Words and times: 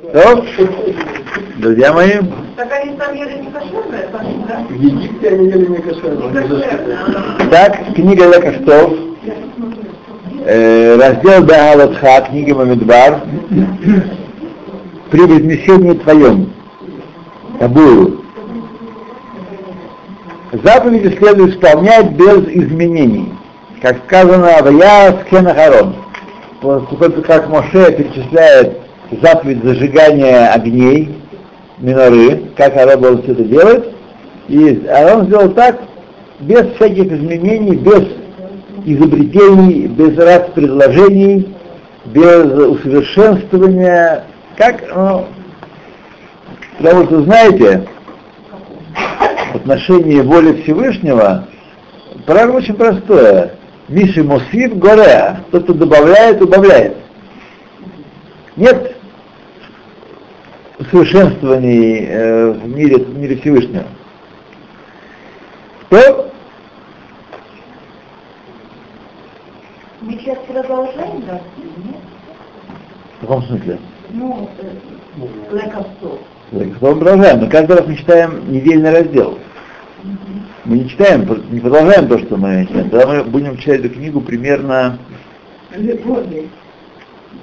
То, 0.00 0.44
друзья 1.56 1.92
мои, 1.92 2.12
Так 2.56 2.72
они 2.72 2.96
там 2.96 3.14
ели 3.14 3.42
не 3.42 3.50
кошерное, 3.50 4.08
да? 4.12 4.64
В 4.68 4.72
Египте 4.72 5.28
они 5.28 5.48
ели 5.48 5.66
не 5.66 5.76
кошерно. 5.78 6.28
Не 6.28 6.48
кошерное. 6.48 7.50
так, 7.50 7.94
книга 7.94 8.26
Лекаштов, 8.26 8.92
э, 10.46 10.96
раздел 10.96 11.42
Бегалатха, 11.42 12.28
книга 12.28 12.54
Мамедбар, 12.54 13.22
при 15.10 15.20
вознесении 15.20 15.94
твоем, 15.94 16.52
Табуру. 17.58 18.22
Заповеди 20.52 21.16
следует 21.18 21.56
исполнять 21.56 22.12
без 22.12 22.48
изменений. 22.48 23.34
Как 23.82 23.98
сказано, 24.06 24.58
Авая 24.58 25.24
Скенахарон. 25.26 25.96
Поскольку 26.60 27.22
как 27.22 27.48
Моше 27.48 27.92
перечисляет 27.92 28.87
заповедь 29.10 29.62
зажигания 29.62 30.52
огней, 30.52 31.14
миноры, 31.78 32.42
как 32.56 32.76
Арон 32.76 33.00
должен 33.00 33.22
все 33.22 33.32
это 33.32 33.44
делать, 33.44 33.84
и 34.48 34.86
Арон 34.86 35.26
сделал 35.26 35.50
так, 35.50 35.80
без 36.40 36.66
всяких 36.74 37.12
изменений, 37.12 37.76
без 37.76 38.04
изобретений, 38.84 39.86
без 39.86 40.16
раз 40.16 40.50
предложений, 40.54 41.54
без 42.06 42.46
усовершенствования, 42.46 44.24
как, 44.56 44.82
ну, 44.94 45.26
потому 46.78 47.04
что, 47.06 47.22
знаете, 47.22 47.86
в 49.52 49.56
отношении 49.56 50.20
воли 50.20 50.62
Всевышнего 50.62 51.46
правило 52.26 52.58
очень 52.58 52.74
простое. 52.74 53.52
Миши 53.88 54.22
Мосив 54.22 54.76
Горе, 54.78 55.38
тот, 55.50 55.64
кто 55.64 55.72
добавляет, 55.72 56.42
убавляет. 56.42 56.96
Нет 58.56 58.97
усовершенствований 60.78 62.06
э, 62.06 62.52
в 62.52 62.68
мире, 62.68 62.98
в 62.98 63.18
мире 63.18 63.36
Всевышнего. 63.36 63.84
То 65.90 66.30
Мы 70.00 70.12
сейчас 70.12 70.38
продолжаем, 70.46 71.22
да? 71.26 71.40
Нет? 71.56 71.96
в 73.18 73.20
каком 73.22 73.42
смысле? 73.44 73.78
Ну, 74.10 74.48
э, 74.58 75.54
лековцов. 75.54 76.20
Мы 76.52 76.96
продолжаем, 76.96 77.40
но 77.40 77.50
каждый 77.50 77.76
раз 77.76 77.86
мы 77.86 77.96
читаем 77.96 78.50
недельный 78.50 78.90
раздел. 78.90 79.38
Мы 80.64 80.78
не 80.78 80.88
читаем, 80.88 81.26
не 81.50 81.60
продолжаем 81.60 82.08
то, 82.08 82.18
что 82.18 82.36
мы 82.36 82.66
читаем. 82.66 82.90
Тогда 82.90 83.06
мы 83.06 83.24
будем 83.24 83.56
читать 83.58 83.80
эту 83.80 83.90
книгу 83.90 84.20
примерно. 84.20 84.98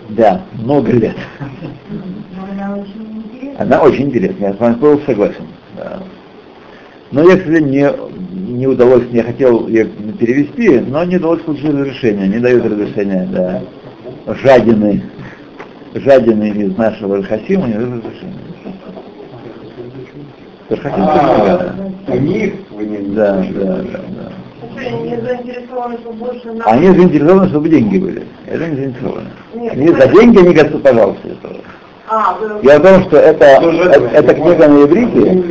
Да, 0.09 0.41
много 0.53 0.91
лет. 0.91 1.15
Она 2.38 2.75
очень 2.75 3.17
интересна. 3.17 3.63
Она 3.63 3.81
очень 3.81 4.05
интересная, 4.05 4.49
я 4.49 4.55
с 4.55 4.59
вами 4.59 4.75
полностью 4.75 5.07
согласен. 5.07 5.47
Да. 5.75 5.99
Но 7.11 7.23
я, 7.29 7.38
к 7.38 7.43
сожалению, 7.43 8.11
не, 8.31 8.53
не 8.53 8.67
удалось, 8.67 9.03
я 9.11 9.23
хотел 9.23 9.67
ее 9.67 9.85
перевести, 9.85 10.79
но 10.79 11.03
не 11.03 11.17
удалось 11.17 11.41
получить 11.41 11.66
разрешение, 11.66 12.27
не 12.27 12.39
дают 12.39 12.66
разрешения, 12.66 13.27
да. 13.31 13.61
Жадины, 14.27 15.03
жадины 15.93 16.49
из 16.49 16.77
нашего 16.77 17.21
Хасима 17.23 17.67
не 17.67 17.73
дают 17.73 18.05
разрешения. 18.05 18.45
Хасим 20.69 21.03
А, 21.03 21.75
у 22.07 22.17
них 22.17 22.53
не 22.71 22.97
Да, 23.16 23.45
да, 23.53 23.77
да, 23.77 23.99
они 24.78 25.16
заинтересованы, 25.18 25.98
что 25.98 26.12
больше 26.12 26.52
на... 26.54 26.66
Они 26.66 26.88
заинтересованы, 26.88 27.50
чтобы 27.50 27.70
деньги 27.70 27.98
были. 27.98 28.23
Это 28.48 28.68
не 28.68 28.76
заинтересованы. 28.76 29.28
Нет, 29.56 29.73
Они 29.73 29.88
за 29.90 30.08
деньги 30.08 30.38
они 30.40 30.54
говорят, 30.54 30.84
пожалуйста, 30.84 31.28
этого. 31.28 31.56
А, 32.08 32.38
вы... 32.40 32.48
В 32.59 32.80
том, 32.81 33.03
что 33.03 33.18
это, 33.18 33.62
Тоже 33.62 33.90
э- 33.90 34.09
эта 34.14 34.34
книга 34.34 34.68
на 34.68 34.84
иврите. 34.84 35.44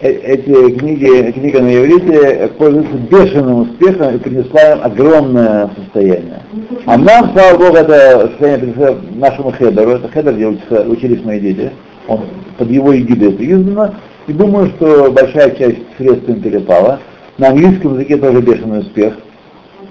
Э- 0.00 0.10
Эти 0.10 0.70
книги, 0.76 1.32
книга 1.32 1.60
на 1.60 1.74
иврите 1.76 2.48
пользуется 2.58 2.94
бешеным 3.10 3.62
успехом 3.62 4.14
и 4.14 4.18
принесла 4.18 4.72
им 4.74 4.78
огромное 4.84 5.70
состояние. 5.76 6.42
А 6.86 6.96
нам, 6.96 7.32
слава 7.32 7.58
Богу, 7.58 7.76
это 7.76 8.28
состояние 8.28 8.58
принесло 8.72 8.96
нашему 9.16 9.50
хедеру, 9.52 9.90
это 9.90 10.08
хедер, 10.08 10.34
где 10.34 10.46
учатся- 10.46 10.88
учились 10.88 11.24
мои 11.24 11.40
дети, 11.40 11.70
он 12.06 12.20
под 12.58 12.70
его 12.70 12.96
эгидой 12.96 13.32
это 13.32 13.44
издано, 13.44 13.94
и 14.28 14.32
думаю, 14.32 14.70
что 14.76 15.10
большая 15.10 15.50
часть 15.56 15.78
средств 15.96 16.28
им 16.28 16.40
перепала. 16.42 17.00
На 17.38 17.50
английском 17.50 17.94
языке 17.94 18.16
тоже 18.16 18.40
бешеный 18.40 18.80
успех 18.80 19.14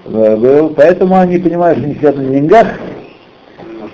э, 0.05 0.35
был, 0.35 0.69
поэтому 0.71 1.15
они 1.15 1.37
понимают, 1.37 1.79
что 1.79 1.87
они 1.87 1.95
сидят 1.95 2.17
на 2.17 2.25
деньгах, 2.25 2.67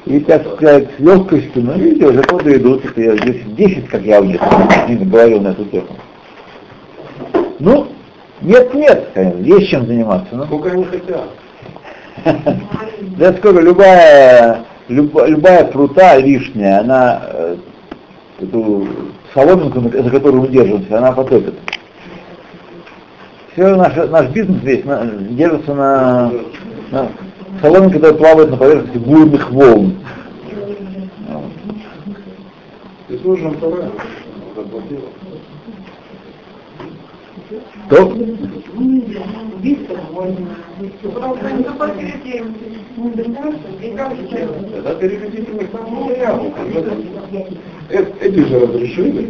и, 0.06 0.20
так 0.22 0.46
сказать, 0.56 0.88
с 0.98 1.00
легкостью, 1.00 1.64
ну, 1.64 1.74
видите, 1.74 2.08
уже 2.08 2.24
годы 2.24 2.58
идут, 2.58 2.84
это 2.84 3.00
я 3.00 3.16
10, 3.16 3.56
10, 3.56 3.88
как 3.90 4.02
я 4.02 4.22
ними 4.22 5.04
говорил 5.04 5.42
на 5.42 5.50
эту 5.50 5.66
тему. 5.66 5.88
Ну, 7.60 7.88
нет-нет, 8.42 9.10
конечно, 9.14 9.40
есть 9.42 9.70
чем 9.70 9.86
заниматься. 9.86 10.36
Ну, 10.36 10.46
Сколько 10.46 10.72
они 10.72 10.84
хотят? 10.86 11.30
да 13.18 13.34
сколько, 13.34 13.62
любая, 13.62 14.66
любая, 14.90 15.66
прута 15.66 16.18
лишняя, 16.18 16.80
она 16.80 17.22
э, 17.28 17.56
эту 18.42 18.88
соломинку, 19.34 19.80
за 19.80 20.10
которую 20.10 20.42
мы 20.42 20.48
держимся, 20.48 20.98
она 20.98 21.12
потопит. 21.12 21.54
Все 23.54 23.76
наш, 23.76 23.96
наш 24.10 24.30
бизнес 24.30 24.64
весь 24.64 24.84
на- 24.84 25.06
держится 25.06 25.76
на, 25.76 26.32
на 26.92 27.10
соломинке, 27.62 28.00
которая 28.00 28.18
плавает 28.18 28.50
на 28.50 28.58
поверхности 28.58 28.98
бурных 28.98 29.52
волн. 29.52 30.00
Ты 33.08 33.18
служим. 33.20 33.56
Заплатила. 34.56 35.02
То, 37.94 38.08
Просто 41.04 41.48
они 41.48 41.64
заплатили 41.64 42.14
деньги. 42.24 42.80
И 43.82 43.90
как 43.96 44.16
же? 44.16 44.50
Тогда 44.74 44.96
переведите 44.96 45.52
их 45.52 45.74
на 45.74 46.08
заяву. 46.08 46.54
Э- 47.90 48.06
Эти 48.20 48.40
же 48.48 48.60
разрешили. 48.60 49.30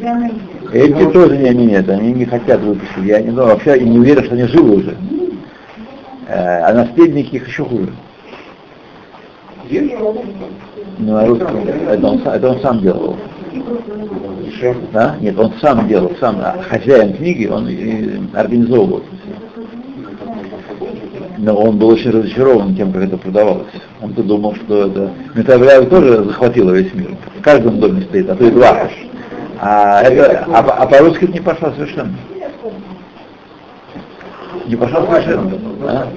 эти 0.71 1.11
тоже 1.11 1.37
не, 1.37 1.49
не, 1.49 1.65
нет, 1.65 1.89
они 1.89 2.13
не 2.13 2.25
хотят 2.25 2.61
выпустить. 2.61 3.03
Я 3.03 3.21
не 3.21 3.31
знаю, 3.31 3.49
вообще 3.49 3.71
я 3.71 3.83
не 3.83 3.99
уверен, 3.99 4.23
что 4.23 4.35
они 4.35 4.43
живы 4.45 4.77
уже. 4.77 4.95
Э, 6.29 6.61
А 6.61 6.73
наследники 6.73 7.35
их 7.35 7.47
еще 7.47 7.65
хуже. 7.65 7.89
Ну, 10.99 11.13
на 11.13 11.25
русском. 11.25 11.67
Это 11.67 12.07
он, 12.07 12.21
это 12.21 12.49
он 12.49 12.59
сам 12.61 12.79
делал. 12.79 13.17
Шем. 14.63 14.77
Да? 14.93 15.17
Нет, 15.19 15.37
он 15.37 15.53
сам 15.59 15.87
делал, 15.89 16.11
сам 16.19 16.37
а 16.39 16.55
хозяин 16.69 17.13
книги, 17.17 17.47
он 17.47 17.67
и 17.67 18.21
организовывал 18.33 18.99
это 18.99 19.07
всё. 19.17 19.33
Но 21.37 21.55
он 21.55 21.77
был 21.77 21.89
очень 21.89 22.11
разочарован 22.11 22.73
тем, 22.75 22.93
как 22.93 23.03
это 23.03 23.17
продавалось. 23.17 23.67
Он-то 24.01 24.23
думал, 24.23 24.55
что 24.55 24.87
это... 24.87 25.11
Метавляев 25.35 25.89
тоже 25.89 26.23
захватило 26.23 26.71
весь 26.71 26.93
мир. 26.93 27.17
В 27.37 27.41
каждом 27.41 27.81
доме 27.81 28.03
стоит, 28.03 28.29
а 28.29 28.35
то 28.35 28.45
и 28.45 28.51
два. 28.51 28.87
А, 29.59 30.01
это, 30.01 30.45
а, 30.53 30.63
по- 30.63 30.73
а 30.73 30.85
по-русски 30.85 31.25
это 31.25 31.33
не 31.33 31.41
пошло 31.41 31.71
совершенно. 31.71 32.13
Не 34.65 34.75
пошло 34.77 35.05
совершенно. 35.05 35.51
А? 35.81 36.07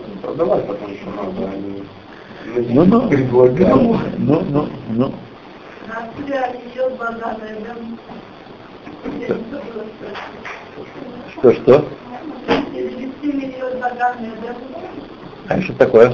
Ну, 2.68 2.84
ну, 2.84 3.08
ну, 4.18 4.42
ну, 4.48 4.68
ну, 4.90 5.12
Что, 11.38 11.52
что? 11.52 11.88
А 15.48 15.60
что 15.60 15.72
такое? 15.74 16.12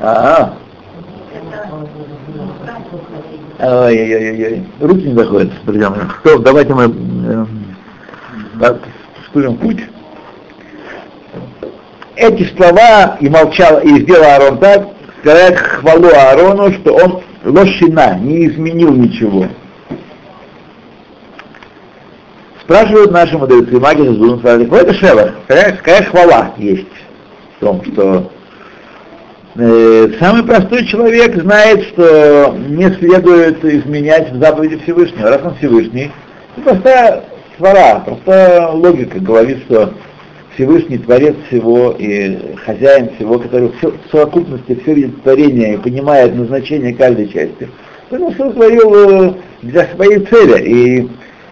А 0.00 0.54
А. 3.60 3.86
Ой-ой-ой, 3.86 4.64
руки 4.80 5.02
не 5.08 5.14
доходят, 5.14 5.50
друзья 5.64 5.90
мои. 5.90 6.00
Что, 6.20 6.38
давайте 6.38 6.74
мы 6.74 6.84
э, 6.84 7.46
путь. 9.54 9.82
Эти 12.16 12.44
слова 12.56 13.16
и 13.20 13.28
молчал, 13.28 13.80
и 13.80 14.00
сделал 14.02 14.24
Аарон 14.24 14.58
так, 14.58 14.88
сказать 15.20 15.56
хвалу 15.56 16.08
Аарону, 16.08 16.72
что 16.72 16.94
он 16.94 17.22
лошина, 17.46 18.18
не 18.18 18.46
изменил 18.46 18.92
ничего. 18.92 19.46
Спрашивают 22.62 23.12
наши 23.12 23.38
мудрецы, 23.38 23.78
маги 23.78 24.02
Зазун, 24.02 24.40
сказали, 24.40 24.80
это 24.80 24.94
шева, 24.94 25.34
какая, 25.46 25.76
какая 25.76 26.04
хвала 26.04 26.54
есть 26.58 26.86
в 27.56 27.60
том, 27.60 27.82
что 27.84 28.30
Э, 29.58 30.08
Самый 30.20 30.42
простой 30.42 30.84
человек 30.84 31.34
знает, 31.36 31.82
что 31.86 32.54
не 32.68 32.90
следует 32.96 33.64
изменять 33.64 34.34
заповеди 34.34 34.78
Всевышнего. 34.82 35.30
Раз 35.30 35.40
он 35.44 35.54
Всевышний, 35.56 36.12
ну, 36.56 36.62
простая 36.62 37.24
свара, 37.56 38.00
простая 38.00 38.68
логика 38.68 39.18
говорит, 39.18 39.62
что 39.64 39.94
Всевышний 40.56 40.98
Творец 40.98 41.36
всего 41.48 41.94
и 41.98 42.56
хозяин 42.64 43.10
всего, 43.16 43.38
который 43.38 43.70
все, 43.78 43.90
в 43.90 44.10
совокупности 44.10 44.78
все 44.82 44.94
видит 44.94 45.22
творение 45.22 45.74
и 45.74 45.76
понимает 45.76 46.34
назначение 46.34 46.94
каждой 46.94 47.28
части, 47.28 47.68
он 48.10 48.32
все 48.32 48.50
творил 48.50 48.94
э, 48.94 49.34
для 49.62 49.86
своей 49.94 50.20
цели. 50.20 50.62
И 50.64 51.08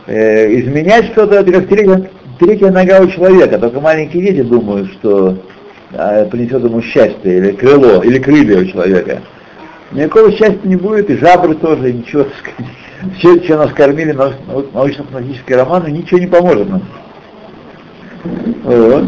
э, 0.06 0.60
изменять 0.60 1.06
что-то, 1.12 1.34
это 1.36 1.52
как 1.52 1.68
третья, 1.68 2.10
третья 2.38 2.70
нога 2.70 3.00
у 3.00 3.08
человека. 3.08 3.58
Только 3.58 3.80
маленькие 3.80 4.22
дети 4.22 4.40
думают, 4.40 4.90
что 4.92 5.36
э, 5.92 6.26
принесет 6.30 6.64
ему 6.64 6.80
счастье, 6.80 7.38
или 7.38 7.52
крыло, 7.52 8.02
или 8.02 8.18
крылья 8.18 8.58
у 8.58 8.64
человека. 8.64 9.20
Никакого 9.92 10.32
счастья 10.32 10.60
не 10.64 10.76
будет, 10.76 11.10
и 11.10 11.16
жабры 11.18 11.54
тоже, 11.56 11.90
и 11.90 11.92
ничего. 11.92 12.26
Все, 13.18 13.42
что 13.42 13.58
нас 13.58 13.72
кормили, 13.72 14.12
научно-фантастические 14.12 15.58
романы, 15.58 15.88
ничего 15.88 16.18
не 16.18 16.26
поможет 16.26 16.70
нам. 16.70 16.82
Вот. 18.64 19.05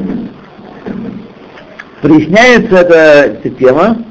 Проясняется 2.03 2.76
эта, 2.76 3.50
тема 3.50 4.05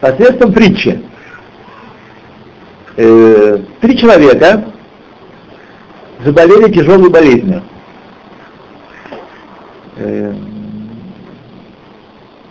посредством 0.00 0.52
притчи. 0.52 1.02
Э, 2.96 3.58
три 3.80 3.98
человека 3.98 4.64
заболели 6.22 6.70
тяжелой 6.70 7.08
болезнью. 7.08 7.62
Э, 9.96 10.34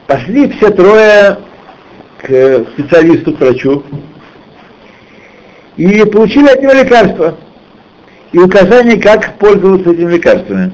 пошли 0.08 0.50
все 0.54 0.72
трое 0.72 1.38
к 2.18 2.66
специалисту, 2.74 3.34
к 3.34 3.40
врачу, 3.40 3.84
и 5.78 6.04
получили 6.06 6.48
от 6.48 6.60
него 6.60 6.74
лекарства 6.74 7.38
и 8.32 8.40
указания, 8.40 9.00
как 9.00 9.38
пользоваться 9.38 9.92
этими 9.92 10.14
лекарствами. 10.14 10.74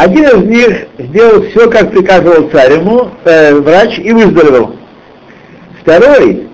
Один 0.00 0.24
из 0.24 0.44
них 0.46 0.86
сделал 0.98 1.42
все, 1.42 1.68
как 1.68 1.90
приказывал 1.90 2.48
царь 2.48 2.72
ему, 2.72 3.08
э, 3.26 3.52
врач, 3.54 3.98
и 3.98 4.10
выздоровел. 4.12 4.74
Второй, 5.82 6.48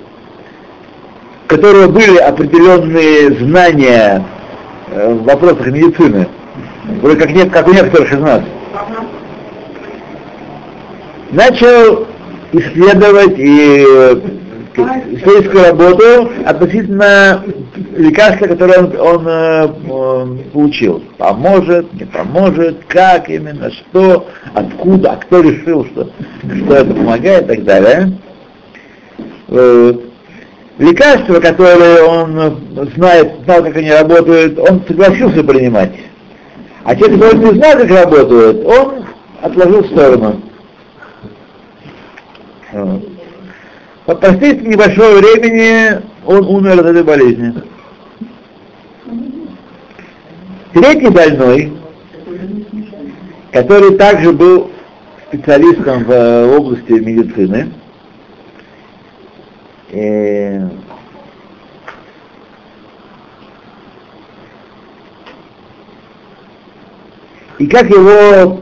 у 1.45 1.49
которого 1.49 1.87
были 1.87 2.17
определенные 2.17 3.39
знания 3.39 4.25
э, 4.89 5.13
в 5.15 5.23
вопросах 5.23 5.65
медицины, 5.69 6.27
вроде 7.01 7.21
как, 7.21 7.31
нет, 7.31 7.53
как 7.53 7.69
у 7.69 7.73
некоторых 7.73 8.13
из 8.13 8.19
нас, 8.19 8.43
начал 11.31 12.05
исследовать 12.51 13.39
и 13.39 13.87
исследовательскую 14.82 15.64
работу 15.64 16.31
относительно 16.44 17.43
лекарства, 17.96 18.46
которое 18.46 18.78
он, 18.81 18.96
он, 18.99 19.90
он 19.90 20.38
получил. 20.52 21.02
Поможет, 21.19 21.93
не 21.94 22.05
поможет, 22.05 22.84
как 22.88 23.28
именно, 23.28 23.70
что, 23.70 24.26
откуда, 24.55 25.12
а 25.12 25.17
кто 25.17 25.40
решил, 25.40 25.84
что, 25.87 26.11
что 26.43 26.75
это 26.75 26.94
помогает 26.94 27.44
и 27.44 27.56
так 27.56 27.64
далее. 27.64 28.19
Вот. 29.49 30.02
Лекарства, 30.78 31.40
которые 31.40 32.02
он 32.02 32.90
знает, 32.94 33.32
знал, 33.44 33.62
как 33.62 33.76
они 33.76 33.90
работают, 33.90 34.58
он 34.58 34.82
согласился 34.87 35.43
принимать. 35.43 35.93
А 36.84 36.94
те, 36.94 37.05
которые 37.05 37.38
не 37.38 37.58
знают, 37.58 37.88
как 37.88 38.05
работают, 38.05 38.64
он 38.67 39.05
отложил 39.40 39.82
в 39.82 39.87
сторону. 39.87 40.43
Вот. 42.73 43.16
По 44.06 44.14
прошествии 44.14 44.69
небольшого 44.69 45.19
времени 45.19 46.00
он 46.25 46.47
умер 46.47 46.79
от 46.79 46.87
этой 46.87 47.03
болезни. 47.03 47.53
Третий 50.73 51.08
больной, 51.08 51.73
который 53.50 53.97
также 53.97 54.32
был 54.32 54.70
специалистом 55.26 56.05
в 56.05 56.56
области 56.56 56.93
медицины, 56.93 57.73
э, 59.91 60.69
и 67.59 67.67
как 67.67 67.91
его 67.91 68.61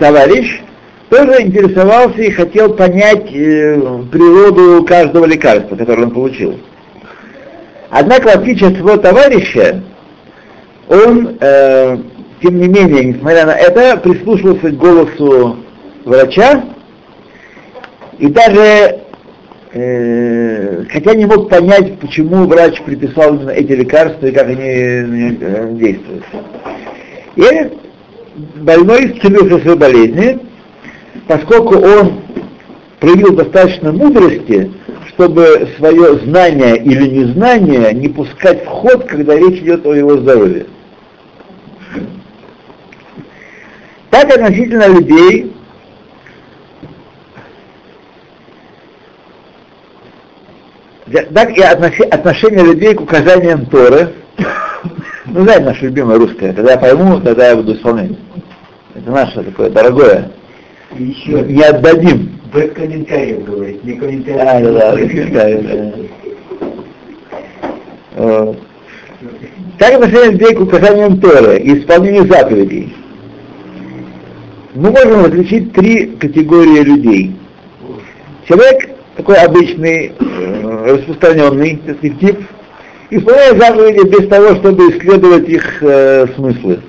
товарищ 0.00 0.62
тоже 1.10 1.42
интересовался 1.42 2.22
и 2.22 2.30
хотел 2.30 2.72
понять 2.74 3.26
э, 3.34 3.80
природу 4.10 4.84
каждого 4.84 5.26
лекарства, 5.26 5.76
которое 5.76 6.04
он 6.04 6.12
получил. 6.12 6.58
Однако, 7.90 8.28
в 8.28 8.36
отличие 8.36 8.70
от 8.70 8.76
своего 8.76 8.96
товарища, 8.96 9.82
он, 10.88 11.36
э, 11.40 11.96
тем 12.40 12.58
не 12.58 12.68
менее, 12.68 13.04
несмотря 13.06 13.44
на 13.44 13.56
это, 13.56 13.96
прислушивался 13.98 14.70
к 14.70 14.76
голосу 14.76 15.56
врача 16.04 16.64
и 18.18 18.28
даже, 18.28 19.00
э, 19.72 20.84
хотя 20.92 21.14
не 21.14 21.26
мог 21.26 21.48
понять, 21.48 21.98
почему 21.98 22.46
врач 22.46 22.80
приписал 22.82 23.34
именно 23.34 23.50
эти 23.50 23.72
лекарства 23.72 24.26
и 24.26 24.32
как 24.32 24.46
они 24.46 24.60
э, 24.60 25.72
действуют. 25.72 26.24
И 27.34 27.70
больной 28.60 29.06
исцелился 29.06 29.58
своей 29.58 29.76
болезни, 29.76 30.49
поскольку 31.26 31.76
он 31.76 32.22
проявил 32.98 33.34
достаточно 33.34 33.92
мудрости, 33.92 34.72
чтобы 35.08 35.68
свое 35.76 36.18
знание 36.20 36.76
или 36.76 37.06
незнание 37.08 37.92
не 37.92 38.08
пускать 38.08 38.64
в 38.64 38.68
ход, 38.68 39.04
когда 39.06 39.36
речь 39.36 39.60
идет 39.60 39.84
о 39.86 39.94
его 39.94 40.18
здоровье. 40.18 40.66
Так 44.10 44.28
относительно 44.34 44.88
людей, 44.88 45.52
так 51.32 51.56
и 51.56 51.62
отношение 51.62 52.64
людей 52.64 52.94
к 52.94 53.00
указаниям 53.00 53.66
Торы, 53.66 54.14
ну, 55.26 55.42
знаете, 55.42 55.64
наше 55.64 55.84
любимое 55.86 56.18
русское, 56.18 56.52
когда 56.52 56.72
я 56.72 56.78
пойму, 56.78 57.20
тогда 57.20 57.50
я 57.50 57.56
буду 57.56 57.74
исполнять. 57.74 58.12
Это 58.94 59.10
наше 59.10 59.42
такое 59.44 59.70
дорогое. 59.70 60.32
Еще 60.98 61.42
Не 61.42 61.62
отдадим. 61.62 62.40
без 62.52 62.72
комментариев 62.72 63.44
говорить, 63.44 63.84
не 63.84 63.92
комментариев. 63.94 64.38
Да, 64.44 64.60
да, 64.60 64.72
да, 64.72 64.96
без 64.96 65.10
комментариев, 65.10 65.62
да. 65.62 65.92
Вот. 68.16 68.58
Так 69.78 69.94
отношение 69.94 70.32
людей 70.32 70.54
к 70.54 70.60
указаниям 70.60 71.20
Торы 71.20 71.58
и 71.58 71.78
исполнению 71.78 72.26
заповедей. 72.26 72.94
Мы 74.74 74.90
можем 74.90 75.24
различить 75.24 75.72
три 75.72 76.06
категории 76.06 76.82
людей. 76.82 77.36
Человек 78.46 78.90
такой 79.16 79.36
обычный, 79.36 80.12
э, 80.18 80.94
распространенный, 80.96 81.80
так 81.86 81.98
сказать, 81.98 82.20
тип, 82.20 82.40
исполняет 83.10 83.58
заповеди 83.58 84.08
без 84.08 84.28
того, 84.28 84.54
чтобы 84.56 84.90
исследовать 84.90 85.48
их 85.48 85.82
э, 85.82 86.26
смыслы. 86.34 86.80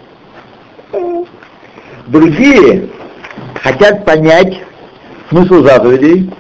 Другие 2.08 2.90
хотят 3.64 4.06
понять 4.06 4.62
смысл 5.30 5.64
заповедей, 5.64 6.32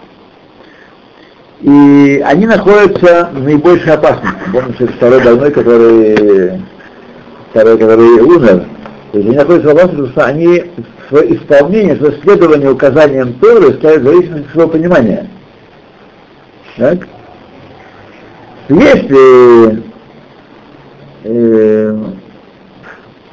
и 1.61 2.23
они 2.25 2.47
находятся 2.47 3.29
в 3.33 3.43
наибольшей 3.43 3.93
опасности. 3.93 4.39
Помните, 4.51 4.87
второй 4.87 5.23
больной, 5.23 5.51
который, 5.51 6.61
второй, 7.51 7.77
который 7.77 8.21
умер. 8.21 8.65
То 9.11 9.17
есть 9.17 9.27
они 9.27 9.37
находятся 9.37 9.67
в 9.67 9.71
опасности, 9.71 9.95
потому 9.95 10.11
что 10.11 10.25
они 10.25 10.63
свое 11.09 11.35
исполнение, 11.35 11.95
свое 11.97 12.19
следование 12.21 12.71
указаниям 12.71 13.33
Торы 13.35 13.73
ставят 13.73 14.01
в 14.01 14.05
зависимости 14.05 14.45
от 14.47 14.51
своего 14.51 14.71
понимания. 14.71 15.29
Так? 16.77 16.99
Если 18.69 19.83
э, 21.25 21.97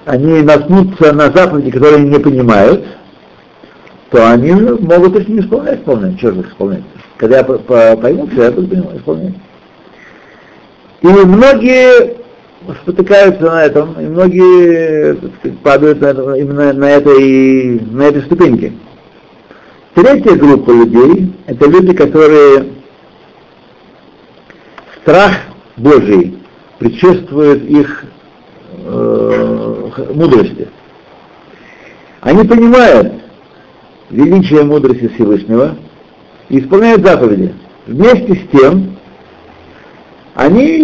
они 0.05 0.43
наткнутся 0.43 1.13
на 1.13 1.31
заповеди, 1.31 1.71
которые 1.71 2.01
они 2.01 2.11
не 2.11 2.19
понимают, 2.19 2.85
то 4.11 4.31
они 4.31 4.53
могут 4.53 5.17
их 5.17 5.29
не 5.29 5.41
исполнять 5.41 5.85
полностью. 5.85 6.19
Что 6.19 6.33
же 6.33 6.41
их 6.41 6.49
исполнять? 6.49 6.83
Когда 7.17 7.39
я 7.39 7.45
пойму 7.97 8.27
все, 8.29 8.45
я 8.45 8.51
буду 8.51 8.75
исполнять. 8.97 9.35
И 11.01 11.07
многие 11.07 12.17
спотыкаются 12.83 13.45
на 13.45 13.65
этом, 13.65 14.01
и 14.01 14.07
многие 14.07 15.17
сказать, 15.39 15.59
падают 15.61 16.01
на 16.01 16.07
это, 16.07 16.35
именно 16.35 16.73
на 16.73 16.91
этой, 16.91 17.81
на 17.81 18.03
этой 18.03 18.23
ступеньке. 18.23 18.73
Третья 19.95 20.35
группа 20.37 20.71
людей– 20.71 21.33
это 21.47 21.69
люди, 21.69 21.93
которые 21.95 22.67
страх 25.03 25.33
Божий 25.77 26.39
предшествует 26.79 27.65
их 27.65 28.05
э, 28.85 29.91
мудрости. 30.15 30.69
Они 32.21 32.47
понимают, 32.47 33.13
величие 34.11 34.63
мудрости 34.63 35.09
Всевышнего 35.09 35.77
и 36.49 36.61
исполняют 36.61 37.05
заповеди. 37.05 37.55
Вместе 37.87 38.35
с 38.35 38.59
тем, 38.59 38.97
они 40.35 40.79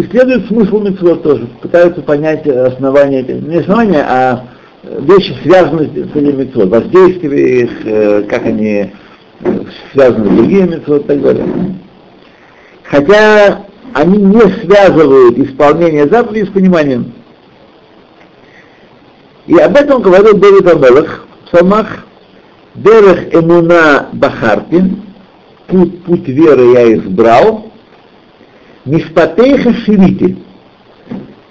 исследуют 0.00 0.46
смысл 0.46 0.80
митцвот 0.80 1.22
тоже, 1.22 1.46
пытаются 1.60 2.02
понять 2.02 2.46
основания, 2.46 3.22
не 3.22 3.56
основания, 3.56 4.04
а 4.06 4.44
э, 4.82 5.00
вещи 5.00 5.34
связаны 5.42 5.86
с 5.86 6.16
этим 6.16 6.38
митцвот, 6.38 6.68
воздействие 6.68 7.64
их, 7.64 7.70
э, 7.84 8.22
как 8.28 8.46
они 8.46 8.92
э, 9.40 9.60
связаны 9.92 10.26
с 10.26 10.36
другими 10.36 10.74
митцвот 10.76 11.04
и 11.04 11.08
так 11.08 11.22
далее. 11.22 11.46
Хотя 12.84 13.64
они 13.94 14.18
не 14.18 14.40
связывают 14.64 15.38
исполнение 15.38 16.06
заповедей 16.06 16.46
с 16.46 16.50
пониманием. 16.50 17.12
И 19.46 19.56
об 19.56 19.76
этом 19.76 20.02
говорил 20.02 20.36
Дэвид 20.36 20.66
Амелах 20.66 21.26
в 21.44 21.50
псалмах 21.50 22.04
Дерех 22.74 23.34
Эмуна 23.34 24.08
Бахарпин, 24.12 25.02
путь, 25.66 26.02
путь 26.04 26.26
веры 26.28 26.72
я 26.72 26.94
избрал, 26.94 27.70
Мишпатейха 28.84 29.72
Шивити. 29.74 30.38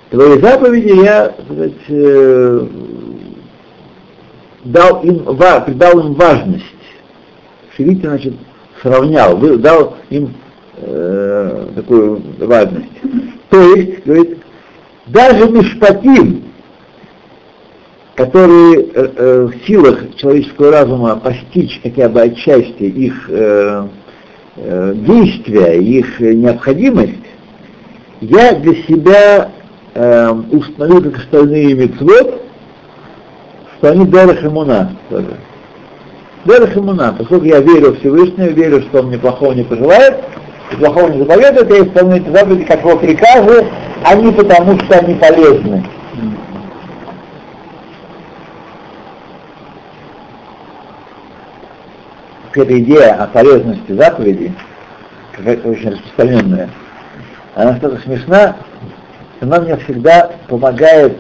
Твои 0.10 0.40
заповеди 0.40 1.04
я 1.04 1.34
сказать, 1.46 1.74
э, 1.88 2.68
дал 4.66 5.01
им, 5.04 5.24
ва- 5.24 5.62
придал 5.62 6.00
им 6.00 6.13
важность. 6.16 6.66
Шивити, 7.75 8.01
значит, 8.01 8.34
сравнял, 8.82 9.38
дал 9.38 9.98
им 10.10 10.34
э, 10.78 11.68
такую 11.75 12.22
важность. 12.40 12.90
То 13.50 13.62
есть, 13.75 14.06
говорит, 14.06 14.38
даже 15.06 15.50
Мишпатим, 15.50 16.44
которые 18.25 18.84
э, 18.84 18.90
э, 18.94 19.48
в 19.48 19.66
силах 19.66 20.16
человеческого 20.16 20.72
разума 20.72 21.16
постичь 21.16 21.80
хотя 21.82 22.08
бы 22.08 22.22
отчасти 22.22 22.84
их 22.84 23.25
э, 23.30 23.88
э, 24.58 24.94
действия, 24.96 25.80
их 25.80 26.20
необходимость, 26.20 27.16
я 28.22 28.54
для 28.54 28.75
себя 28.84 29.50
э, 29.96 30.30
установил, 30.51 31.01
как 31.01 31.18
остальные 31.18 31.74
мецвод, 31.74 32.44
что 33.78 33.90
они 33.90 34.06
Дерех 34.06 34.46
Имуна 34.46 34.96
тоже. 35.10 35.38
Дерех 36.46 36.78
Имуна, 36.78 37.16
поскольку 37.18 37.46
я 37.46 37.60
верю 37.60 37.94
в 37.94 38.00
Всевышнего, 38.01 38.50
верю, 38.50 38.82
что 38.84 39.00
он 39.00 39.08
мне 39.08 39.18
плохого 39.18 39.54
не 39.54 39.63
пожелает, 39.63 40.18
плохого 40.78 41.10
не 41.10 41.20
заповедует, 41.20 41.72
я 41.72 41.84
исполняю 41.86 42.22
эти 42.22 42.30
заповеди 42.30 42.66
как 42.66 42.82
его 42.82 42.98
приказы, 42.98 43.66
а 44.04 44.13
не 44.13 44.32
потому, 44.32 44.78
что 44.80 45.00
они 45.00 45.16
полезны. 45.16 45.84
Эта 52.60 52.79
идея 52.79 53.15
о 53.15 53.27
полезности 53.27 53.91
заповедей, 53.93 54.53
какая-то 55.31 55.70
очень 55.70 55.91
распространенная, 55.91 56.70
она 57.55 57.72
настолько 57.72 58.01
смешна, 58.01 58.55
она 59.41 59.60
мне 59.60 59.75
всегда 59.77 60.31
помогает, 60.48 61.17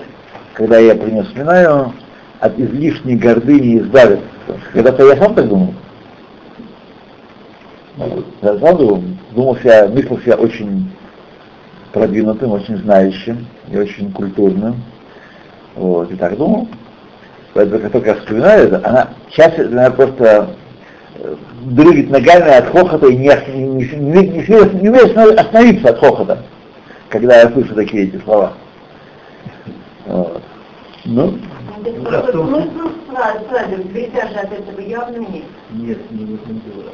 когда 0.53 0.77
я 0.77 0.95
про 0.95 1.07
нее 1.07 1.23
вспоминаю, 1.23 1.93
от 2.39 2.57
излишней 2.59 3.15
гордыни 3.15 3.79
избавиться. 3.79 4.25
Когда-то 4.73 5.07
я 5.07 5.15
сам 5.17 5.35
так 5.35 5.47
думал. 5.47 5.73
Я 8.41 8.57
сам 8.57 8.77
думал, 8.77 9.03
думал 9.31 9.57
себя, 9.57 9.87
мыслил 9.87 10.19
себя 10.19 10.35
очень 10.35 10.91
продвинутым, 11.93 12.51
очень 12.51 12.77
знающим 12.77 13.45
и 13.69 13.77
очень 13.77 14.11
культурным. 14.11 14.81
Вот, 15.75 16.11
и 16.11 16.15
так 16.15 16.35
думал. 16.37 16.67
Поэтому, 17.53 17.81
как 17.81 17.91
только 17.91 18.09
я 18.09 18.15
вспоминаю 18.15 18.67
это, 18.67 18.87
она 18.87 19.09
часто, 19.29 19.67
она 19.67 19.91
просто 19.91 20.49
дрыгать 21.65 22.09
ногами 22.09 22.51
от 22.51 22.69
хохота 22.69 23.07
и 23.07 23.15
не, 23.15 23.29
не, 23.47 23.87
не, 23.87 24.27
не, 24.27 24.81
не, 24.81 24.89
не 24.89 25.39
остановиться 25.39 25.89
от 25.89 25.99
хохота, 25.99 26.43
когда 27.09 27.41
я 27.41 27.49
слышу 27.51 27.75
такие 27.75 28.05
эти 28.05 28.21
слова. 28.23 28.53
Вот. 30.05 30.41
Ну, 31.05 31.37
Смысл 31.83 32.89
фразы 33.07 33.77
присяжи 33.91 34.35
от 34.35 34.51
этого 34.51 34.81
явно 34.81 35.17
нет. 35.17 35.43
Нет, 35.71 36.11
не 36.11 36.25
в 36.25 36.35
этом 36.35 36.61
дело. 36.65 36.91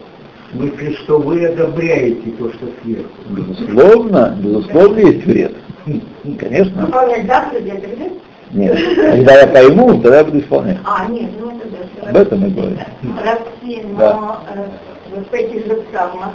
В 0.52 0.56
смысле, 0.56 0.94
что 0.98 1.20
вы 1.20 1.46
одобряете 1.46 2.32
то, 2.32 2.52
что 2.54 2.68
сверху. 2.82 3.10
безусловно, 3.30 4.38
безусловно 4.40 5.00
есть 5.00 5.26
вред. 5.26 5.56
Конечно. 6.40 6.86
Выполнять 6.86 7.28
заповеди, 7.28 7.70
это 7.70 7.88
вред? 7.90 8.14
Нет. 8.52 8.78
Когда 8.96 9.40
я 9.42 9.48
пойму, 9.48 9.94
тогда 10.02 10.18
я 10.20 10.24
буду 10.24 10.40
исполнять. 10.40 10.78
А, 10.86 11.06
нет, 11.10 11.30
ну 11.40 11.50
это 11.58 11.68
да. 12.04 12.10
Об 12.10 12.16
этом 12.16 12.40
мы 12.40 12.50
говорим. 12.50 12.80
Прости, 13.22 13.84
но 13.92 13.98
Да. 14.00 14.40
э, 14.56 14.66
вот 15.16 15.28
в 15.30 15.34
этих 15.34 15.66
же 15.66 15.76
псалмах, 15.82 16.32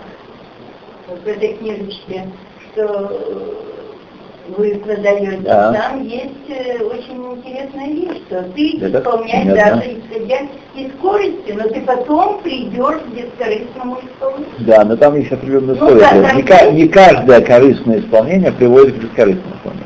вот 1.09 1.21
в 1.23 1.27
этой 1.27 1.55
книжечке, 1.55 2.27
что 2.73 2.83
э, 2.85 4.55
вы 4.57 4.75
продаете, 4.85 5.39
Да. 5.43 5.73
там 5.73 6.03
есть 6.03 6.51
э, 6.51 6.83
очень 6.83 7.39
интересная 7.39 7.87
вещь, 7.89 8.21
что 8.29 8.43
ты 8.55 8.77
Это 8.83 8.99
исполняешь 8.99 9.49
понятно. 9.49 9.77
даже 9.77 9.99
исходя 9.99 10.37
из 10.75 10.93
скорости, 10.99 11.53
но 11.57 11.69
ты 11.69 11.81
потом 11.81 12.41
придешь 12.43 13.01
к 13.01 13.15
бескорыстному 13.17 13.99
исполнению. 14.05 14.49
Да, 14.61 14.85
но 14.85 14.97
там 14.97 15.17
есть 15.17 15.33
определенные 15.33 15.77
Ну 15.77 15.87
условия. 15.87 16.45
да, 16.45 16.67
не, 16.71 16.83
не 16.83 16.89
каждое 16.89 17.41
корыстное 17.41 18.01
исполнение 18.01 18.53
приводит 18.53 18.97
к 18.97 18.99
бескорыстному 18.99 19.55
исполнению. 19.57 19.82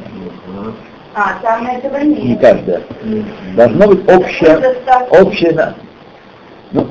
А, 1.18 1.38
там 1.40 1.66
этого 1.66 1.96
нет. 1.96 2.24
Не 2.24 2.36
каждое. 2.36 2.82
Должно 3.56 3.88
быть 3.88 4.06
общее, 4.06 4.76
общее, 5.08 5.74
ну, 6.72 6.86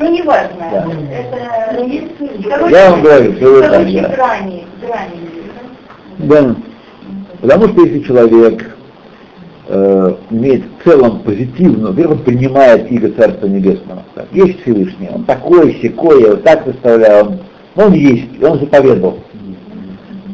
Ну, 0.00 0.12
неважно. 0.12 0.56
Да. 0.72 0.86
Это 1.12 2.48
короче, 2.48 2.74
Я 2.74 2.90
вам 2.90 3.02
говорю, 3.02 3.32
что 3.36 3.44
вы 3.44 3.60
короче, 3.60 4.02
там, 4.02 4.02
да. 4.02 4.16
грани, 4.16 4.66
грани. 4.82 5.20
Да. 6.18 6.56
Потому 7.40 7.68
что 7.68 7.84
если 7.84 8.00
человек 8.00 8.76
э, 9.68 10.14
имеет 10.30 10.64
в 10.64 10.82
целом 10.82 11.20
позитивную, 11.20 11.92
во-первых, 11.92 12.24
принимает 12.24 12.90
иго 12.90 13.12
Царства 13.12 13.46
Небесного. 13.46 14.02
Так, 14.16 14.26
есть 14.32 14.62
Всевышний, 14.62 15.10
он 15.14 15.22
такой, 15.22 15.78
секой, 15.80 16.22
я 16.22 16.30
вот 16.30 16.42
так 16.42 16.64
представляю, 16.64 17.24
он, 17.24 17.38
он 17.76 17.92
есть, 17.92 18.42
он 18.42 18.58
заповедовал. 18.58 19.20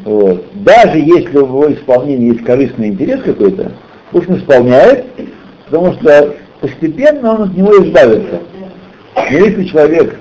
Вот. 0.05 0.46
Даже 0.67 0.97
если 0.97 1.37
в 1.37 1.45
его 1.45 1.71
исполнении 1.71 2.33
есть 2.33 2.43
корыстный 2.43 2.89
интерес 2.89 3.21
какой-то, 3.21 3.71
пусть 4.11 4.27
он 4.27 4.39
исполняет, 4.39 5.05
потому 5.63 5.93
что 5.93 6.35
постепенно 6.59 7.35
он 7.35 7.43
от 7.43 7.55
него 7.55 7.71
избавится. 7.85 8.41
Но 9.15 9.37
если 9.37 9.63
человек 9.63 10.19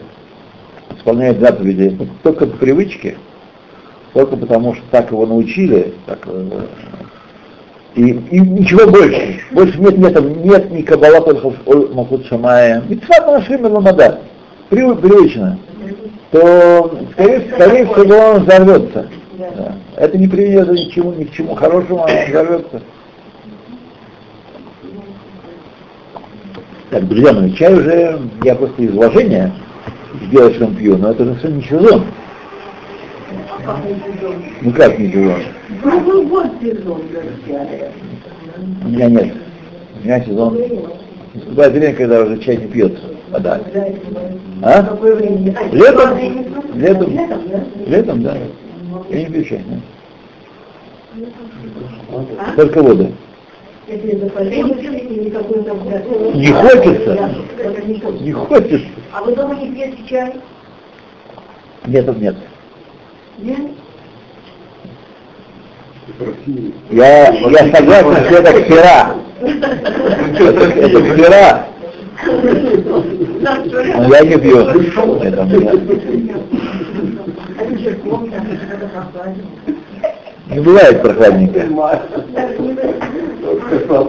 исполняет 0.96 1.40
заповеди 1.40 1.98
только 2.22 2.46
по 2.46 2.58
привычке, 2.58 3.16
только 4.14 4.36
потому 4.36 4.74
что 4.74 4.84
так 4.92 5.10
его 5.10 5.26
научили, 5.26 5.94
так, 6.06 6.20
э, 6.26 6.66
и, 7.96 8.02
и 8.10 8.38
ничего 8.38 8.88
больше. 8.88 9.40
Больше 9.50 9.76
нет, 9.80 9.98
нет, 9.98 10.44
нет 10.44 10.70
ни 10.70 10.82
кабала 10.82 11.26
Махут 11.92 12.24
Шамая, 12.26 12.84
Митцват 12.88 13.26
Машим 13.26 13.64
Ламада, 13.64 14.20
привычно, 14.70 15.58
то, 16.30 16.96
скорее, 17.14 17.50
скорее 17.52 17.86
всего, 17.86 18.16
он 18.16 18.44
взорвется. 18.44 19.08
Да. 19.38 19.76
Это 19.96 20.16
не 20.16 20.28
приведет 20.28 20.70
ни 20.72 20.88
к 20.88 20.92
чему, 20.92 21.12
ни 21.12 21.24
к 21.24 21.32
чему 21.32 21.54
хорошему, 21.54 22.04
а 22.04 22.10
он 22.10 22.30
взорвется. 22.30 22.82
Так, 26.90 27.08
друзья 27.08 27.32
мои, 27.32 27.52
чай 27.52 27.74
уже, 27.74 28.20
я 28.44 28.54
просто 28.54 28.82
из 28.82 28.94
уважения 28.94 29.52
сделал, 30.22 30.52
что 30.54 30.66
пью, 30.68 30.96
но 30.96 31.10
это 31.10 31.24
же 31.24 31.34
все 31.34 31.48
не 31.48 31.62
сезон. 31.62 32.04
Ну 34.62 34.72
как 34.72 34.98
не 34.98 35.12
сезон? 35.12 35.42
Круглый 35.82 36.26
год 36.26 36.46
сезон. 36.62 37.02
У 38.84 38.88
меня 38.88 39.10
нет. 39.10 39.34
У 40.00 40.04
меня 40.06 40.24
сезон. 40.24 40.58
Наступает 41.34 41.72
время, 41.72 41.94
когда 41.94 42.22
уже 42.22 42.38
чай 42.38 42.56
не 42.56 42.66
пьется. 42.66 43.02
Вода. 43.30 43.60
А? 44.62 44.96
Летом? 45.72 46.18
Летом? 46.74 47.18
Летом, 47.86 48.22
да? 48.22 48.36
Я 49.10 49.28
не 49.28 49.38
нет. 49.38 49.82
А? 52.38 52.52
Только 52.56 52.82
воду. 52.82 53.12
Там- 53.86 53.98
Не 56.34 56.52
хочется. 56.52 57.30
Не 58.20 58.32
хочешь? 58.32 58.86
А 59.12 59.22
вы 59.22 59.34
дома 59.34 59.54
не 59.54 59.70
пьете 59.70 59.98
чай? 60.08 60.32
Нет, 61.86 62.20
нет. 62.20 62.36
Нет? 63.38 63.60
Я, 66.90 67.28
я 67.32 67.74
согласен, 67.74 68.24
что 68.26 68.36
это 68.38 68.62
ксера. 68.62 69.14
Это, 70.38 71.02
ксера. 71.02 71.66
Я 74.08 74.20
не 74.24 74.36
пью. 74.38 74.58
Это 74.58 74.72
у 74.72 74.76
меня. 74.76 74.76
Это 74.76 74.82
же 74.82 74.90
комната, 74.90 75.28
это 75.28 75.46
прохладно. 75.46 75.86
Не 80.48 80.60
бывает 80.60 81.02
прохладненько. 81.02 81.60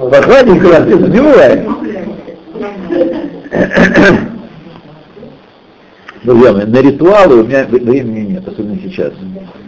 Прохладненько 0.10 0.66
у 0.66 0.70
нас 0.70 0.86
не 0.88 1.22
бывает. 1.22 1.68
Друзья 6.24 6.54
мои, 6.54 6.66
на 6.66 6.82
ритуалы 6.82 7.42
у 7.42 7.44
меня 7.46 7.66
времени 7.66 8.32
нет, 8.32 8.48
особенно 8.48 8.80
сейчас. 8.80 9.14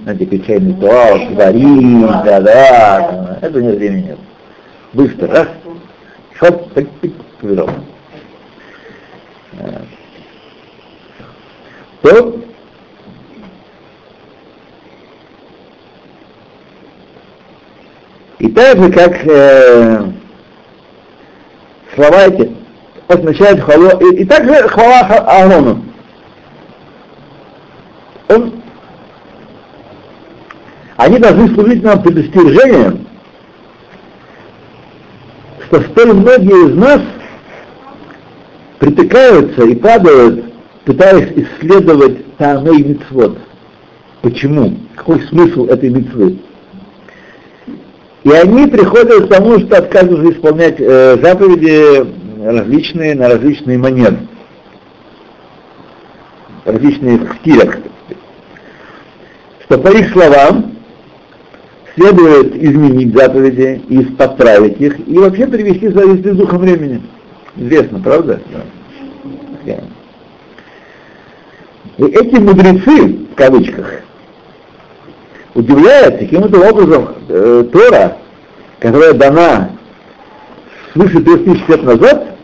Знаете, 0.04 0.26
печальный 0.26 0.74
ритуал, 0.74 1.20
сварить, 1.32 2.02
да, 2.26 2.42
да, 2.42 3.40
этого 3.42 3.62
нет 3.62 3.78
времени 3.78 4.02
нет. 4.08 4.18
Быстро, 4.94 5.28
раз, 5.28 5.48
Хватит, 6.36 6.74
так, 6.74 6.86
повидал. 7.40 7.70
Э, 9.60 9.82
То 12.02 12.40
и 18.40 18.48
так 18.48 18.82
же, 18.82 18.92
как 18.92 19.26
э, 19.26 20.12
слова 21.94 22.26
эти 22.26 22.56
означают 23.08 23.60
хвалу, 23.62 23.90
и, 24.00 24.22
и 24.22 24.26
также 24.26 24.54
хвала 24.70 25.00
Аарону. 25.02 25.84
Он, 28.30 28.54
они 30.96 31.18
должны 31.18 31.54
служить 31.54 31.84
нам 31.84 32.02
предостережением, 32.02 33.08
что 35.66 35.82
столь 35.82 36.14
многие 36.14 36.70
из 36.70 36.76
нас 36.76 37.02
притыкаются 38.80 39.64
и 39.66 39.76
падают, 39.76 40.54
пытаясь 40.86 41.32
исследовать 41.36 42.38
Таамей 42.38 42.84
Мицвод. 42.84 43.38
Почему? 44.22 44.78
Какой 44.96 45.22
смысл 45.28 45.66
этой 45.66 45.90
митцвы? 45.90 46.40
И 48.24 48.32
они 48.32 48.68
приходят 48.68 49.26
к 49.26 49.30
тому, 49.30 49.60
что 49.60 49.78
отказываются 49.78 50.34
исполнять 50.34 50.76
э, 50.80 51.18
заповеди 51.22 52.06
различные 52.44 53.16
на 53.16 53.30
различные 53.30 53.78
манеры, 53.78 54.18
различные 56.66 57.20
стилях. 57.40 57.78
Что 59.64 59.78
по 59.78 59.90
их 59.90 60.12
словам 60.12 60.76
следует 61.96 62.56
изменить 62.56 63.16
заповеди 63.16 63.82
и 63.88 64.04
подправить 64.04 64.80
их, 64.82 65.08
и 65.08 65.18
вообще 65.18 65.48
привести 65.48 65.88
в 65.88 65.94
соответствие 65.94 66.34
с 66.34 66.38
духом 66.38 66.60
времени. 66.60 67.02
Известно, 67.56 68.00
правда? 68.00 68.42
Да. 69.66 69.76
И 71.98 72.04
эти 72.04 72.36
мудрецы, 72.40 73.18
в 73.32 73.36
кавычках, 73.36 74.02
удивляет, 75.56 76.20
каким-то 76.20 76.60
образом 76.70 77.16
э, 77.28 77.66
Тора, 77.72 78.18
которая 78.80 79.14
дана 79.14 79.72
свыше 80.94 81.22
3000 81.22 81.70
лет 81.70 81.84
назад, 81.84 82.36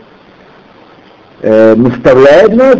э, 1.42 1.76
наставляет 1.76 2.56
нас, 2.56 2.78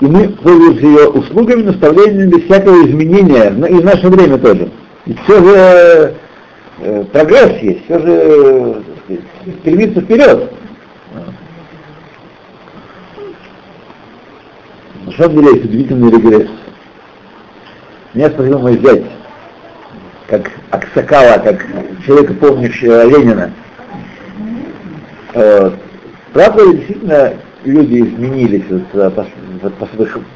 и 0.00 0.06
мы 0.06 0.28
пользуемся 0.28 0.86
ее 0.86 1.08
услугами, 1.08 1.62
наставлениями 1.62 2.30
без 2.30 2.44
всякого 2.44 2.86
изменения, 2.86 3.48
и 3.68 3.74
в 3.74 3.84
наше 3.84 4.08
время 4.08 4.38
тоже. 4.38 4.70
И 5.06 5.14
все 5.24 5.42
же 5.42 6.14
э, 6.80 7.04
прогресс 7.12 7.62
есть, 7.62 7.84
все 7.84 7.98
же 7.98 8.82
э, 9.08 9.16
стремится 9.60 10.00
вперед. 10.00 10.52
На 15.06 15.12
самом 15.12 15.36
деле 15.36 15.54
есть 15.54 15.64
удивительный 15.64 16.10
регресс. 16.10 16.48
Меня 18.14 18.28
спросил 18.28 18.58
мой 18.58 18.78
зять, 18.78 19.04
как 20.26 20.50
Аксакала, 20.70 21.38
как 21.42 21.66
человека, 22.04 22.34
помнящего 22.34 23.06
Ленина. 23.06 23.52
Э, 25.32 25.70
правда, 26.34 26.74
действительно, 26.74 27.32
люди 27.64 28.02
изменились 28.02 28.64
вот, 28.68 28.82
за, 28.92 29.10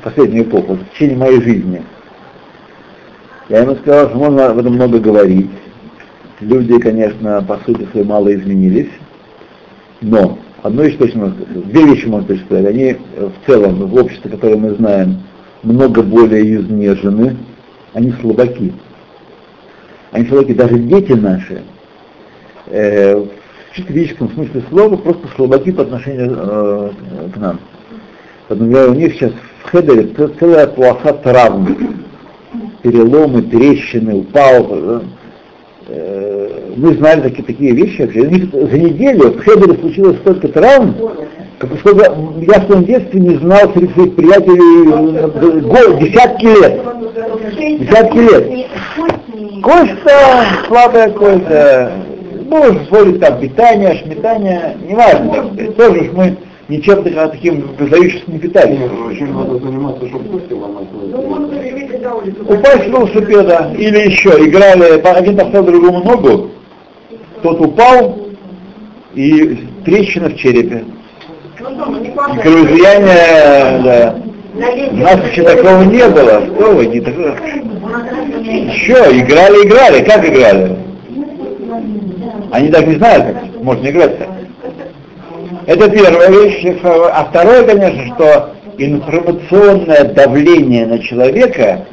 последнюю 0.03 0.45
эпоху, 0.45 0.75
в 0.75 0.91
течение 0.91 1.19
моей 1.19 1.43
жизни. 1.43 1.83
Я 3.51 3.61
ему 3.61 3.77
сказал, 3.77 4.09
что 4.09 4.19
можно 4.19 4.47
об 4.47 4.59
этом 4.59 4.73
много 4.73 4.99
говорить. 4.99 5.51
Люди, 6.41 6.79
конечно, 6.79 7.45
по 7.47 7.59
сути 7.67 7.87
своей 7.91 8.07
мало 8.07 8.35
изменились, 8.35 8.91
но 10.01 10.39
одну 10.63 10.83
вещь 10.83 10.97
точно 10.97 11.27
можно 11.27 11.45
сказать, 11.45 11.69
две 11.69 11.85
вещи 11.85 12.07
можно 12.07 12.37
сказать. 12.37 12.67
Они 12.67 12.97
в 13.17 13.47
целом, 13.47 13.87
в 13.87 13.95
обществе, 13.95 14.31
которое 14.31 14.57
мы 14.57 14.71
знаем, 14.75 15.19
много 15.63 16.03
более 16.03 16.57
изнежены, 16.57 17.37
они 17.97 18.13
слабаки. 18.21 18.75
Они 20.13 20.27
слабаки, 20.27 20.53
даже 20.53 20.79
дети 20.79 21.13
наши, 21.13 21.63
э, 22.67 23.17
в 23.17 23.75
чисто 23.75 23.93
физическом 23.93 24.31
смысле 24.33 24.63
слова, 24.69 24.97
просто 24.97 25.27
слабаки 25.35 25.73
по 25.73 25.83
отношению 25.83 26.37
э, 26.39 26.91
к 27.33 27.37
нам. 27.39 27.59
Поэтому 28.49 28.91
у 28.91 28.95
них 28.95 29.15
сейчас 29.15 29.33
в 29.63 29.71
хедере 29.71 30.11
целая 30.39 30.67
полоса 30.67 31.15
травм, 31.15 32.05
переломы, 32.83 33.41
трещины, 33.43 34.17
упал. 34.17 35.03
Э, 35.89 36.51
мы 36.77 36.95
знали 36.97 37.23
такие, 37.23 37.45
такие 37.45 37.73
вещи 37.73 38.03
вообще. 38.03 38.21
У 38.21 38.31
них 38.31 38.53
за 38.53 38.79
неделю 38.79 39.31
в 39.31 39.41
хедере 39.41 39.79
случилось 39.81 40.19
столько 40.19 40.49
травм, 40.49 40.95
как 41.59 41.71
сколько 41.79 42.05
я 42.05 42.61
в 42.61 42.67
своем 42.67 42.85
детстве 42.85 43.21
не 43.21 43.37
знал 43.37 43.73
среди 43.73 43.91
своих 43.95 44.17
приятелей 44.17 44.91
э, 45.17 46.05
десятки 46.05 46.45
лет. 46.45 46.96
Десятки 47.17 48.19
лет. 48.19 48.69
Кость-то, 49.63 50.47
слабая 50.69 51.11
кость, 51.11 51.49
можно 52.47 52.85
спорить 52.85 53.21
там 53.21 53.41
питание, 53.41 53.95
шметание, 53.97 54.77
неважно. 54.87 55.73
Тоже 55.73 56.11
мы 56.13 56.37
ничем 56.69 57.03
таким 57.03 57.75
выдающимся 57.79 58.31
не 58.31 58.39
питались. 58.39 58.79
Чем 59.17 59.35
надо 59.35 59.59
заниматься, 59.59 60.07
чтобы 60.09 60.29
кости 60.29 60.53
ломать? 60.53 60.89
Упасть 62.49 62.83
с 62.83 62.87
велосипеда 62.87 63.73
или 63.79 63.99
еще 64.11 64.31
играли, 64.47 65.01
один 65.01 65.37
поставил 65.39 65.65
другому 65.65 66.05
ногу, 66.05 66.51
тот 67.43 67.61
упал 67.63 68.19
и 69.15 69.59
трещина 69.87 70.29
в 70.29 70.37
черепе. 70.37 70.85
Кровоизлияние, 72.43 73.83
да. 73.83 74.15
У 74.57 74.97
нас 74.97 75.21
еще 75.31 75.43
такого 75.43 75.83
не 75.83 76.09
было. 76.09 76.47
Что 76.47 76.75
вы, 76.75 76.87
не 76.87 77.01
такого. 77.01 77.37
Еще 78.41 78.95
играли, 79.21 79.67
играли. 79.67 80.03
Как 80.03 80.25
играли? 80.25 80.77
Они 82.53 82.69
даже 82.69 82.87
не 82.87 82.95
знают, 82.95 83.25
как 83.27 83.63
можно 83.63 83.89
играть 83.89 84.19
так. 84.19 84.29
Это 85.67 85.91
первая 85.91 86.31
вещь. 86.31 86.65
А 86.85 87.27
второе, 87.29 87.65
конечно, 87.65 88.15
что 88.15 88.55
информационное 88.79 90.05
давление 90.05 90.87
на 90.87 91.01
человека 91.01 91.85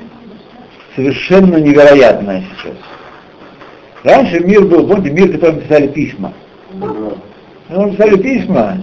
совершенно 0.95 1.57
невероятное 1.57 2.43
сейчас. 2.55 2.77
Раньше 4.03 4.39
мир 4.39 4.63
был, 4.65 4.87
помните, 4.87 5.11
мир, 5.11 5.27
в 5.29 5.31
котором 5.33 5.61
писали 5.61 5.87
письма. 5.87 6.33
Ну, 7.69 7.91
писали 7.91 8.17
письма, 8.17 8.77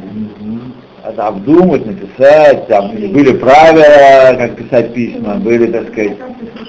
это 1.04 1.28
обдумать, 1.28 1.86
написать, 1.86 2.66
там 2.68 2.90
были 2.90 3.32
правила, 3.32 4.36
как 4.36 4.56
писать 4.56 4.92
письма, 4.92 5.36
были, 5.36 5.70
так 5.70 5.88
сказать, 5.92 6.16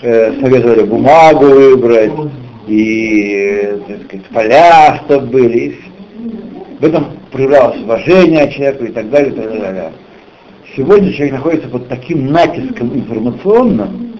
э, 0.01 0.33
советовали 0.39 0.83
бумагу 0.83 1.45
выбрать, 1.45 2.11
и, 2.67 3.79
так 3.87 4.03
сказать, 4.05 4.25
поля, 4.27 5.01
чтобы 5.05 5.27
были. 5.27 5.77
В 6.79 6.85
этом 6.85 7.07
проявлялось 7.31 7.81
уважение 7.83 8.51
человеку 8.51 8.85
и 8.85 8.91
так 8.91 9.09
далее, 9.09 9.31
и 9.31 9.35
так 9.35 9.59
далее. 9.59 9.91
Сегодня 10.75 11.11
человек 11.11 11.33
находится 11.33 11.67
под 11.67 11.87
таким 11.89 12.27
натиском 12.31 12.93
информационным, 12.95 14.13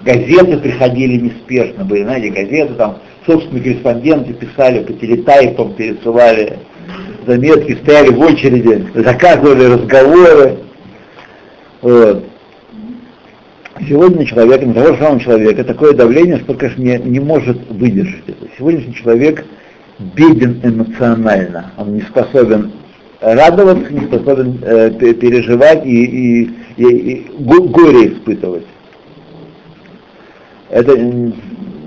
газеты 0.00 0.56
приходили 0.58 1.20
неспешно, 1.20 1.84
были, 1.84 2.04
знаете, 2.04 2.30
газеты, 2.30 2.74
там 2.74 2.98
собственные 3.26 3.62
корреспонденты 3.62 4.32
писали 4.32 4.82
по 4.82 4.92
телетайпам, 4.94 5.74
пересылали 5.74 6.58
заметки, 7.26 7.78
стояли 7.82 8.10
в 8.10 8.20
очереди, 8.20 8.86
заказывали 8.94 9.64
разговоры. 9.64 10.58
Вот. 11.82 12.24
Сегодня 13.88 14.26
человек, 14.26 14.62
не 14.62 14.74
того 14.74 14.88
же 14.88 14.98
самого 14.98 15.20
человека, 15.20 15.64
такое 15.64 15.94
давление, 15.94 16.38
что, 16.40 16.54
конечно, 16.54 16.82
не, 16.82 16.98
не 16.98 17.20
может 17.20 17.58
выдержать 17.70 18.24
это. 18.26 18.46
Сегодняшний 18.58 18.94
человек 18.94 19.44
беден 19.98 20.60
эмоционально, 20.62 21.72
он 21.76 21.94
не 21.94 22.02
способен 22.02 22.72
радоваться, 23.20 23.92
не 23.92 24.00
способен 24.06 24.58
э, 24.62 24.90
переживать 24.90 25.84
и, 25.86 26.04
и, 26.04 26.50
и, 26.76 26.84
и 26.84 27.26
горе 27.38 28.12
испытывать. 28.12 28.66
Это 30.70 30.96
не, 30.96 31.32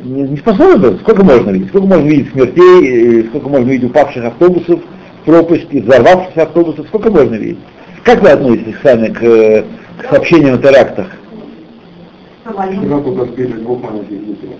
не 0.04 0.38
способен, 0.38 1.00
сколько 1.00 1.24
можно 1.24 1.52
видеть, 1.52 1.70
сколько 1.70 1.88
можно 1.88 2.08
видеть 2.08 2.32
смертей, 2.32 3.26
сколько 3.30 3.50
можно 3.50 3.70
видеть 3.70 3.90
упавших 3.90 4.26
автобусов, 4.26 4.82
пропасти, 5.26 5.78
взорвавшихся 5.78 6.44
автобусов, 6.44 6.88
сколько 6.88 7.10
можно 7.12 7.36
видеть. 7.36 7.60
Как 8.04 8.22
вы 8.22 8.30
относитесь 8.30 8.76
сами 8.84 9.08
к, 9.08 9.66
к 10.02 10.10
сообщениям 10.10 10.56
о 10.56 10.58
терактах? 10.58 11.08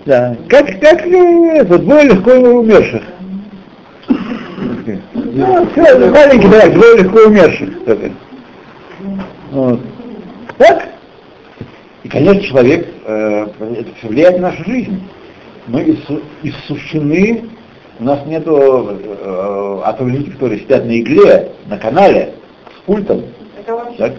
Да. 0.06 0.36
Как, 0.48 0.66
как 0.80 1.06
э, 1.06 1.56
это, 1.56 1.78
двое 1.78 2.04
легко 2.04 2.30
умерших. 2.32 3.02
Ну, 5.14 5.66
все, 5.72 6.10
маленький 6.10 6.48
теракт, 6.48 6.74
двое 6.74 6.96
легко 6.98 7.18
умерших. 7.26 7.70
Вот. 9.50 9.80
Так? 10.56 10.88
И, 12.04 12.08
конечно, 12.08 12.42
человек, 12.42 12.88
э, 13.04 13.46
это 13.58 13.94
все 13.98 14.08
влияет 14.08 14.40
на 14.40 14.50
нашу 14.50 14.64
жизнь. 14.64 15.02
Мы 15.66 15.98
иссушены 16.42 17.44
У 18.00 18.04
нас 18.04 18.24
нету 18.26 18.88
э, 18.90 19.80
а 19.84 19.92
то 19.92 20.04
люди, 20.04 20.30
которые 20.32 20.60
сидят 20.60 20.84
на 20.84 21.00
игле, 21.00 21.52
на 21.66 21.78
канале, 21.78 22.34
с 22.76 22.86
пультом, 22.86 23.22
Это 23.56 23.92
так? 23.96 24.12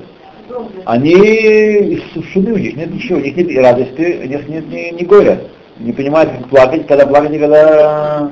они 0.86 1.14
иссушены, 1.14 2.54
у 2.54 2.58
них 2.58 2.76
нет 2.78 2.94
ничего, 2.94 3.18
у 3.18 3.22
них 3.22 3.36
нет 3.36 3.50
и 3.50 3.58
радости, 3.58 4.20
у 4.24 4.28
них 4.28 4.48
нет 4.48 4.68
ни, 4.70 4.94
ни 4.94 5.04
горя. 5.04 5.40
Не 5.80 5.92
понимают, 5.92 6.32
как 6.32 6.50
плакать, 6.50 6.88
когда 6.88 7.06
плакать 7.06 7.34
и 7.34 7.40
когда, 7.40 8.32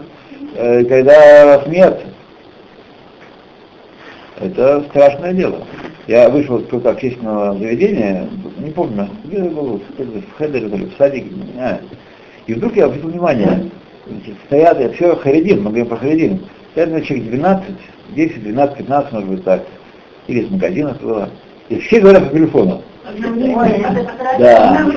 э, 0.55 0.85
когда 0.85 1.61
смеяться. 1.63 2.05
Это 4.39 4.83
страшное 4.89 5.33
дело. 5.33 5.59
Я 6.07 6.29
вышел 6.29 6.57
из 6.57 6.65
какого-то 6.65 6.91
общественного 6.91 7.57
заведения, 7.57 8.27
не 8.57 8.71
помню, 8.71 9.09
где 9.25 9.37
я 9.37 9.49
был, 9.49 9.81
в 9.97 10.37
Хедере, 10.37 10.67
в 10.67 10.97
садике, 10.97 11.29
не 11.29 11.53
знаю. 11.53 11.79
И 12.47 12.53
вдруг 12.53 12.75
я 12.75 12.85
обратил 12.85 13.09
внимание, 13.09 13.69
стоят, 14.47 14.79
я 14.79 14.89
все 14.91 15.15
харидим, 15.15 15.63
мы 15.63 15.69
говорим 15.69 15.87
про 15.87 15.97
харидим, 15.97 16.45
стоят 16.71 16.91
на 16.91 17.01
человек 17.01 17.27
12, 17.27 17.63
10, 18.15 18.43
12, 18.43 18.77
15, 18.77 19.11
может 19.13 19.29
быть 19.29 19.43
так, 19.43 19.63
или 20.27 20.41
из 20.41 20.49
магазинов 20.49 21.01
было, 21.01 21.29
и 21.69 21.79
все 21.79 21.99
говорят 21.99 22.29
по 22.29 22.35
телефону. 22.35 22.81
Да. 24.39 24.87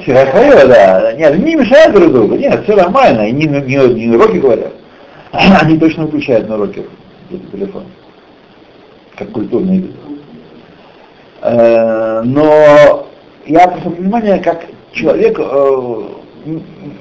Все 0.00 0.26
свое, 0.30 0.66
да. 0.66 1.12
Нет, 1.14 1.38
не 1.38 1.54
мешают 1.54 1.94
друг 1.94 2.12
другу, 2.12 2.34
нет, 2.36 2.62
все 2.64 2.76
нормально, 2.76 3.22
они 3.22 3.32
не, 3.32 3.46
не, 3.46 3.94
не 3.94 4.16
уроки 4.16 4.36
говорят. 4.38 4.72
Они 5.32 5.78
точно 5.78 6.04
выключают 6.04 6.48
на 6.48 6.54
этот 6.54 6.86
телефон. 7.52 7.84
Как 9.14 9.30
культурный 9.30 9.78
вид. 9.78 9.96
Э, 11.42 12.22
Но 12.24 13.06
я 13.44 13.68
просто 13.68 13.90
внимание, 13.90 14.38
как 14.38 14.64
человек 14.92 15.38
э, 15.38 16.02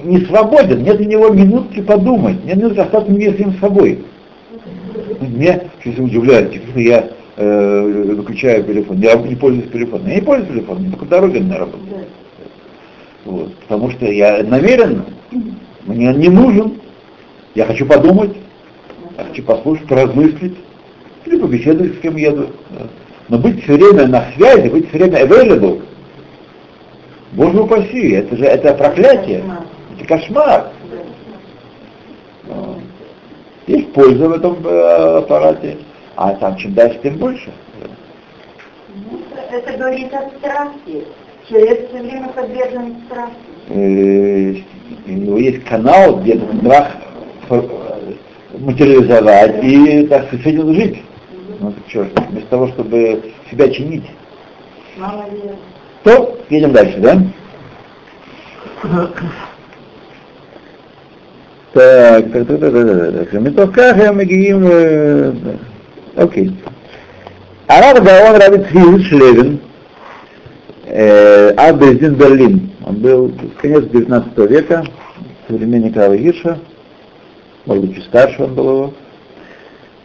не 0.03 0.25
свободен, 0.25 0.83
нет 0.83 0.99
у 0.99 1.03
него 1.03 1.29
минутки 1.29 1.81
подумать, 1.81 2.43
нет 2.45 2.57
минутки 2.57 2.79
остаться 2.79 3.11
не 3.11 3.31
с 3.31 3.39
ним 3.39 3.53
собой. 3.59 4.03
Меня 5.21 5.61
сейчас 5.83 5.99
удивляет, 5.99 6.53
что 6.53 6.79
я 6.79 7.09
э, 7.35 8.13
выключаю 8.15 8.63
телефон, 8.63 8.99
я 8.99 9.15
не 9.15 9.35
пользуюсь 9.35 9.71
телефоном. 9.71 10.07
Я 10.07 10.15
не 10.15 10.21
пользуюсь 10.21 10.53
телефоном, 10.53 10.85
я 10.85 10.89
только 10.91 11.05
дороге 11.05 11.39
на 11.41 11.57
работу. 11.57 11.79
Вот, 13.25 13.55
потому 13.55 13.91
что 13.91 14.05
я 14.05 14.43
намеренно, 14.43 15.05
мне 15.85 16.09
он 16.09 16.19
не 16.19 16.29
нужен, 16.29 16.73
я 17.55 17.65
хочу 17.65 17.85
подумать, 17.85 18.31
я 19.17 19.25
хочу 19.25 19.43
послушать, 19.43 19.87
поразмыслить, 19.87 20.55
или 21.25 21.37
побеседовать 21.37 21.95
с 21.95 21.99
кем 21.99 22.15
еду. 22.15 22.47
Но 23.29 23.37
быть 23.37 23.63
все 23.63 23.73
время 23.73 24.07
на 24.07 24.25
связи, 24.35 24.69
быть 24.69 24.87
все 24.89 24.99
время 24.99 25.25
available, 25.25 25.81
Боже 27.37 27.61
упаси, 27.61 28.13
это 28.13 28.35
же 28.35 28.45
это 28.45 28.73
проклятие, 28.73 29.43
это 29.95 30.07
кошмар. 30.07 30.71
Вот. 32.47 32.79
Есть 33.67 33.93
польза 33.93 34.27
в 34.27 34.31
этом 34.31 34.57
э, 34.65 35.17
аппарате, 35.19 35.77
а 36.15 36.33
там 36.33 36.57
чем 36.57 36.73
дальше, 36.73 36.99
тем 37.03 37.17
больше. 37.17 37.51
Ну, 38.95 39.19
Это 39.51 39.77
говорит 39.77 40.11
о 40.15 40.31
страхе. 40.39 41.03
Человек 41.47 41.89
все 41.89 42.01
время 42.01 42.29
подвержен 42.29 42.95
страху. 43.05 43.33
Э, 43.69 44.55
у 45.05 45.11
него 45.11 45.37
есть 45.37 45.63
канал, 45.65 46.15
где 46.21 46.39
страх 46.59 46.87
э, 47.51 47.61
материализовать 48.57 49.63
и, 49.63 50.07
так 50.07 50.25
сказать, 50.25 50.47
этим 50.47 50.73
жить. 50.73 51.03
Ну 51.59 51.71
так 51.71 51.83
что 51.87 52.07
вместо 52.29 52.49
того, 52.49 52.67
чтобы 52.69 53.31
себя 53.51 53.69
чинить. 53.69 54.05
Мало 54.97 55.25
что? 56.07 56.39
Едем 56.49 56.71
дальше, 56.71 56.99
да? 56.99 57.21
Так, 61.73 62.31
так, 62.31 62.47
так, 62.47 62.59
так, 62.59 62.71
так, 62.71 63.29
так. 63.29 63.33
Метокаха 63.33 64.13
Мегиим. 64.13 64.65
Э, 64.71 65.33
Окей. 66.15 66.55
Араб 67.67 68.05
Гаон 68.05 68.39
Раби 68.39 68.63
Цхиль 68.63 69.03
Шлевин, 69.03 69.59
э, 70.85 71.49
Абрезин 71.57 72.15
Берлин. 72.15 72.71
Он 72.85 72.95
был 72.95 73.33
конец 73.61 73.83
19 73.91 74.37
века, 74.49 74.85
современник 75.49 75.97
Рава 75.97 76.15
Гиша, 76.15 76.57
может 77.65 77.83
быть, 77.83 77.95
чуть 77.95 78.05
старше 78.05 78.43
он 78.43 78.55
был 78.55 78.69
его. 78.69 78.93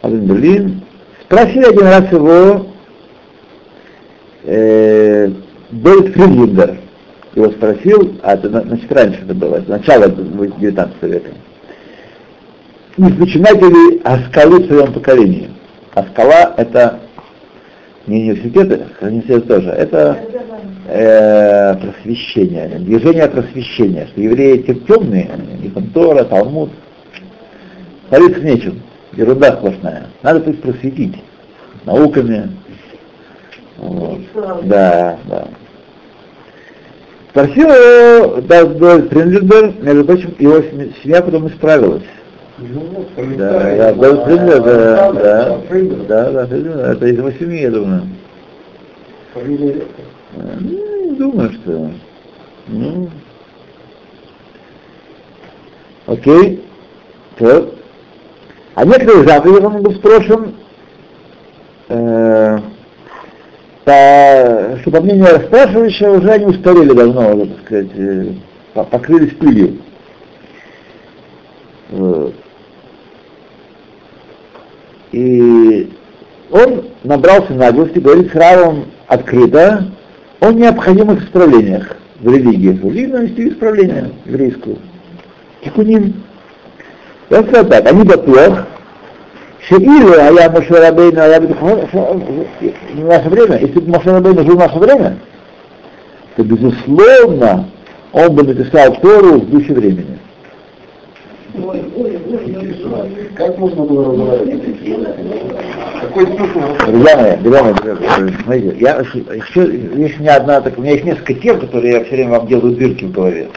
Абрезин 0.01 0.27
Берлин. 0.27 0.81
Спросили 1.23 1.63
один 1.63 1.87
раз 1.87 2.11
его, 2.11 2.67
э, 4.43 5.31
Бейт 5.73 6.13
Фридлингер 6.13 6.77
его 7.35 7.49
спросил, 7.51 8.15
а 8.21 8.33
это, 8.33 8.47
значит, 8.47 8.91
раньше 8.91 9.21
это 9.23 9.33
было, 9.33 9.63
начало 9.67 10.07
19 10.07 11.01
века. 11.03 11.29
Не 12.97 13.09
начинайте 13.09 13.67
ли 13.67 14.01
Аскалы 14.03 14.59
в 14.59 14.67
своем 14.67 14.93
поколении? 14.93 15.49
Аскала 15.95 16.53
это 16.57 16.99
не 18.05 18.21
университеты, 18.21 18.85
университет 19.01 19.47
тоже, 19.47 19.69
это 19.69 20.19
э, 20.87 21.75
просвещение, 21.75 22.67
движение 22.79 23.27
просвещения, 23.27 24.07
что 24.11 24.21
евреи 24.21 24.57
те 24.57 24.75
темные, 24.75 25.27
и 25.63 25.69
Тора, 25.91 26.23
Талмуд, 26.25 26.69
Хвалиться 28.09 28.41
нечем, 28.41 28.79
ерунда 29.13 29.53
сплошная. 29.53 30.07
Надо 30.21 30.47
есть 30.47 30.61
просветить 30.61 31.15
науками. 31.85 32.51
Вот. 33.77 34.19
Да, 34.65 35.17
да. 35.25 35.47
Спросил 37.33 37.67
его 37.67 38.41
Даздоль 38.41 39.09
Фриндлер, 39.09 39.73
между 39.81 40.05
прочим, 40.05 40.35
его 40.37 40.61
сем- 40.61 40.93
семья 41.01 41.19
потом 41.19 41.47
исправилась. 41.47 42.03
Да, 42.59 43.35
да, 43.37 43.93
Даздоль 43.93 44.23
Фриндлер, 44.25 44.61
да, 44.61 45.11
да, 45.11 45.59
да, 46.07 46.45
да, 46.45 46.91
это 46.93 47.07
из 47.07 47.17
его 47.17 47.31
семьи, 47.31 47.61
я 47.61 47.71
думаю. 47.71 48.03
Фамилия 49.33 49.81
Ну, 50.37 51.09
не 51.09 51.15
думаю, 51.15 51.51
что... 51.53 51.89
Ну... 52.67 53.09
Окей. 56.05 56.63
Так. 57.39 57.63
А 58.75 58.85
некоторые 58.85 59.27
заповеди 59.27 59.65
он 59.65 59.81
был 59.81 59.95
спрошен, 59.95 60.53
э, 61.89 62.59
по, 63.85 64.77
что 64.81 64.91
по 64.91 65.01
мнению 65.01 65.25
расспрашивающего 65.25 66.17
уже 66.17 66.31
они 66.31 66.45
устарели 66.45 66.93
давно, 66.93 67.35
уже, 67.35 67.45
так 67.47 67.65
сказать, 67.65 67.91
э, 67.95 68.25
по- 68.73 68.83
покрылись 68.83 69.33
пылью. 69.35 69.77
И 75.11 75.91
он 76.49 76.85
набрался 77.03 77.53
наглости, 77.53 77.99
говорит 77.99 78.31
с 78.31 78.35
Равом 78.35 78.85
открыто 79.07 79.91
о 80.39 80.51
необходимых 80.51 81.23
исправлениях 81.23 81.95
в 82.19 82.33
религии. 82.33 82.69
В 82.69 82.85
религии 82.85 83.11
надо 83.11 83.25
вести 83.25 83.49
исправление 83.49 84.11
еврейскую. 84.25 84.77
Тикуним. 85.63 86.23
Я 87.29 87.43
сказал 87.43 87.65
так, 87.65 87.87
они 87.87 88.03
бatuach, 88.03 88.65
Шеилу, 89.67 90.13
а 90.19 90.31
я 90.31 90.49
Моше 90.49 90.73
Рабейну, 90.73 91.21
а 91.21 91.27
я 91.27 91.39
в 91.39 93.05
наше 93.05 93.29
время, 93.29 93.59
если 93.59 93.79
бы 93.79 93.91
Моше 93.91 94.11
Рабейну 94.11 94.43
жил 94.43 94.55
в 94.55 94.59
наше 94.59 94.77
время, 94.77 95.17
то, 96.35 96.43
безусловно, 96.43 97.69
он 98.11 98.35
бы 98.35 98.43
написал 98.43 98.95
Тору 98.97 99.39
в 99.39 99.49
духе 99.49 99.73
времени. 99.73 100.17
Как 103.35 103.57
можно 103.57 103.83
было 103.83 104.11
разговаривать? 104.11 104.63
Какой 106.01 106.25
смысл? 106.25 106.59
Друзья 106.87 107.17
мои, 107.17 107.37
друзья 107.37 107.63
мои, 107.63 107.73
друзья 107.73 108.17
мои, 108.19 108.31
смотрите, 108.43 108.75
я, 108.79 108.95
еще, 108.97 110.01
есть 110.01 110.19
у 110.19 110.21
меня 110.23 110.35
одна, 110.37 110.61
так, 110.61 110.77
у 110.77 110.81
меня 110.81 110.93
есть 110.93 111.05
несколько 111.05 111.33
тем, 111.35 111.59
которые 111.59 111.93
я 111.93 112.03
все 112.03 112.15
время 112.15 112.31
вам 112.31 112.47
делаю 112.47 112.75
дырки 112.75 113.05
в 113.05 113.11
голове. 113.11 113.49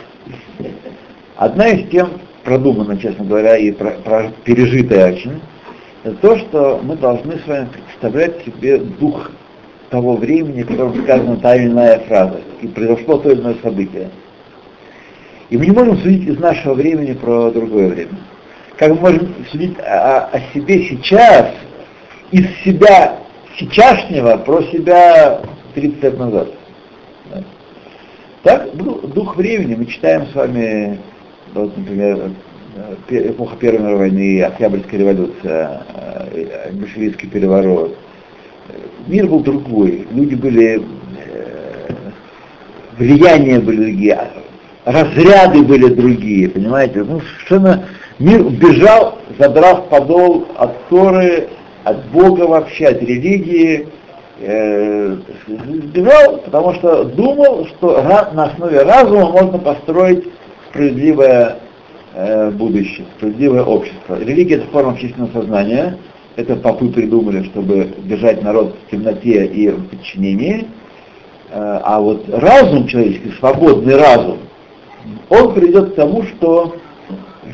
Одна 1.37 1.69
из 1.69 1.89
тем, 1.91 2.11
продумана, 2.45 2.99
честно 2.99 3.25
говоря, 3.25 3.57
и 3.57 3.71
про- 3.73 3.97
про- 4.05 4.31
пережитая 4.45 5.13
очень, 5.15 5.41
это 6.07 6.17
то, 6.19 6.39
что 6.39 6.81
мы 6.85 6.95
должны 6.95 7.37
с 7.37 7.47
вами 7.49 7.67
представлять 7.67 8.45
себе 8.45 8.79
дух 8.79 9.33
того 9.91 10.15
времени, 10.15 10.63
в 10.63 10.69
котором 10.69 11.03
сказана 11.03 11.37
та 11.39 11.57
или 11.57 11.67
иная 11.67 11.99
фраза, 12.01 12.41
и 12.63 12.69
произошло 12.69 13.19
то 13.19 13.33
или 13.33 13.41
иное 13.41 13.57
событие. 13.61 14.11
И 15.51 15.57
мы 15.57 15.67
не 15.67 15.73
можем 15.73 15.99
судить 15.99 16.29
из 16.29 16.39
нашего 16.39 16.75
времени 16.75 17.13
про 17.13 17.51
другое 17.51 17.89
время. 17.89 18.19
Как 18.77 18.91
мы 18.91 19.01
можем 19.01 19.35
судить 19.51 19.77
о, 19.81 20.27
о 20.27 20.41
себе 20.55 20.85
сейчас, 20.85 21.53
из 22.31 22.47
себя 22.65 23.19
сейчасшнего 23.59 24.37
про 24.39 24.63
себя 24.65 25.41
30 25.75 26.03
лет 26.05 26.19
назад. 26.19 26.49
Так, 28.45 28.77
дух 28.77 29.37
времени, 29.37 29.75
мы 29.75 29.87
читаем 29.87 30.29
с 30.29 30.35
вами, 30.37 31.01
вот, 31.53 31.77
например, 31.77 32.31
эпоха 33.09 33.57
Первой 33.57 33.81
мировой 33.81 33.99
войны, 33.99 34.43
Октябрьская 34.43 35.01
революция, 35.01 35.83
э, 36.33 36.71
большевистский 36.73 37.29
переворот. 37.29 37.97
Э, 38.69 38.73
Мир 39.07 39.27
был 39.27 39.41
другой, 39.41 40.07
люди 40.11 40.35
были, 40.35 40.83
э, 41.33 41.91
влияния 42.99 43.61
были 43.61 43.85
другие, 43.85 44.21
разряды 44.85 45.63
были 45.63 45.95
другие, 45.95 46.49
понимаете? 46.49 47.05
Ну, 47.05 47.21
совершенно 47.21 47.85
Мир 48.19 48.47
убежал, 48.47 49.19
задрав 49.39 49.89
подол 49.89 50.47
от 50.57 50.89
Торы, 50.89 51.49
от 51.85 52.05
Бога 52.07 52.43
вообще, 52.43 52.87
от 52.87 53.03
религии, 53.03 53.89
э, 54.41 55.17
сбежал, 55.47 56.39
потому 56.39 56.75
что 56.75 57.05
думал, 57.05 57.67
что 57.67 58.03
на 58.03 58.45
основе 58.45 58.83
разума 58.83 59.31
можно 59.31 59.59
построить 59.59 60.25
справедливое 60.71 61.57
э, 62.17 62.51
будущее, 62.51 63.07
справедливое 63.17 63.63
общество. 63.63 64.19
Религия— 64.19 64.55
это 64.57 64.67
форма 64.69 64.93
общественного 64.93 65.33
сознания, 65.33 65.99
это 66.37 66.57
попы 66.57 66.89
придумали, 66.89 67.45
чтобы 67.45 67.95
держать 68.05 68.43
народ 68.43 68.77
в 68.87 68.91
темноте 68.91 69.47
и 69.47 69.69
в 69.69 69.89
подчинении, 69.89 70.67
э, 71.51 71.81
а 71.83 72.01
вот 72.01 72.29
разум 72.29 72.89
человеческий, 72.89 73.33
свободный 73.39 73.97
разум, 73.97 74.39
он 75.29 75.55
приведет 75.55 75.93
к 75.93 75.95
тому, 75.95 76.25
что 76.25 76.77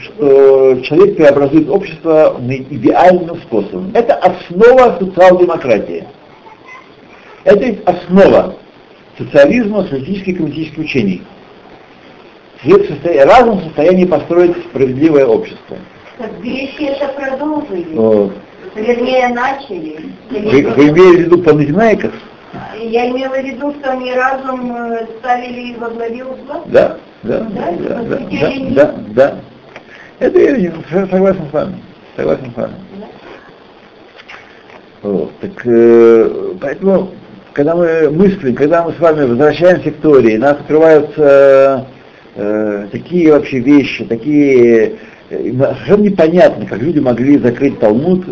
что 0.00 0.80
человек 0.82 1.16
преобразует 1.16 1.68
общество 1.68 2.40
идеальным 2.70 3.36
способом. 3.42 3.90
Это 3.92 4.14
основа 4.14 4.96
социал-демократии. 4.98 6.04
Это 7.44 7.76
основа 7.84 8.56
социализма, 9.18 9.82
социалистических 9.82 10.28
и 10.28 10.36
коммунистических 10.36 10.78
учений. 10.78 11.22
Разум 12.64 13.58
в 13.58 13.64
состоянии 13.64 14.04
построить 14.04 14.56
справедливое 14.68 15.26
общество. 15.26 15.76
Так 16.18 16.40
греки 16.40 16.84
это 16.84 17.08
продолжили. 17.08 17.94
Вот. 17.94 18.32
Вернее, 18.74 19.28
начали. 19.28 20.12
Вы, 20.30 20.62
вы 20.70 20.88
имеете 20.88 21.16
в 21.16 21.20
виду 21.26 21.38
Паназинаиков? 21.42 22.12
Я 22.78 23.08
имела 23.10 23.34
в 23.34 23.44
виду, 23.44 23.74
что 23.80 23.92
они 23.92 24.12
разум 24.12 24.76
э, 24.76 25.06
ставили 25.18 25.74
во 25.76 25.88
главе 25.88 26.24
угла. 26.24 26.62
Да, 26.66 26.98
да, 27.22 27.40
да, 27.40 27.72
да, 27.78 28.02
да, 28.02 28.18
да, 28.18 28.52
да, 28.70 28.94
да. 29.08 29.38
Это 30.18 30.38
я 30.38 30.72
согласен 31.10 31.48
с 31.48 31.52
вами. 31.52 31.82
Согласен 32.16 32.52
с 32.52 32.56
вами. 32.56 32.74
Вот. 35.02 35.32
Так, 35.40 35.66
э, 35.66 36.54
поэтому, 36.60 37.10
когда 37.54 37.74
мы 37.74 38.10
мыслим, 38.10 38.54
когда 38.54 38.84
мы 38.84 38.92
с 38.92 39.00
вами 39.00 39.24
возвращаемся 39.24 39.90
к 39.90 39.96
Торе, 39.96 40.38
нас 40.38 40.52
открываются 40.52 41.86
э, 41.88 42.01
такие 42.90 43.32
вообще 43.32 43.58
вещи, 43.58 44.04
такие 44.04 44.92
э, 45.30 45.52
совершенно 45.52 46.02
непонятно, 46.02 46.66
как 46.66 46.80
люди 46.80 46.98
могли 46.98 47.38
закрыть 47.38 47.78
Талмуд, 47.78 48.24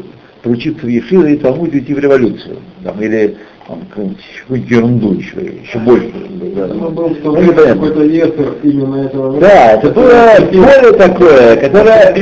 поручиться 0.43 0.87
в 0.87 0.89
Ешиве 0.89 1.35
и 1.35 1.37
Талмуд 1.37 1.75
идти 1.75 1.93
в 1.93 1.99
революцию. 1.99 2.57
Там, 2.83 3.01
или 3.01 3.37
какую-нибудь 3.69 4.71
ерунду 4.71 5.15
еще, 5.15 5.61
еще 5.63 5.79
больше. 5.79 6.13
Да. 6.57 6.67
Ну, 6.67 6.91
был 6.91 7.09
в 7.11 7.21
то 7.21 7.31
время 7.33 7.55
какой-то 7.55 8.03
именно 8.63 9.05
этого. 9.05 9.41
Да, 9.41 9.73
это 9.73 9.91
было 9.91 10.37
поле 10.51 10.93
такое, 10.97 11.57
которое 11.57 12.15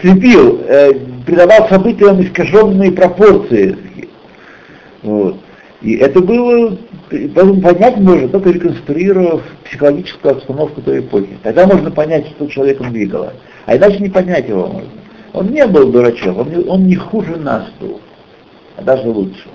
слепил, 0.00 0.60
э, 0.68 0.92
придавал 1.26 1.68
событиям 1.68 2.22
искаженные 2.22 2.92
пропорции. 2.92 3.76
Вот. 5.02 5.36
И 5.82 5.96
это 5.96 6.20
было, 6.20 6.76
понять 7.08 7.98
можно, 7.98 8.28
только 8.28 8.50
реконструировав 8.50 9.42
психологическую 9.64 10.32
обстановку 10.32 10.80
той 10.82 11.00
эпохи. 11.00 11.38
Тогда 11.42 11.66
можно 11.66 11.90
понять, 11.90 12.28
что 12.28 12.46
человеком 12.48 12.92
двигало. 12.92 13.32
А 13.66 13.76
иначе 13.76 13.98
не 13.98 14.08
понять 14.08 14.48
его 14.48 14.66
можно. 14.66 14.90
Он 15.32 15.48
не 15.48 15.66
был 15.66 15.92
дурачок, 15.92 16.38
он 16.38 16.48
не, 16.50 16.64
он 16.64 16.86
не 16.86 16.96
хуже 16.96 17.36
нас 17.36 17.66
был, 17.80 18.00
а 18.76 18.82
даже 18.82 19.08
лучше. 19.08 19.48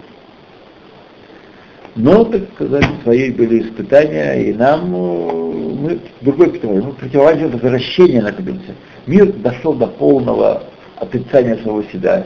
Но, 1.96 2.26
так 2.26 2.42
сказать, 2.56 2.86
свои 3.04 3.32
были 3.32 3.62
испытания, 3.62 4.34
и 4.34 4.54
нам, 4.54 4.96
э, 4.96 5.32
мы, 5.80 6.00
другой 6.22 6.50
противовес, 6.50 6.84
мы 6.86 6.94
противовес 6.94 7.52
возвращения 7.52 8.22
находимся. 8.22 8.74
Мир 9.06 9.32
дошел 9.34 9.74
до 9.74 9.88
полного 9.88 10.64
отрицания 10.98 11.58
самого 11.58 11.84
себя. 11.92 12.26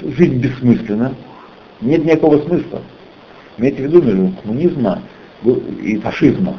Жизнь 0.00 0.38
бессмысленна, 0.38 1.14
нет 1.80 2.04
никакого 2.04 2.40
смысла. 2.42 2.80
Имейте 3.58 3.82
в 3.82 3.86
виду, 3.86 4.02
между 4.02 4.32
коммунизма 4.42 5.02
и 5.82 5.96
фашизма 5.98 6.56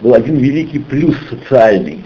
был 0.00 0.14
один 0.14 0.36
великий 0.36 0.78
плюс 0.78 1.16
социальный. 1.28 2.04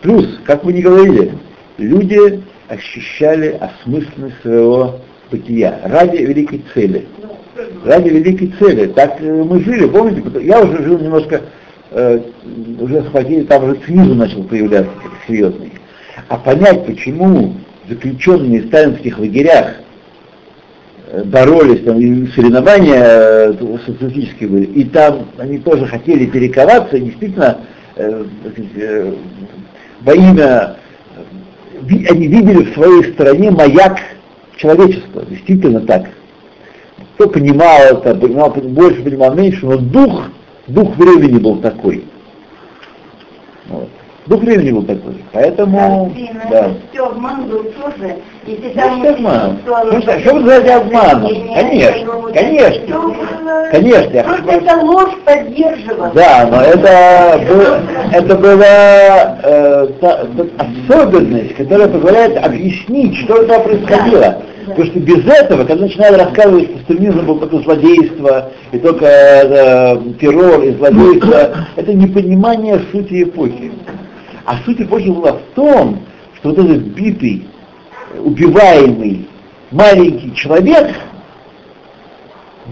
Плюс, 0.00 0.38
как 0.44 0.64
вы 0.64 0.74
не 0.74 0.82
говорили, 0.82 1.32
люди 1.78 2.42
ощущали 2.68 3.58
осмысленность 3.60 4.40
своего 4.42 5.00
бытия 5.30 5.80
ради 5.84 6.18
великой 6.18 6.62
цели 6.72 7.06
ради 7.84 8.08
великой 8.08 8.52
цели. 8.58 8.86
Так 8.86 9.20
мы 9.20 9.60
жили, 9.60 9.86
помните, 9.86 10.22
я 10.42 10.60
уже 10.60 10.82
жил 10.82 10.98
немножко, 10.98 11.42
э, 11.90 12.20
уже 12.80 13.02
схватили, 13.02 13.44
там 13.44 13.64
уже 13.64 13.80
цинизм 13.86 14.16
начал 14.16 14.42
появляться 14.44 14.92
серьезный. 15.26 15.72
А 16.28 16.36
понять, 16.36 16.86
почему 16.86 17.54
заключенные 17.88 18.62
в 18.62 18.66
сталинских 18.68 19.18
лагерях 19.18 19.74
боролись, 21.24 21.84
там 21.84 21.98
и 21.98 22.26
соревнования 22.28 23.02
э, 23.04 23.54
социалистические 23.86 24.48
были, 24.48 24.64
и 24.64 24.84
там 24.84 25.28
они 25.38 25.58
тоже 25.58 25.86
хотели 25.86 26.26
перековаться, 26.26 26.98
действительно, 26.98 27.58
э, 27.96 28.24
э, 28.76 29.14
во 30.02 30.14
имя, 30.14 30.76
они 31.88 32.26
видели 32.26 32.64
в 32.64 32.74
своей 32.74 33.12
стране 33.12 33.50
маяк 33.50 33.98
человечества, 34.56 35.24
действительно 35.28 35.80
так 35.80 36.06
кто 37.14 37.28
понимал 37.28 37.80
это, 37.80 38.14
понимал 38.14 38.50
больше, 38.50 39.02
понимал 39.02 39.34
меньше, 39.34 39.64
но 39.64 39.76
дух, 39.76 40.30
дух 40.66 40.96
времени 40.96 41.38
был 41.38 41.60
такой. 41.60 42.04
Вот. 43.66 43.88
Дух 44.26 44.40
времени 44.40 44.70
был 44.70 44.82
такой. 44.84 45.22
Поэтому, 45.32 46.10
да. 46.50 46.50
да. 46.50 46.70
Все 46.90 47.06
обман 47.06 47.46
был 47.46 47.64
тоже. 47.64 48.16
Если 48.46 48.70
там 48.70 49.02
ну, 49.02 49.10
обман. 49.10 49.58
Ну, 49.66 50.00
что, 50.00 50.18
что 50.20 50.34
вы 50.34 50.40
называете 50.40 50.72
обманом? 50.72 51.54
Конечно, 51.54 52.12
конечно. 52.32 53.14
Конечно. 53.70 54.22
Просто 54.22 54.50
это 54.50 54.76
ложь 54.76 55.14
поддерживала. 55.26 56.12
Да, 56.14 56.48
но 56.50 56.62
это, 56.62 57.40
был, 57.46 57.64
это 58.12 58.36
была 58.36 59.38
э, 59.42 59.88
та, 60.00 60.24
та 60.24 60.64
особенность, 60.88 61.56
которая 61.56 61.88
позволяет 61.88 62.42
объяснить, 62.42 63.16
что 63.18 63.42
это 63.42 63.60
происходило. 63.60 64.20
Да. 64.20 64.38
Потому 64.66 64.86
что 64.86 65.00
без 65.00 65.26
этого, 65.26 65.64
когда 65.64 65.84
начинали 65.84 66.14
рассказывать, 66.14 66.70
что 66.70 66.78
сталинизм 66.84 67.26
был 67.26 67.38
только 67.40 67.58
злодейство, 67.58 68.50
и 68.72 68.78
только 68.78 69.04
э, 69.06 69.96
террор 70.18 70.62
и 70.62 70.72
злодейство, 70.72 71.50
это 71.76 71.92
непонимание 71.92 72.80
сути 72.90 73.24
эпохи. 73.24 73.72
А 74.46 74.58
суть 74.64 74.80
эпохи 74.80 75.08
была 75.08 75.32
в 75.32 75.42
том, 75.54 76.00
что 76.36 76.50
вот 76.50 76.58
этот 76.58 76.82
битый, 76.82 77.48
убиваемый 78.22 79.26
маленький 79.70 80.34
человек 80.34 80.94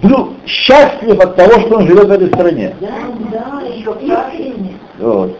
был 0.02 0.34
счастлив 0.46 1.18
от 1.18 1.36
того, 1.36 1.60
что 1.60 1.76
он 1.78 1.86
живет 1.86 2.06
в 2.06 2.10
этой 2.10 2.28
стране. 2.28 2.74
Да, 2.80 2.88
да, 3.30 3.62
еще 3.68 3.94
вот. 4.98 5.36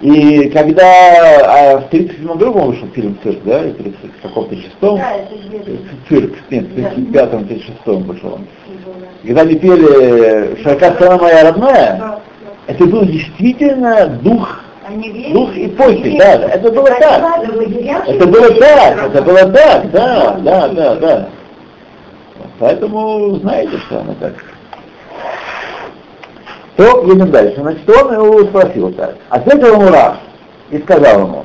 И 0.00 0.48
когда 0.48 1.74
а 1.74 1.78
в 1.78 1.90
37 1.90 2.26
году 2.26 2.52
вышел 2.52 2.88
фильм 2.88 3.18
«Цирк», 3.22 3.38
да, 3.44 3.66
или 3.66 3.92
в 4.18 4.22
каком-то 4.22 4.56
шестом, 4.56 4.98
да, 4.98 5.16
«Цирк», 6.08 6.32
нет, 6.50 6.64
в 6.64 6.78
35-м, 6.78 7.42
36-м 7.42 8.02
вышел 8.04 8.34
он. 8.34 8.46
И 9.22 9.28
когда 9.28 9.42
они 9.42 9.56
пели 9.56 10.62
«Широка 10.62 10.92
страна 10.92 11.18
моя 11.18 11.44
родная», 11.44 12.20
это 12.66 12.86
был 12.86 13.04
действительно 13.04 14.06
дух 14.06 14.60
дух 15.32 15.50
эпохи, 15.56 16.18
да, 16.18 16.34
это 16.48 16.70
было 16.70 16.88
так. 16.98 17.42
Это 18.06 18.26
было 18.26 18.54
так, 18.54 18.98
это 19.06 19.22
было 19.22 19.50
так, 19.50 19.90
да, 19.90 20.38
да, 20.40 20.68
да, 20.68 20.94
да. 20.96 21.28
Поэтому 22.58 23.36
знаете, 23.36 23.78
что 23.86 24.00
оно 24.00 24.14
так. 24.20 24.34
То 26.76 27.02
едем 27.04 27.30
дальше. 27.30 27.60
Значит, 27.60 27.88
он 27.88 28.12
его 28.12 28.44
спросил 28.44 28.92
так. 28.92 29.16
Ответил 29.28 29.74
ему 29.74 29.88
Раш 29.90 30.16
и 30.70 30.78
сказал 30.78 31.20
ему, 31.26 31.44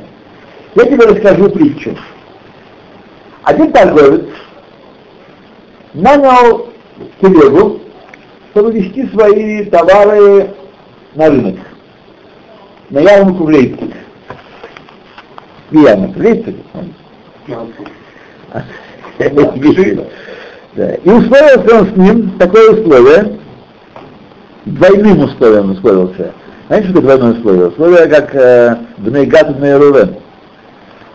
я 0.75 0.85
тебе 0.85 1.05
расскажу 1.05 1.49
притчу. 1.49 1.97
Один 3.43 3.71
торговец 3.71 4.25
нанял 5.93 6.67
телегу, 7.21 7.79
чтобы 8.51 8.71
везти 8.71 9.07
свои 9.07 9.65
товары 9.65 10.53
на 11.15 11.29
рынок, 11.29 11.55
на 12.89 12.99
ярмарку 12.99 13.43
в 13.43 13.47
Лейпциг. 13.47 13.91
В 15.71 15.81
ярмарку, 15.81 16.19
Лейпциг. 16.19 16.55
И 21.03 21.09
условился 21.09 21.79
он 21.79 21.87
с 21.87 21.95
ним 21.95 22.31
такое 22.37 22.71
условие, 22.71 23.37
двойным 24.65 25.23
условием 25.23 25.71
условился. 25.71 26.33
Знаете, 26.67 26.89
что 26.89 27.01
такое 27.01 27.17
двойное 27.17 27.39
условие? 27.39 27.67
Условие 27.67 28.07
как 28.07 28.35
э, 28.35 28.77
Бнейгат 28.97 29.49
Рувен. 29.59 30.15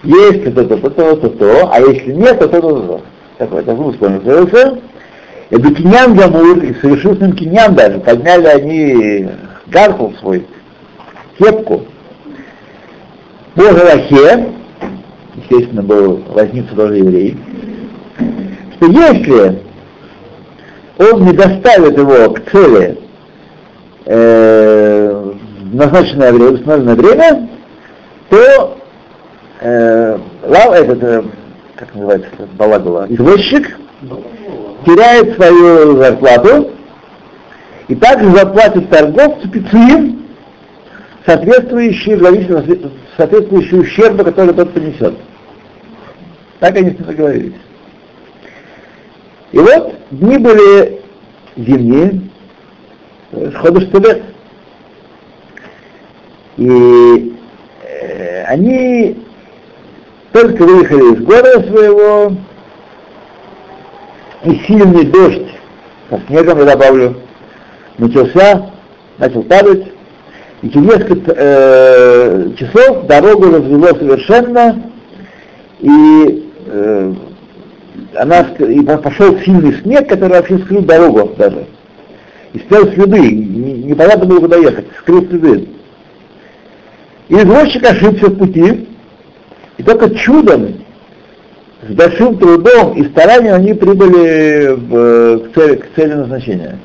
Есть 0.02 0.46
это, 0.46 0.64
то, 0.64 0.76
то, 0.78 0.90
то, 0.90 1.16
то, 1.16 1.28
то, 1.28 1.70
а 1.70 1.80
если 1.80 2.12
нет, 2.12 2.38
то, 2.38 2.48
то, 2.48 2.61
то, 2.61 2.80
то. 2.80 3.02
Такое, 3.37 3.62
такое 3.62 3.87
условие 3.87 4.18
условился. 4.18 4.78
И 5.50 5.56
Бекиньян 5.56 6.14
Гамур, 6.14 6.59
и 6.59 6.74
совершил 6.80 7.16
с 7.16 7.20
ним 7.20 7.33
киньян 7.33 7.74
даже, 7.74 7.98
подняли 7.98 8.46
они 8.46 9.28
гарпул 9.66 10.14
свой, 10.20 10.46
кепку, 11.40 11.87
по 13.55 13.62
Галахе, 13.62 14.53
естественно, 15.37 15.83
был 15.83 16.22
возница 16.29 16.74
тоже 16.74 16.98
еврей, 16.98 17.37
что 18.76 18.87
если 18.87 19.62
он 20.98 21.24
не 21.24 21.33
доставит 21.33 21.96
его 21.96 22.31
к 22.35 22.50
цели 22.50 22.98
э, 24.05 25.33
в 25.62 25.74
назначенное 25.74 26.33
время, 26.33 26.53
установленное 26.53 26.94
время, 26.94 27.48
то 28.29 28.79
э, 29.61 30.18
лав, 30.46 30.72
этот, 30.72 31.03
э, 31.03 31.22
как 31.74 31.94
называется, 31.94 32.29
балагула, 32.57 33.07
извозчик 33.09 33.79
теряет 34.87 35.35
свою 35.37 35.96
зарплату 35.96 36.70
и 37.88 37.94
также 37.94 38.31
заплатит 38.31 38.88
торговцу 38.90 39.48
пиццуим, 41.24 41.94
соответствующий, 42.14 42.90
соответствующий 43.16 43.80
ущербу, 43.80 44.24
который 44.24 44.54
тот 44.54 44.72
понесет. 44.72 45.14
Так 46.59 46.76
они 46.76 46.90
договорились. 46.90 47.54
И 49.52 49.59
вот 49.59 49.94
дни 50.11 50.38
были 50.38 51.00
зимние, 51.56 52.20
сходу 53.54 53.80
что 53.80 53.98
лет. 53.98 54.22
И 56.56 57.35
э, 57.83 58.44
они 58.44 59.16
только 60.33 60.62
выехали 60.62 61.14
из 61.14 61.24
города 61.24 61.62
своего, 61.62 62.37
и 64.44 64.54
сильный 64.66 65.04
дождь, 65.06 65.48
со 66.09 66.20
снегом 66.26 66.59
я 66.59 66.64
добавлю, 66.66 67.16
начался, 67.98 68.70
начал 69.18 69.42
падать, 69.42 69.92
и 70.62 70.68
через 70.68 70.87
несколько 70.87 71.33
э, 71.37 72.51
часов 72.57 73.07
дорогу 73.07 73.51
развело 73.51 73.88
совершенно, 73.88 74.83
и 75.81 76.51
э, 76.66 77.14
она, 78.16 78.40
и 78.40 78.83
пошел 78.83 79.38
сильный 79.40 79.81
снег, 79.81 80.09
который 80.09 80.33
вообще 80.33 80.59
скрыл 80.59 80.83
дорогу 80.83 81.33
даже. 81.38 81.66
И 82.53 82.59
стоял 82.59 82.92
следы, 82.92 83.20
непонятно 83.20 84.27
было 84.27 84.40
куда 84.40 84.57
ехать, 84.57 84.87
скрыл 84.99 85.27
следы. 85.29 85.68
И 87.29 87.35
извозчик 87.35 87.85
ошибся 87.85 88.27
в 88.27 88.37
пути, 88.37 88.88
и 89.79 89.83
только 89.83 90.14
чудом, 90.14 90.75
с 91.88 91.92
большим 91.94 92.37
трудом 92.37 92.92
и 92.94 93.09
старанием 93.09 93.55
они 93.55 93.73
прибыли 93.73 94.75
в, 94.75 95.38
к, 95.38 95.55
цели, 95.55 95.77
к 95.77 95.94
цели 95.96 96.12
назначения. 96.12 96.79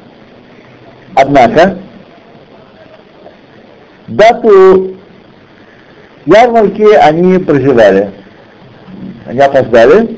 Однако, 1.16 1.78
дату 4.08 4.96
ярмарки 6.26 6.94
они 6.94 7.39
проживали. 7.39 8.12
Они 9.26 9.39
опоздали, 9.39 10.18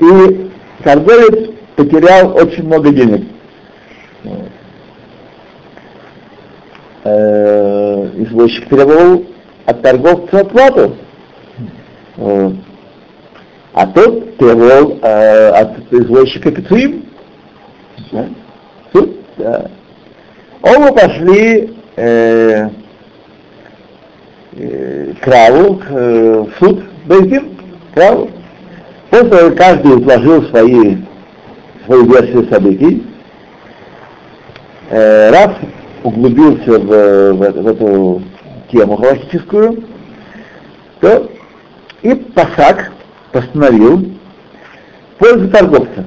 и 0.00 0.50
торговец 0.82 1.50
потерял 1.76 2.34
очень 2.36 2.64
много 2.64 2.90
денег. 2.90 3.26
Э, 7.04 8.10
извозчик 8.16 8.68
требовал 8.68 9.26
от 9.66 9.82
торговца 9.82 10.40
оплату. 10.40 10.96
А 13.74 13.86
тот 13.86 14.36
требовал 14.36 14.98
э, 15.02 15.48
от 15.48 15.92
извозчика? 15.92 16.52
Суд, 18.92 19.16
да. 19.38 19.70
Оба 20.62 20.92
пошли 20.92 21.74
э, 21.96 22.68
э, 24.56 25.12
к 25.20 25.26
Раву, 25.26 25.80
э, 25.88 26.44
суд, 26.58 26.84
Бейдин, 27.06 27.56
к 27.94 27.96
Раву. 27.96 28.30
После 29.10 29.28
того, 29.28 29.56
каждый 29.56 30.00
изложил 30.00 30.42
свои, 30.48 30.96
свою 31.86 32.04
версию 32.12 32.48
событий, 32.48 33.06
э, 34.90 35.30
Рав 35.30 35.56
углубился 36.02 36.78
в, 36.78 37.32
в, 37.34 37.62
в 37.62 37.66
эту 37.66 38.22
тему 38.70 38.96
галактическую, 38.96 39.84
то 41.00 41.30
и 42.02 42.14
Пасак 42.14 42.92
постановил 43.32 44.12
пользу 45.18 45.48
торговца. 45.50 46.04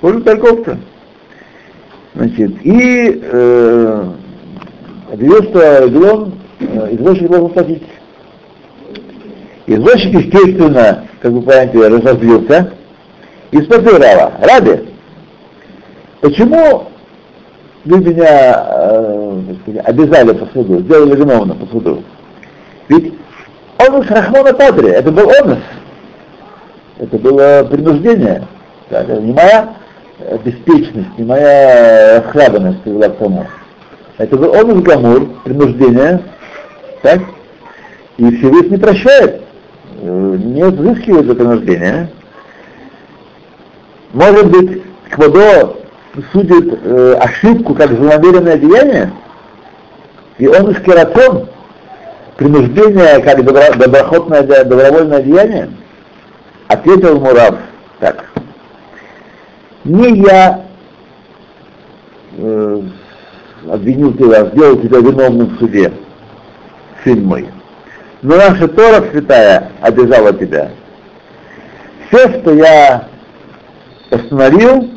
Пользу 0.00 0.22
торговца. 0.22 0.78
Значит, 2.14 2.50
и 2.62 3.20
э, 3.22 4.04
объявил, 5.10 5.42
что 5.44 5.86
Регулон 5.86 6.34
э, 6.60 6.88
извозчик 6.94 7.28
должен 7.28 7.48
платить. 7.50 7.82
Извозчик, 9.66 10.12
естественно, 10.12 11.06
как 11.20 11.32
вы 11.32 11.40
понимаете, 11.40 11.88
разозлился 11.88 12.72
и 13.50 13.62
спросил 13.62 13.98
Рава, 13.98 14.32
Раби, 14.42 14.90
почему 16.20 16.88
вы 17.86 17.98
меня 17.98 18.66
э, 18.66 19.42
сказать, 19.62 19.86
обязали 19.86 20.32
по 20.32 20.46
суду, 20.52 20.80
сделали 20.80 21.16
виновным 21.16 21.56
по 21.56 21.66
суду? 21.66 22.02
Ведь 22.88 23.14
онус 23.78 24.06
Рахмона 24.08 24.52
Татри, 24.52 24.88
это 24.88 25.10
был 25.10 25.30
онус, 25.30 25.58
это 26.98 27.18
было 27.18 27.66
принуждение, 27.70 28.46
так, 28.90 29.08
это 29.08 29.22
не 29.22 29.32
моя 29.32 29.76
беспечность, 30.44 31.18
не 31.18 31.24
моя 31.24 32.22
расхлябанность 32.22 32.82
привела 32.82 33.08
к 33.08 33.18
тому. 33.18 33.46
Это 34.18 34.36
был 34.36 34.54
онус 34.54 34.82
Гамур, 34.82 35.26
принуждение, 35.44 36.22
так, 37.02 37.20
и 38.16 38.36
Всевышний 38.36 38.78
прощает. 38.78 39.42
Э, 40.00 40.36
не 40.38 40.64
взыскивает 40.64 41.26
за 41.26 41.34
принуждение. 41.34 42.08
Может 44.12 44.50
быть, 44.50 44.82
Квадо 45.10 45.76
судит 46.32 46.78
э, 46.82 47.14
ошибку 47.20 47.74
как 47.74 47.92
злонамеренное 47.92 48.58
деяние, 48.58 49.12
и 50.38 50.46
он 50.46 50.70
из 50.70 50.80
кератон, 50.82 51.48
принуждение 52.36 53.20
как 53.22 53.44
добро, 53.44 53.62
доброходное, 53.76 54.42
добровольное 54.42 55.22
деяние, 55.22 55.70
ответил 56.68 57.20
Мурав 57.20 57.56
так. 58.00 58.31
Не 59.84 60.22
я 60.22 60.64
э, 62.36 62.82
обвинил 63.68 64.14
тебя, 64.14 64.46
сделал 64.46 64.76
тебя 64.76 64.98
виновным 64.98 65.56
в 65.56 65.58
суде, 65.58 65.92
сын 67.04 67.24
мой 67.24 67.48
но 68.22 68.36
наша 68.36 68.68
Тора 68.68 69.04
святая 69.10 69.72
обязала 69.80 70.32
тебя. 70.32 70.70
Все, 72.08 72.40
что 72.40 72.54
я 72.54 73.08
постановил, 74.10 74.90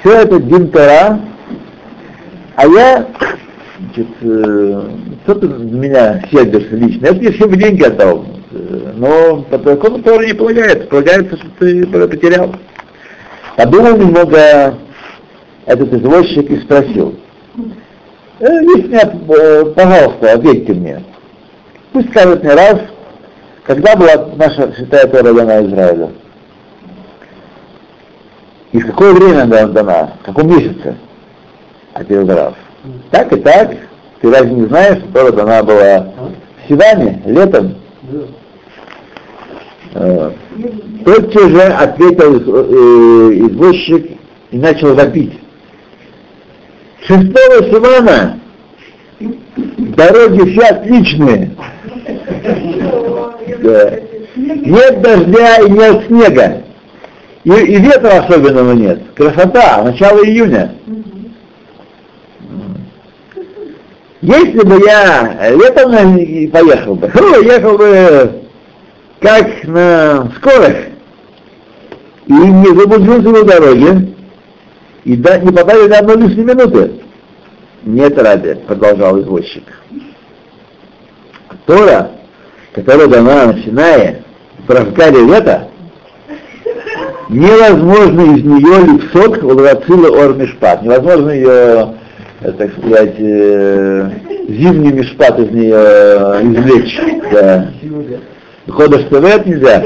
все 0.00 0.12
это 0.20 0.40
Дин 0.40 0.68
Тора, 0.68 1.20
а 2.54 2.66
я, 2.66 3.06
значит, 3.78 4.08
э, 4.22 4.82
что 5.24 5.34
ты 5.34 5.48
меня 5.48 6.22
сердишься 6.30 6.76
лично? 6.76 7.06
Я 7.06 7.14
тебе 7.14 7.32
все 7.32 7.48
деньги 7.48 7.82
отдал, 7.82 8.24
но 8.94 9.42
по 9.42 9.58
закону 9.58 10.02
Тора 10.02 10.24
не 10.24 10.32
полагается, 10.32 10.86
полагается, 10.86 11.36
что 11.36 11.46
ты 11.58 11.86
потерял. 11.86 12.54
Подумал 13.56 13.96
немного 13.96 14.74
этот 15.64 15.92
извозчик 15.92 16.50
и 16.50 16.60
спросил, 16.60 17.16
э, 18.40 18.44
если 18.44 18.88
нет, 18.88 19.14
э, 19.28 19.64
пожалуйста, 19.74 20.32
ответьте 20.34 20.74
мне, 20.74 21.02
Пусть 21.92 22.10
скажет 22.10 22.42
мне 22.42 22.52
раз, 22.52 22.78
когда 23.64 23.96
была 23.96 24.26
наша 24.36 24.70
святая 24.74 25.06
Тора 25.06 25.32
дана 25.32 25.64
Израилю? 25.64 26.12
И 28.72 28.78
в 28.78 28.86
какое 28.88 29.14
время 29.14 29.44
она 29.44 29.66
дана? 29.68 30.12
В 30.20 30.26
каком 30.26 30.48
месяце? 30.48 30.94
Ответил 31.94 32.28
Рав. 32.28 32.54
Так 33.10 33.32
и 33.32 33.36
так. 33.36 33.74
Ты 34.20 34.30
разве 34.30 34.50
не 34.50 34.66
знаешь, 34.66 34.98
что 34.98 35.12
Тора 35.12 35.32
дана 35.32 35.62
была 35.62 36.00
в 36.00 36.68
Сиване, 36.68 37.22
летом? 37.24 37.76
Э, 39.94 40.30
тотчас 41.04 41.50
же 41.50 41.62
ответил 41.62 42.36
э, 42.36 43.32
извозчик 43.38 44.10
и 44.50 44.58
начал 44.58 44.94
вопить. 44.94 45.32
Шестого 47.00 47.70
Сивана 47.70 48.40
дороги 49.18 50.50
все 50.50 50.66
отличные. 50.68 51.56
Да. 53.62 53.98
Нет 54.36 55.00
дождя 55.00 55.56
и 55.58 55.70
нет 55.70 56.06
снега. 56.06 56.62
И, 57.44 57.50
и 57.50 57.76
ветра 57.76 58.24
особенного 58.24 58.72
нет. 58.72 59.02
Красота, 59.14 59.82
начало 59.84 60.24
июня. 60.24 60.74
Если 64.20 64.66
бы 64.66 64.80
я 64.84 65.52
летом 65.52 66.50
поехал 66.50 66.96
бы, 66.96 67.08
фу, 67.08 67.42
ехал 67.42 67.78
бы 67.78 68.45
как 69.20 69.64
на 69.64 70.30
скорость, 70.36 70.88
и 72.26 72.32
не 72.32 72.66
заблудился 72.66 73.28
на 73.28 73.44
дороге, 73.44 74.14
и 75.04 75.16
да, 75.16 75.38
не 75.38 75.52
попали 75.52 75.88
на 75.88 75.98
одну 75.98 76.16
лишнюю 76.16 76.46
минуты. 76.46 76.92
Нет, 77.84 78.18
ради, 78.18 78.54
продолжал 78.66 79.20
извозчик. 79.20 79.64
Тора 81.66 82.10
которая 82.76 83.06
дана 83.06 83.46
на 83.46 83.62
Синае, 83.62 84.22
в 84.68 84.70
Равкале 84.70 85.24
лета, 85.24 85.68
невозможно 87.30 88.36
из 88.36 88.44
нее 88.44 88.84
липсок 88.84 89.42
улрацила 89.42 90.10
ор 90.10 90.34
мишпат. 90.34 90.82
Невозможно 90.82 91.30
ее, 91.30 91.94
э, 92.42 92.52
так 92.52 92.70
сказать, 92.78 93.14
э, 93.18 94.10
зимний 94.48 94.92
мишпат 94.92 95.38
из 95.38 95.50
нее 95.50 95.74
э, 95.74 96.42
извлечь. 96.42 97.00
Да. 97.32 97.70
Хода 98.68 98.98
штевет 99.00 99.46
нельзя. 99.46 99.80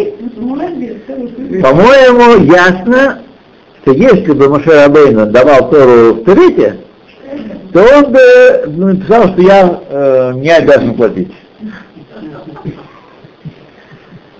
По-моему, 1.62 2.44
ясно, 2.44 3.22
что 3.82 3.92
если 3.92 4.32
бы 4.32 4.48
Моше 4.48 4.70
Рабейна 4.70 5.26
давал 5.26 5.70
Тору 5.70 6.14
в 6.14 6.24
Тевете, 6.24 6.78
то 7.72 7.82
он 7.82 8.12
бы 8.12 8.64
написал, 8.66 9.28
что 9.28 9.42
я 9.42 9.80
э, 9.88 10.32
не 10.36 10.50
обязан 10.50 10.94
платить. 10.94 11.32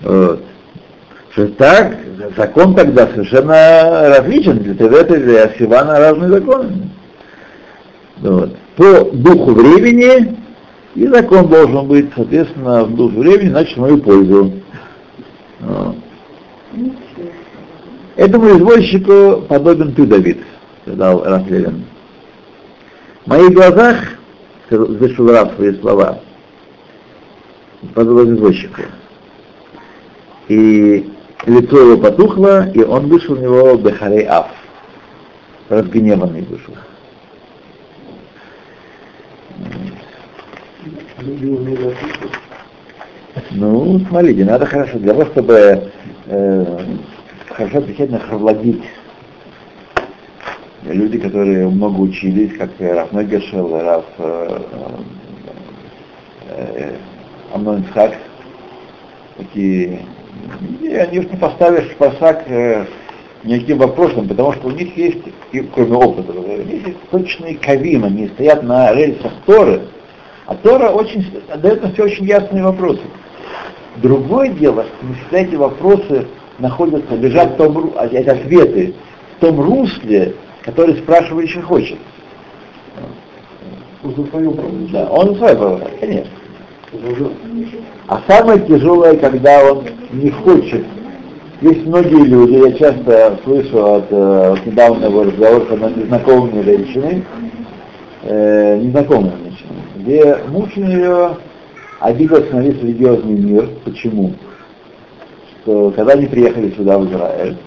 Вот. 0.01 0.43
Что 1.31 1.47
так, 1.49 1.95
закон 2.35 2.75
тогда 2.75 3.07
совершенно 3.07 4.17
различен. 4.17 4.57
Для 4.57 4.73
Тевета 4.73 5.15
и 5.15 5.23
для 5.23 5.49
Сивана 5.57 5.99
разные 5.99 6.29
законы. 6.29 6.89
Вот. 8.17 8.55
По 8.75 9.05
духу 9.11 9.51
времени 9.51 10.40
и 10.95 11.07
закон 11.07 11.47
должен 11.47 11.87
быть, 11.87 12.11
соответственно, 12.15 12.83
в 12.83 12.95
духе 12.95 13.17
времени, 13.19 13.49
значит, 13.49 13.77
в 13.77 13.81
мою 13.81 13.97
пользу. 13.99 14.51
Вот. 15.59 15.95
Этому 18.15 18.49
извозчику 18.57 19.43
подобен 19.47 19.93
ты, 19.93 20.05
Давид, 20.05 20.39
сказал 20.81 21.23
Рафлевин. 21.23 21.85
В 23.25 23.29
моих 23.29 23.53
глазах, 23.53 23.97
завершил 24.69 25.31
Раф 25.31 25.55
свои 25.55 25.73
слова, 25.79 26.19
подобен 27.93 28.35
извозчику. 28.35 28.81
И 30.49 31.09
лицо 31.45 31.79
его 31.79 31.97
потухло, 31.97 32.69
и 32.71 32.83
он 32.83 33.07
вышел 33.07 33.35
в 33.35 33.41
него 33.41 33.75
Бехарей 33.75 34.25
Аф. 34.25 34.47
Разгневанный 35.69 36.41
вышел. 36.41 36.73
Ну, 43.51 43.99
смотрите, 44.09 44.43
надо 44.45 44.65
хорошо, 44.65 44.97
для 44.97 45.13
того, 45.13 45.25
чтобы 45.27 45.91
э, 46.25 46.79
хорошо 47.49 47.77
отвечать 47.77 48.09
на 48.09 48.19
хавладить. 48.19 48.81
Люди, 50.83 51.19
которые 51.19 51.67
много 51.67 51.99
учились, 51.99 52.57
как 52.57 52.71
Раф 52.79 53.11
Негешел, 53.11 53.79
Раф 53.79 54.05
э, 54.17 54.61
э, 56.49 56.95
Амнон 57.53 57.83
Исхак, 57.83 58.17
такие, 59.37 60.05
и 60.81 60.87
они 60.87 61.19
уж 61.19 61.25
не 61.27 61.37
поставишь 61.37 61.91
спасак 61.91 62.45
э, 62.47 62.85
никаким 63.43 63.77
вопросом, 63.77 64.27
потому 64.27 64.53
что 64.53 64.67
у 64.67 64.71
них 64.71 64.97
есть, 64.97 65.21
и, 65.51 65.59
кроме 65.59 65.97
опыта, 65.97 66.31
у 66.33 66.63
них 66.63 66.87
есть 66.87 66.99
точные 67.11 67.55
кавим, 67.55 68.05
они 68.05 68.27
стоят 68.29 68.63
на 68.63 68.93
рельсах 68.93 69.33
Торы, 69.45 69.81
а 70.51 70.55
Тора 70.55 70.89
очень, 70.89 71.25
дает 71.61 71.81
на 71.81 71.93
все 71.93 72.03
очень 72.03 72.25
ясные 72.25 72.61
вопросы. 72.61 72.99
Другое 73.97 74.49
дело, 74.49 74.83
что 74.83 75.07
не 75.07 75.13
всегда 75.13 75.39
эти 75.39 75.55
вопросы 75.55 76.27
находятся, 76.59 77.15
лежат 77.15 77.53
в 77.53 77.55
том, 77.55 77.93
а 77.95 78.07
эти 78.07 78.27
ответы 78.27 78.93
в 79.37 79.39
том 79.39 79.61
русле, 79.61 80.35
который 80.63 80.97
спрашивающий 80.97 81.61
хочет. 81.61 81.97
Он 84.03 84.13
за. 84.13 84.91
Да, 84.91 85.07
он 85.09 85.37
свое 85.37 85.55
право, 85.55 85.81
конечно. 86.01 86.31
А 88.07 88.21
самое 88.27 88.59
тяжелое, 88.59 89.15
когда 89.15 89.71
он 89.71 89.85
не 90.11 90.31
хочет. 90.31 90.83
Есть 91.61 91.85
многие 91.85 92.25
люди, 92.25 92.55
я 92.55 92.73
часто 92.73 93.39
слышу 93.45 93.85
от, 93.85 94.07
э, 94.09 94.55
недавнего 94.65 95.23
разговора 95.23 95.91
с 95.91 95.95
незнакомыми 95.95 96.61
женщиной, 96.63 97.23
э, 98.23 98.79
незнакомыми 98.79 99.29
женщиной, 99.29 99.50
где 100.01 100.37
муж 100.47 100.69
у 100.75 100.81
нее 100.81 101.37
обиделся 101.99 102.55
на 102.55 102.61
весь 102.61 102.81
религиозный 102.81 103.33
мир. 103.33 103.69
Почему? 103.85 104.33
Что 105.63 105.91
когда 105.91 106.13
они 106.13 106.25
приехали 106.25 106.71
сюда, 106.71 106.97
в 106.97 107.05
Израиль, 107.09 107.57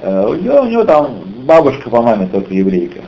э, 0.00 0.26
у, 0.28 0.34
него, 0.34 0.60
у 0.62 0.66
него 0.66 0.84
там 0.84 1.22
бабушка 1.44 1.88
по 1.88 2.02
маме 2.02 2.28
только 2.32 2.52
еврейка. 2.52 3.00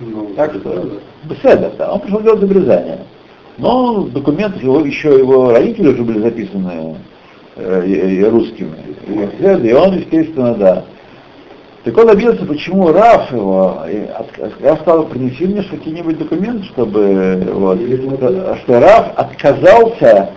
Ну, 0.00 0.32
Так 0.36 0.54
что, 0.54 1.00
беседа, 1.24 1.72
да, 1.78 1.92
он 1.92 2.00
пришел 2.00 2.20
делать 2.20 2.42
обрезание. 2.42 3.00
Но 3.56 4.02
в 4.02 4.12
документах 4.12 4.62
его, 4.62 4.80
еще 4.80 5.16
его 5.18 5.52
родители 5.52 5.88
уже 5.88 6.02
были 6.02 6.18
записаны 6.18 6.96
э, 7.56 8.28
русскими. 8.28 8.74
И 9.06 9.72
он, 9.72 9.98
естественно, 9.98 10.54
да. 10.54 10.84
Так 11.84 11.98
он 11.98 12.08
обиделся, 12.08 12.46
почему 12.46 12.92
Раф 12.92 13.30
его, 13.30 13.82
я 14.60 14.76
сказал, 14.76 15.04
принеси 15.04 15.44
мне 15.44 15.62
какие-нибудь 15.62 16.16
документы, 16.16 16.64
чтобы, 16.68 17.46
вот, 17.52 17.78
что, 17.78 18.56
что 18.56 18.80
Раф 18.80 19.12
отказался 19.16 20.30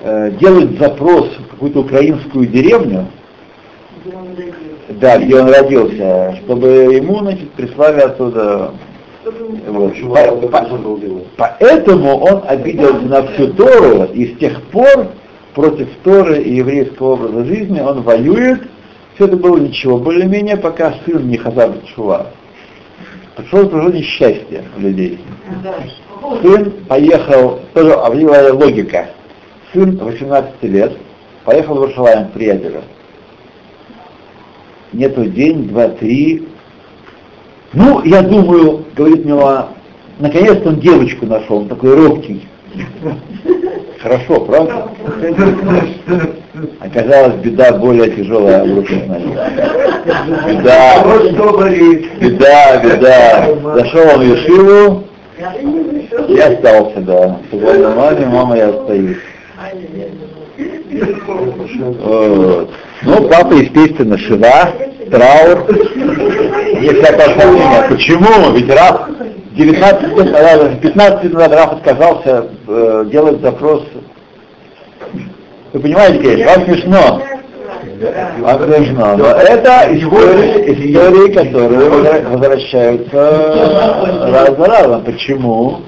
э, 0.00 0.32
делать 0.40 0.76
запрос 0.80 1.28
в 1.38 1.50
какую-то 1.52 1.80
украинскую 1.80 2.46
деревню, 2.46 3.06
где 4.04 4.16
он 4.16 4.26
родился. 4.36 4.56
да, 4.88 5.18
где 5.18 5.40
он 5.40 5.48
родился, 5.48 6.36
чтобы 6.44 6.68
ему, 6.68 7.18
значит, 7.20 7.50
прислали 7.52 8.00
оттуда 8.00 8.72
вот. 9.68 9.94
По- 9.94 10.48
по-? 10.48 10.88
Поэтому 11.36 12.18
он 12.18 12.42
обиделся 12.48 13.02
на 13.02 13.22
всю 13.28 13.52
Тору, 13.52 14.04
и 14.12 14.34
с 14.34 14.38
тех 14.38 14.60
пор 14.64 15.08
против 15.54 15.88
Торы 16.02 16.42
и 16.42 16.56
еврейского 16.56 17.12
образа 17.12 17.44
жизни 17.44 17.80
он 17.80 18.02
воюет. 18.02 18.62
Все 19.14 19.26
это 19.26 19.36
было 19.36 19.58
ничего, 19.58 19.98
более-менее, 19.98 20.56
пока 20.56 20.94
сын 21.04 21.28
не 21.28 21.36
Хазар 21.36 21.72
Шува. 21.94 22.28
Пришло 23.36 23.64
тоже 23.64 23.96
несчастье 23.98 24.64
у 24.76 24.80
людей. 24.80 25.18
Сын 26.42 26.70
поехал, 26.88 27.60
тоже 27.74 27.92
определенная 27.92 28.52
логика. 28.52 29.10
Сын 29.72 29.96
18 29.96 30.62
лет, 30.62 30.96
поехал 31.44 31.74
в 31.74 31.82
Иерусалим 31.82 32.28
к 32.28 32.32
приятелю. 32.32 32.82
Нету 34.92 35.24
день, 35.26 35.68
два, 35.68 35.88
три. 35.88 36.48
Ну, 37.72 38.02
я 38.04 38.22
думаю, 38.22 38.84
говорит 38.96 39.24
мне, 39.24 39.34
наконец-то 40.18 40.70
он 40.70 40.80
девочку 40.80 41.26
нашел, 41.26 41.58
он 41.58 41.68
такой 41.68 41.94
робкий. 41.94 42.46
Хорошо, 44.02 44.40
правда? 44.40 44.88
Оказалась 46.80 47.34
беда 47.36 47.72
более 47.72 48.10
тяжелая 48.10 48.64
на 48.64 48.70
них. 48.70 48.90
Беда, 50.48 51.04
беда, 52.18 52.76
беда. 52.82 53.48
Зашел 53.74 54.02
он 54.14 54.20
в 54.20 54.24
Ешиву, 54.24 55.04
я 56.28 56.46
остался, 56.48 57.00
да. 57.00 57.38
Сказал 57.48 57.94
маме, 57.94 58.26
мама, 58.26 58.56
я 58.56 58.68
остаюсь. 58.68 59.18
Вот. 62.02 62.70
Ну, 63.02 63.28
папа, 63.28 63.52
естественно, 63.54 64.18
шива, 64.18 64.72
траур. 65.10 65.66
Есть 66.80 67.02
всякое 67.02 67.38
сомнение. 67.38 67.86
Почему? 67.88 68.52
Ведь 68.52 68.70
Раф 68.70 69.08
19 69.56 70.16
лет, 70.16 70.34
э, 70.34 70.76
15 70.80 71.24
лет 71.24 71.32
назад 71.32 71.52
Раф 71.52 71.72
отказался 71.72 72.46
э, 72.68 73.04
делать 73.10 73.40
запрос. 73.40 73.82
Вы 75.72 75.80
понимаете, 75.80 76.18
конечно, 76.18 76.46
вам 76.46 76.64
смешно. 76.64 77.22
Вам 78.40 78.62
смешно. 78.62 79.16
Но 79.16 79.26
это 79.26 79.88
истории, 79.96 80.72
истории, 80.72 81.32
которые 81.32 81.90
возвращаются 82.22 84.30
раз 84.30 84.56
за 84.56 84.66
разом. 84.66 85.04
Почему? 85.04 85.80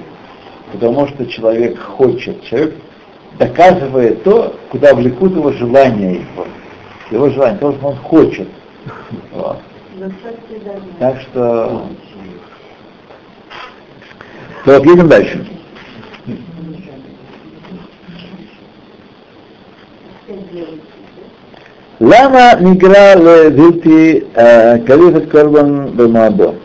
Потому 0.73 1.07
что 1.07 1.25
человек 1.27 1.79
хочет, 1.79 2.43
человек 2.43 2.75
доказывает 3.39 4.23
то, 4.23 4.55
куда 4.69 4.93
влекут 4.93 5.35
его 5.35 5.51
желания 5.53 6.15
его. 6.15 6.45
Его 7.11 7.29
желание, 7.29 7.59
то, 7.59 7.71
что 7.73 7.87
он 7.87 7.95
хочет. 7.97 8.47
Вот. 9.31 9.57
Так 10.99 11.21
что... 11.21 11.83
Ну 14.65 14.73
вот 14.73 14.85
едем 14.85 15.09
дальше. 15.09 15.45
Лама 21.99 22.55
мигра 22.59 23.15
левити 23.15 24.25
калиф 24.85 25.15
от 25.15 25.93
бамабо. 25.95 26.55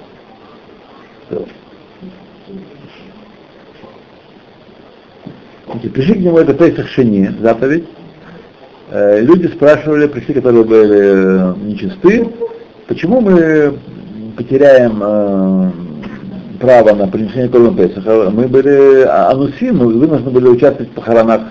Пришли 5.95 6.15
к 6.15 6.19
нему 6.19 6.39
это 6.39 6.55
Песах 6.55 6.89
Шини, 6.89 7.33
заповедь. 7.41 7.85
Э, 8.91 9.21
люди 9.21 9.49
спрашивали, 9.49 10.07
пришли, 10.07 10.35
которые 10.35 10.65
были 10.65 10.99
э, 10.99 11.55
нечисты, 11.61 12.29
почему 12.87 13.21
мы 13.21 13.79
потеряем 14.37 15.03
э, 15.03 15.71
право 16.59 16.95
на 16.95 17.07
принесение 17.09 17.49
корма 17.49 17.75
Песаха? 17.77 18.31
Мы 18.31 18.49
были 18.49 19.03
а- 19.03 19.31
анусим, 19.31 19.79
мы 19.79 19.87
вынуждены 19.87 20.31
были 20.31 20.49
участвовать 20.49 20.91
в 20.91 20.95
похоронах 20.95 21.43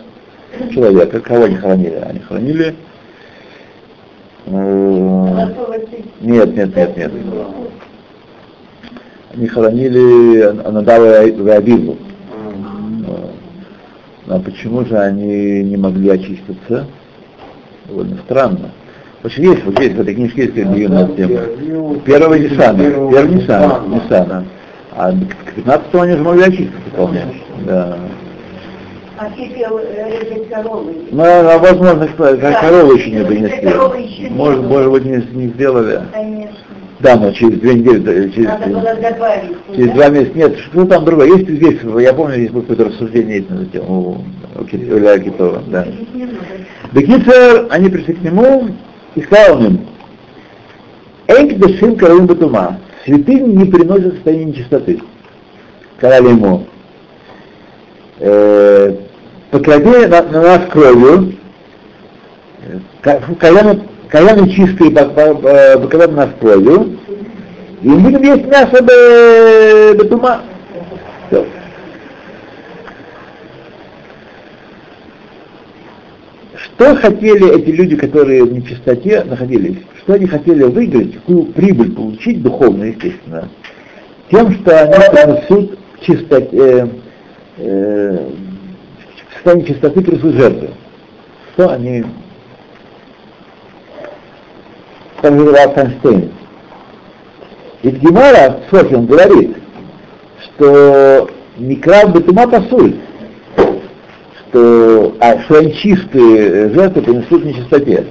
человека. 0.73 1.19
Кого 1.19 1.45
они 1.45 1.55
хоронили? 1.55 1.95
Они 1.95 2.19
хоронили... 2.19 2.75
э. 4.45 5.47
Нет, 6.21 6.55
нет, 6.55 6.75
нет, 6.75 6.97
нет. 6.97 7.11
Они 9.33 9.47
хоронили 9.47 10.41
Анадава 10.65 11.25
и 11.25 11.49
Абиву. 11.49 11.97
А 14.29 14.39
почему 14.39 14.83
же 14.85 14.97
они 14.97 15.63
не 15.63 15.77
могли 15.77 16.09
очиститься? 16.09 16.85
Довольно 17.87 18.17
странно. 18.25 18.71
Общем, 19.23 19.43
есть, 19.43 19.63
вот 19.63 19.79
есть, 19.79 19.95
в 19.95 20.01
этой 20.01 20.15
книжке 20.15 20.43
есть 20.43 20.57
эту 20.57 21.15
тему. 21.15 21.99
Первого 22.05 22.33
Ниссана, 22.33 22.77
первого 22.77 23.25
Ниссана, 23.25 23.81
Ниссана. 23.87 24.45
А 24.97 25.11
к 25.11 25.53
15 25.53 25.93
они 25.95 26.11
же 26.15 26.23
могли 26.23 26.43
очиститься 26.43 26.79
вполне. 26.91 27.21
Да. 27.67 27.97
А 29.19 29.29
резать 29.35 30.49
коровы. 30.49 30.93
Ну, 31.11 31.23
а 31.23 31.57
возможно, 31.59 32.07
что 32.09 32.23
как 32.37 32.39
Да. 32.39 32.61
корову 32.61 32.93
еще 32.93 33.11
не 33.11 33.17
Коровы 33.23 33.35
принесли. 33.35 34.11
еще 34.11 34.23
не 34.23 34.29
Может, 34.35 34.61
было. 34.61 34.67
может 34.69 34.91
быть, 34.91 35.05
не, 35.05 35.43
не 35.43 35.47
сделали. 35.49 36.01
Конечно. 36.11 36.57
Да, 36.99 37.15
но 37.15 37.31
через 37.31 37.59
две 37.59 37.75
недели, 37.75 38.29
через, 38.31 38.33
через 38.33 39.87
да? 39.89 39.93
два 39.93 40.09
месяца. 40.09 40.35
Нет, 40.35 40.57
что 40.57 40.85
там 40.85 41.05
другое. 41.05 41.27
Есть 41.27 41.47
здесь, 41.47 41.79
я 41.99 42.13
помню, 42.13 42.35
здесь 42.37 42.49
было 42.49 42.61
какое-то 42.61 42.85
рассуждение 42.85 43.45
на 43.47 43.53
эту 43.61 43.65
тему 43.67 44.23
у, 44.57 44.61
у 44.61 44.63
Китова, 44.65 45.61
да. 45.67 45.85
Не. 46.13 46.27
Бекицер, 46.93 47.67
они 47.69 47.89
пришли 47.89 48.15
к 48.15 48.21
нему 48.23 48.69
и 49.13 49.21
сказал 49.21 49.63
им, 49.63 49.79
Эйк 51.27 51.59
дешим 51.59 51.97
караим 51.97 52.25
батума, 52.25 52.79
святыни 53.07 53.53
не 53.55 53.65
приносят 53.65 54.15
состояние 54.15 54.47
нечистоты. 54.47 55.01
Сказали 55.97 56.27
ему, 56.29 56.67
э, 58.19 58.95
покрови 59.49 60.05
на, 60.07 60.21
на 60.23 60.41
нас 60.41 60.61
кровью, 60.69 61.33
э, 62.63 62.79
ка- 63.01 63.21
каяны, 64.09 64.49
чистые 64.49 64.91
по- 64.91 65.05
по- 65.05 65.35
по- 65.35 65.79
покрови 65.79 66.11
нас 66.11 66.29
кровью, 66.39 66.97
и 67.81 67.89
будем 67.89 68.21
есть 68.23 68.45
мясо 68.45 68.83
бе- 68.83 69.93
батума. 69.97 70.41
Всё. 71.29 71.45
Что 76.77 76.95
хотели 76.95 77.59
эти 77.59 77.71
люди, 77.71 77.95
которые 77.95 78.43
в 78.43 78.53
нечистоте 78.53 79.23
находились? 79.23 79.77
Что 80.03 80.13
они 80.13 80.27
хотели 80.27 80.61
выиграть, 80.61 81.15
какую 81.15 81.45
прибыль 81.45 81.91
получить, 81.91 82.43
духовную, 82.43 82.91
естественно, 82.91 83.49
тем, 84.29 84.53
что 84.53 84.83
они 84.83 84.93
принесут 84.93 85.79
чистоте, 86.01 86.47
э, 86.51 86.87
э, 87.57 88.29
в 89.27 89.33
состоянии 89.33 89.65
чистоты 89.65 90.01
принесут 90.01 90.35
жертвы. 90.35 90.69
Что 91.53 91.71
они... 91.71 92.05
Так 95.23 95.33
же 95.33 95.51
Рав 95.51 95.73
Файнштейн. 95.73 96.31
Ведь 97.81 97.95
Гемара 98.03 98.59
он 98.71 99.05
говорит, 99.07 99.57
что 100.43 101.27
Микрав 101.57 102.13
Бетума 102.13 102.47
пасуль, 102.47 102.97
что, 104.49 105.15
а, 105.19 105.35
они 105.49 105.73
чистые 105.75 106.69
жертвы 106.73 107.01
принесут 107.01 107.45
нечистоте. 107.45 108.05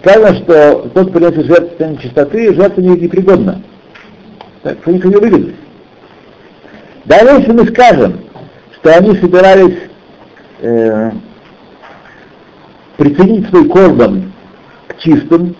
Сказано, 0.00 0.36
что 0.36 0.90
тот, 0.94 1.10
кто 1.10 1.18
приносит 1.18 1.46
жертву 1.46 1.66
в 1.66 1.70
состоянии 1.70 2.02
чистоты, 2.02 2.54
жертва 2.54 2.80
не 2.80 2.88
непригодна. 2.90 3.62
Так, 4.62 4.78
что 4.80 4.90
они 4.90 5.00
хотели 5.00 5.20
выгодить. 5.20 5.54
Даже 7.04 7.40
если 7.40 7.52
мы 7.52 7.66
скажем, 7.66 8.20
что 8.74 8.96
они 8.96 9.16
собирались 9.16 9.78
э, 10.60 11.10
присоединить 12.96 13.48
свой 13.48 13.68
корбан 13.68 14.32
к 14.88 14.98
чистым 14.98 15.56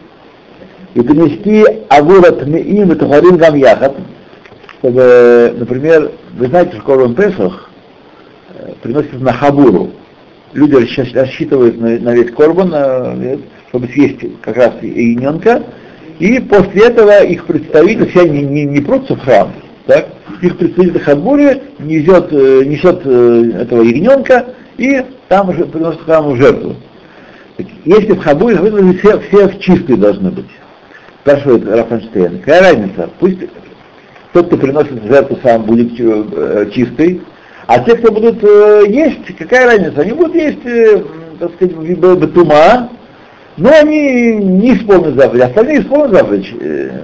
и 0.95 1.01
принести 1.01 1.65
агурат 1.89 2.47
меим 2.47 2.93
и 2.93 2.95
тухарим 2.95 3.37
гам 3.37 3.57
яхат, 3.57 3.95
чтобы, 4.79 5.55
например, 5.59 6.12
вы 6.35 6.47
знаете, 6.47 6.77
что 6.77 6.83
корбан 6.83 7.15
Песах 7.15 7.71
э, 8.55 8.73
приносит 8.83 9.21
на 9.21 9.33
хабуру. 9.33 9.91
Люди 10.55 10.76
рассчитывают 11.14 11.80
на, 11.80 12.14
весь 12.14 12.30
корбан, 12.30 12.72
э, 12.72 13.38
чтобы 13.68 13.88
съесть 13.88 14.20
как 14.40 14.57
раз 14.57 14.74
ягненка, 14.82 15.64
и 16.20 16.38
после 16.38 16.86
этого 16.86 17.24
их 17.24 17.44
представитель, 17.44 18.09
все 18.11 18.20
они 18.20 18.42
не, 18.42 18.64
не 18.64 18.80
прутся 18.80 19.16
в 19.16 19.20
храм, 19.20 19.52
так? 19.86 20.07
их 20.42 20.57
представитель 20.57 21.00
Хабури 21.00 21.61
несет, 21.80 22.28
э, 22.30 22.64
несет 22.66 23.00
э, 23.05 23.62
этого 23.62 23.82
ягненка 23.82 24.55
и 24.78 25.05
там 25.26 25.48
уже 25.48 25.64
приносит 25.64 26.02
в 26.02 26.05
храм 26.05 26.30
в 26.30 26.36
жертву. 26.36 26.76
Если 27.84 28.12
в 28.12 28.20
Хабуре, 28.20 28.57
все, 28.98 29.18
все 29.20 29.48
чистые 29.59 29.96
должны 29.96 30.30
быть. 30.30 30.46
Спрашивает 31.22 31.66
Рафанштейн, 31.66 32.38
какая 32.38 32.74
разница? 32.74 33.11
Пусть 33.18 33.38
тот, 34.32 34.46
кто 34.46 34.57
приносит 34.57 35.02
жертву, 35.05 35.36
сам 35.42 35.62
будет 35.62 35.96
чистый, 36.72 37.22
а 37.67 37.79
те, 37.81 37.97
кто 37.97 38.12
будут 38.12 38.43
э, 38.43 38.83
есть, 38.89 39.37
какая 39.39 39.67
разница? 39.67 40.01
Они 40.03 40.12
будут 40.12 40.35
есть, 40.35 40.65
э, 40.65 41.03
так 41.39 41.55
сказать, 41.55 41.75
б- 41.75 42.15
батума, 42.17 42.91
но 43.57 43.71
они 43.71 44.35
не 44.35 44.75
исполнят 44.77 45.15
заповедь, 45.15 45.43
остальные 45.45 45.81
исполнят 45.81 46.12
заповедь. 46.12 46.55
Э, 46.61 47.01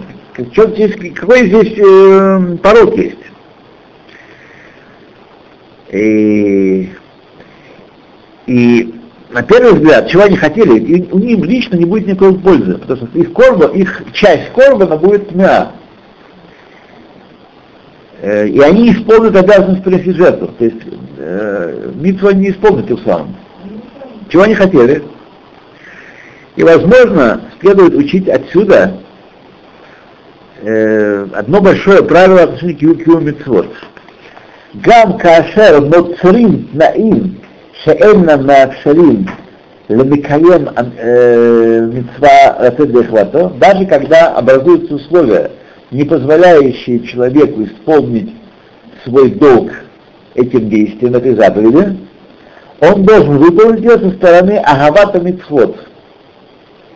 чё 0.53 0.69
здесь, 0.71 0.95
какой 1.15 1.47
здесь 1.49 1.79
э, 1.79 2.57
порог 2.63 2.97
есть? 2.97 3.17
И, 5.93 6.91
и 8.47 8.95
на 9.31 9.43
первый 9.43 9.75
взгляд, 9.75 10.09
чего 10.09 10.25
они 10.25 10.37
хотели, 10.37 10.79
и 10.79 11.11
у 11.11 11.19
них 11.19 11.39
лично 11.45 11.77
не 11.77 11.85
будет 11.85 12.07
никакой 12.07 12.39
пользы, 12.39 12.79
потому 12.79 13.07
что 13.09 13.19
их 13.19 13.33
корба, 13.33 13.67
их 13.67 14.03
часть 14.13 14.53
корбана 14.53 14.97
будет 14.97 15.31
тьма. 15.31 15.73
Э, 18.23 18.47
И 18.47 18.61
они 18.61 18.93
исполнят 18.93 19.35
обязанность 19.37 19.83
принести 19.83 20.13
жертву. 20.13 20.49
То 20.59 20.65
есть 20.65 20.77
э, 21.19 21.91
они 21.95 22.41
не 22.41 22.51
исполнят 22.51 22.87
тем 22.87 22.99
самым. 22.99 23.35
Чего 24.29 24.43
они 24.43 24.55
хотели? 24.55 25.03
И, 26.57 26.63
возможно, 26.63 27.41
следует 27.61 27.95
учить 27.95 28.29
отсюда 28.29 28.99
э, 30.63 31.27
одно 31.35 31.61
большое 31.61 32.03
правило 32.03 32.43
отношения 32.43 32.75
к 32.75 32.83
Юкиу 32.83 33.21
Митцвот. 33.21 33.69
Гам 34.75 35.19
кашер 35.19 35.81
ноцрим 35.81 36.69
наим 36.75 37.41
шеэнна 37.85 38.37
маакшарим 38.37 39.27
лемикаем 39.89 40.69
э, 40.77 41.91
митцва 41.93 42.71
дехвато, 42.87 43.53
даже 43.59 43.87
когда 43.87 44.29
образуются 44.37 44.95
условия, 44.95 45.51
не 45.91 46.05
позволяющие 46.05 47.01
человеку 47.01 47.65
исполнить 47.65 48.33
свой 49.05 49.31
долг 49.33 49.73
этим 50.35 50.69
действием, 50.69 51.15
этой 51.15 51.35
заповеди, 51.35 51.97
он 52.81 53.05
должен 53.05 53.39
выполнить 53.39 53.83
ее 53.83 53.99
со 53.99 54.11
стороны 54.13 54.59
агавата 54.59 55.21
мицвод, 55.21 55.77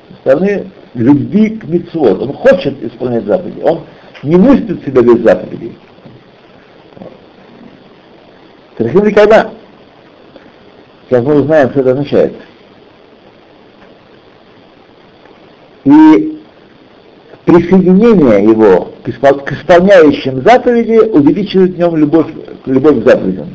со 0.09 0.17
стороны 0.21 0.71
любви 0.95 1.51
к 1.51 1.65
мицвод. 1.65 2.23
Он 2.23 2.33
хочет 2.33 2.83
исполнять 2.83 3.25
заповеди, 3.25 3.61
он 3.63 3.81
не 4.23 4.37
мыслит 4.37 4.85
себя 4.85 5.03
без 5.03 5.21
заповедей. 5.23 5.77
Совершенно 8.77 9.07
никогда. 9.07 9.51
Сейчас 11.09 11.23
мы 11.23 11.35
узнаем, 11.35 11.71
что 11.71 11.81
это 11.81 11.91
означает. 11.93 12.35
И 15.85 16.34
присоединение 17.55 18.45
его 18.45 18.91
к, 19.03 19.09
испол- 19.09 19.45
к 19.45 19.53
исполняющим 19.53 20.43
заповеди 20.43 20.99
увеличивает 20.99 21.75
в 21.75 21.79
нем 21.79 21.97
любовь, 21.97 22.27
любовь 22.67 23.03
к 23.03 23.09
заповедям. 23.09 23.49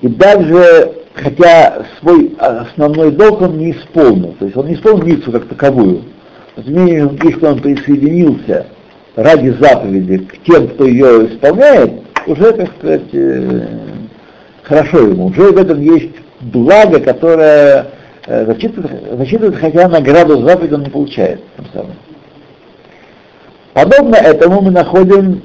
И 0.00 0.08
даже, 0.08 0.92
хотя 1.14 1.86
свой 2.00 2.36
основной 2.38 3.10
долг 3.12 3.42
он 3.42 3.58
не 3.58 3.72
исполнил, 3.72 4.34
то 4.38 4.44
есть 4.44 4.56
он 4.56 4.68
не 4.68 4.74
исполнил 4.74 5.04
митцу 5.04 5.32
как 5.32 5.46
таковую, 5.46 6.02
но 6.56 6.62
тем 6.62 6.72
не 6.72 6.78
менее, 6.78 7.10
если 7.22 7.46
он 7.46 7.60
присоединился 7.60 8.66
ради 9.16 9.50
заповеди 9.60 10.18
к 10.18 10.44
тем, 10.44 10.68
кто 10.68 10.84
ее 10.86 11.26
исполняет, 11.26 11.92
уже, 12.26 12.52
так 12.52 12.68
сказать, 12.78 13.08
э, 13.12 13.66
хорошо 14.62 14.98
ему, 14.98 15.26
уже 15.26 15.50
в 15.50 15.56
этом 15.56 15.80
есть 15.80 16.14
благо, 16.40 17.00
которое 17.00 17.86
э, 18.26 18.46
зачитывает, 18.46 18.92
зачитывает, 19.16 19.56
хотя 19.56 19.88
награду 19.88 20.38
за 20.40 20.46
заповедь 20.46 20.72
он 20.72 20.82
не 20.82 20.90
получает. 20.90 21.40
Тем 21.56 21.66
самым. 21.72 21.92
Подобно 23.78 24.16
этому 24.16 24.60
мы 24.60 24.72
находим 24.72 25.40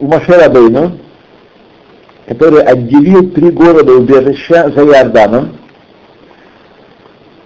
у 0.00 0.08
Машера 0.08 0.50
Бейну, 0.50 0.98
который 2.26 2.60
отделил 2.60 3.30
три 3.30 3.52
города 3.52 3.92
убежища 3.92 4.72
за 4.74 4.84
Иорданом, 4.84 5.56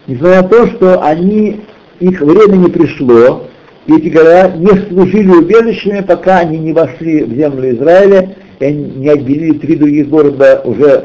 несмотря 0.07 0.40
на 0.40 0.48
то, 0.48 0.66
что 0.68 1.03
они, 1.03 1.61
их 1.98 2.18
время 2.18 2.57
не 2.57 2.70
пришло, 2.70 3.44
и 3.84 3.94
эти 3.94 4.09
города 4.09 4.57
не 4.57 4.68
служили 4.88 5.32
убежищами, 5.32 6.01
пока 6.01 6.38
они 6.38 6.57
не 6.57 6.72
вошли 6.72 7.22
в 7.22 7.34
землю 7.34 7.76
Израиля, 7.76 8.34
и 8.59 8.72
не 8.72 9.09
отделили 9.11 9.59
три 9.59 9.76
других 9.76 10.09
города 10.09 10.62
уже 10.64 11.05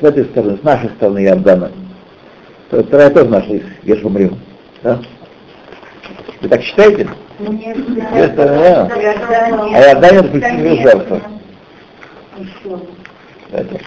с 0.00 0.04
этой 0.04 0.24
стороны, 0.24 0.58
с 0.60 0.64
нашей 0.64 0.90
стороны 0.96 1.24
Иордана. 1.24 1.70
Вторая 2.72 3.10
тоже 3.10 3.28
наша 3.28 3.52
из 3.52 3.62
Гешмамрим. 3.84 4.36
Да? 4.82 5.00
Вы 6.40 6.48
так 6.48 6.60
считаете? 6.62 7.06
Это. 8.14 8.86
А 8.86 9.80
Иордания 9.80 10.20
это 10.20 10.28
пустынное 10.28 10.76
государство. 10.76 11.20
Это. 13.52 13.78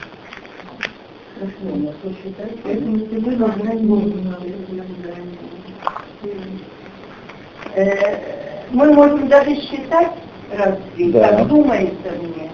Мы 8.71 8.93
можем 8.93 9.27
даже 9.27 9.55
считать 9.55 10.11
разве, 10.51 11.11
Да. 11.11 11.29
так 11.29 11.47
думается 11.47 12.11
мне. 12.21 12.51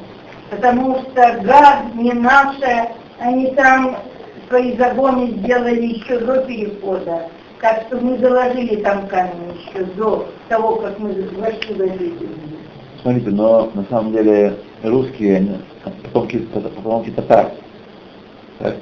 Потому 0.50 1.02
что 1.02 1.40
газ 1.44 1.78
не 1.96 2.12
наше, 2.14 2.90
они 3.20 3.52
там 3.52 3.98
свои 4.48 4.76
загоны 4.78 5.32
сделали 5.38 5.86
еще 5.86 6.20
до 6.20 6.42
перехода. 6.42 7.30
Так 7.62 7.84
что 7.88 7.98
мы 7.98 8.18
заложили 8.18 8.78
там 8.78 9.08
камень 9.08 9.54
еще 9.64 9.84
до 9.96 10.28
того, 10.50 10.78
как 10.78 10.98
мы 10.98 11.10
вошли 11.38 11.74
в 11.76 11.82
эту 11.82 12.04
землю. 12.06 12.30
Смотрите, 13.04 13.30
но 13.30 13.70
на 13.76 13.84
самом 13.90 14.14
деле 14.14 14.56
русские, 14.84 15.60
потомки, 16.04 16.40
потомки 16.40 17.12
татар. 17.12 17.52
Так? 18.60 18.76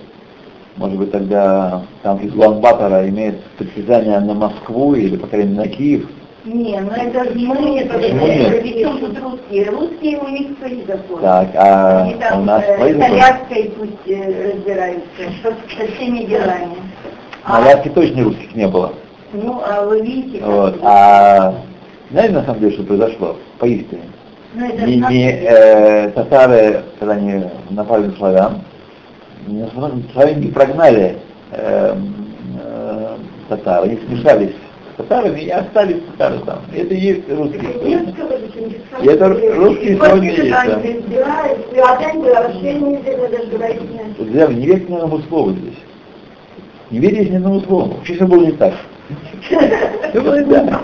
Может 0.77 0.97
быть, 0.97 1.11
тогда 1.11 1.83
там 2.03 2.19
из 2.19 2.33
Ланбатора 2.33 3.07
имеет 3.09 3.41
притязание 3.57 4.19
на 4.21 4.33
Москву 4.33 4.95
или, 4.95 5.17
по 5.17 5.27
крайней 5.27 5.49
мере, 5.55 5.61
на 5.61 5.67
Киев. 5.75 6.09
Не, 6.45 6.79
ну 6.79 6.91
это 6.91 7.25
же 7.25 7.37
мы, 7.37 7.79
это 7.79 7.99
Почему 7.99 8.25
же- 8.25 8.33
нет? 8.33 8.61
при 8.61 8.79
чем 8.79 8.97
тут 8.99 9.19
русские? 9.21 9.69
Русские 9.71 10.19
у 10.19 10.27
них 10.29 10.57
свои 10.57 10.85
законы. 10.85 11.21
Так, 11.21 11.49
а 11.55 12.03
Они 12.03 12.15
у 12.15 12.17
там 12.19 12.45
нас 12.45 12.63
э, 12.65 12.77
свои 12.77 12.93
с 12.93 12.97
законы? 12.97 13.13
Аляской 13.19 13.73
пусть 13.77 14.07
э, 14.07 14.53
разбираются, 14.53 15.31
что 15.41 15.53
со 15.77 15.91
всеми 15.91 16.23
делами. 16.23 16.75
На 17.47 17.57
Аляске 17.57 17.89
точно 17.89 18.23
русских 18.23 18.55
не 18.55 18.67
было. 18.67 18.93
Ну, 19.33 19.61
а 19.65 19.85
вы 19.85 20.01
видите, 20.01 20.43
Вот. 20.43 20.79
А 20.81 21.53
знаете, 22.11 22.33
на 22.33 22.43
самом 22.43 22.59
деле, 22.59 22.73
что 22.73 22.83
произошло? 22.83 23.35
Поистине. 23.59 24.01
Ну, 24.55 24.65
Не, 24.65 24.95
не, 24.97 25.31
э, 25.31 26.09
татары, 26.09 26.81
когда 26.97 27.13
они 27.13 27.43
напали 27.69 28.07
на 28.07 28.13
славян, 28.13 28.61
не, 29.45 29.67
славяне 30.13 30.45
не 30.45 30.51
прогнали 30.51 31.17
э, 31.51 31.95
э, 32.59 33.07
татар, 33.47 33.83
они 33.83 33.99
смешались 34.07 34.49
с 34.93 34.97
татарами 34.97 35.39
и 35.39 35.49
остались 35.49 36.01
татары 36.11 36.39
там. 36.39 36.61
Это 36.73 36.95
и 36.95 36.99
есть 36.99 37.29
русские. 37.29 37.61
И 39.03 39.05
это 39.05 39.29
русские 39.29 39.95
сегодня 39.97 40.31
есть. 40.31 40.49
Да. 40.49 40.81
Друзья, 44.17 44.47
не 44.47 44.65
верьте 44.65 44.91
ни 44.91 44.95
одному 44.95 45.19
слову 45.19 45.51
здесь. 45.51 45.77
Не 46.91 46.99
верьте 46.99 47.29
ни 47.29 47.35
одному 47.35 47.61
слову. 47.61 47.99
Все 48.03 48.25
было 48.25 48.45
не 48.45 48.51
так. 48.53 48.73
Все 49.41 50.21
было 50.21 50.39
не 50.39 50.65
так. 50.65 50.81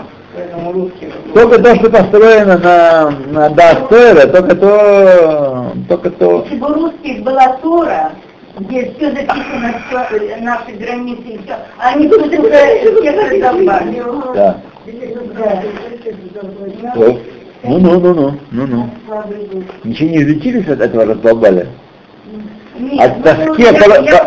Только 1.34 1.58
то, 1.62 1.74
что 1.76 1.90
построено 1.90 2.58
на, 2.58 3.10
на 3.30 3.48
Дастера, 3.50 4.26
только 4.26 4.54
то, 4.54 5.72
только 5.88 6.10
то. 6.10 6.44
Если 6.44 6.56
бы 6.56 6.66
у 6.70 6.74
русских 6.74 7.22
была 7.22 7.56
Тора, 7.62 8.12
где 8.58 8.92
все 8.92 9.10
записано, 9.12 9.74
все, 9.88 10.36
наши 10.40 10.72
границы 10.72 11.22
и 11.22 11.38
все, 11.38 11.56
они 11.78 12.06
бы 12.06 12.16
уже 12.18 12.28
всех 12.30 13.32
разобрали. 13.32 14.02
Да. 14.34 14.60
Ну, 17.64 17.78
ну, 17.78 17.98
ну, 17.98 18.14
ну, 18.14 18.34
ну, 18.50 18.66
ну. 18.66 18.90
Слабый 19.06 19.46
дух. 19.46 19.64
Ничего 19.84 20.10
не 20.10 20.22
излечились 20.22 20.68
от 20.68 20.80
этого 20.80 21.06
раздолбали? 21.06 21.66
Нет, 22.78 23.00
От 23.00 23.16
ну, 23.18 23.22
тоски, 23.46 23.62
я, 23.62 23.72
по- 23.72 24.02
я 24.04 24.18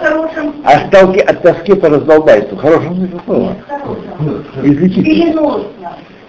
От, 0.63 0.91
толки, 0.91 1.19
от 1.19 1.41
тоски 1.41 1.73
по 1.75 1.89
раздолбайству. 1.89 2.57
В 2.57 2.61
хорошем. 2.61 3.09
Излечить. 4.63 5.05
Переносно. 5.05 5.65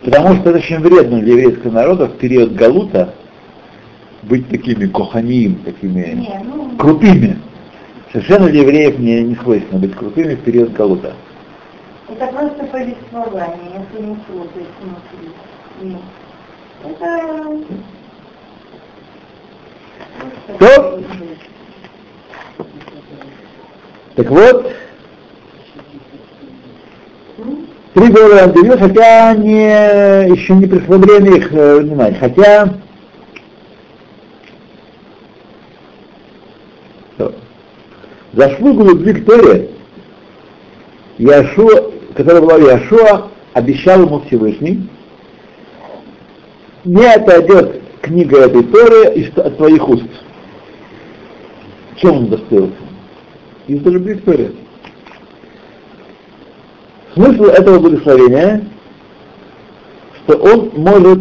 Потому 0.04 0.36
что 0.36 0.50
это 0.50 0.58
очень 0.58 0.78
вредно 0.80 1.20
для 1.20 1.32
еврейского 1.34 1.72
народа 1.72 2.06
в 2.06 2.16
период 2.16 2.52
Галута 2.54 3.14
быть 4.22 4.48
такими 4.48 4.86
коханим, 4.86 5.56
такими 5.64 6.14
Не, 6.14 6.42
ну, 6.44 6.70
крутыми. 6.78 7.38
Совершенно 8.12 8.48
для 8.48 8.62
евреев 8.62 8.98
не, 8.98 9.22
не 9.22 9.34
свойственно 9.36 9.78
быть 9.80 9.94
крутыми 9.94 10.34
в 10.34 10.40
период 10.40 10.72
Галута. 10.72 11.14
это 12.08 12.26
просто 12.26 12.64
повествование, 12.64 13.84
если 13.92 14.06
не 14.06 14.16
слушать 14.26 14.68
внутри. 14.82 15.96
Это... 16.84 17.20
То- 20.58 21.00
Так 24.16 24.30
вот, 24.30 24.72
три 27.94 28.08
года 28.08 28.44
антивирус, 28.44 28.78
хотя 28.78 29.34
не, 29.34 30.32
еще 30.32 30.54
не 30.54 30.66
пришло 30.66 30.98
время 30.98 31.36
их 31.36 31.52
э. 31.52 32.14
Хотя 32.18 32.74
заслугу 38.32 38.84
любви 38.84 39.14
к 39.14 39.26
Торе 39.26 39.70
Яшуа, 41.18 41.90
которая 42.14 42.40
была 42.42 42.54
у 42.54 42.60
Яшуа, 42.60 43.28
обещал 43.52 44.02
ему 44.02 44.20
Всевышний, 44.20 44.88
не 46.84 47.04
отойдет 47.06 47.82
книга 48.00 48.40
этой 48.40 48.62
Торы 48.64 49.14
из- 49.14 49.36
от 49.36 49.56
твоих 49.56 49.88
уст. 49.88 50.04
Чем 52.00 52.16
он 52.16 52.28
достоился? 52.30 52.72
Из-за 53.66 53.90
любви 53.90 54.14
к 54.14 54.24
Торе. 54.24 54.52
Смысл 57.12 57.44
этого 57.44 57.78
благословения, 57.78 58.64
что 60.24 60.36
он 60.38 60.72
может 60.76 61.20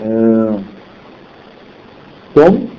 э, 0.00 0.58
том, 2.34 2.70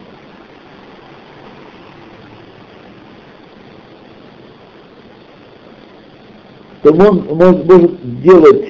что 6.79 6.93
он 6.93 7.25
может, 7.35 7.65
может 7.65 8.21
делать, 8.21 8.65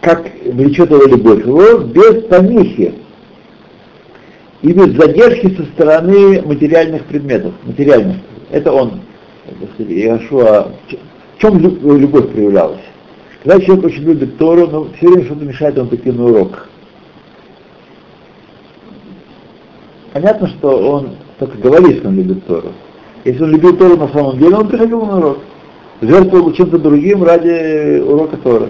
как 0.00 0.30
влечет 0.44 0.90
его 0.90 1.06
любовь 1.06 1.44
его, 1.44 1.78
без 1.78 2.24
помехи 2.26 3.03
и 4.64 4.72
без 4.72 4.96
задержки 4.96 5.54
со 5.56 5.62
стороны 5.74 6.40
материальных 6.40 7.04
предметов, 7.04 7.52
материальных. 7.64 8.16
Это 8.50 8.72
он, 8.72 9.00
Иошуа. 9.76 10.68
В 11.36 11.38
чем 11.38 11.58
лю- 11.58 11.98
любовь 11.98 12.30
проявлялась? 12.30 12.80
Когда 13.42 13.60
человек 13.60 13.84
очень 13.84 14.04
любит 14.04 14.38
Тору, 14.38 14.66
но 14.66 14.88
все 14.96 15.08
время 15.08 15.26
что-то 15.26 15.44
мешает 15.44 15.76
ему 15.76 15.88
пойти 15.88 16.10
на 16.10 16.24
урок. 16.24 16.68
Понятно, 20.14 20.48
что 20.48 20.68
он 20.70 21.10
только 21.38 21.58
говорит, 21.58 21.98
что 21.98 22.08
он 22.08 22.14
любит 22.14 22.46
Тору. 22.46 22.68
Если 23.26 23.42
он 23.42 23.50
любил 23.50 23.76
Тору 23.76 23.98
на 23.98 24.08
самом 24.08 24.38
деле, 24.38 24.56
он 24.56 24.68
приходил 24.68 25.04
на 25.04 25.18
урок. 25.18 25.38
Жертвовал 26.00 26.52
чем-то 26.54 26.78
другим 26.78 27.22
ради 27.22 28.00
урока 28.00 28.38
Торы. 28.38 28.68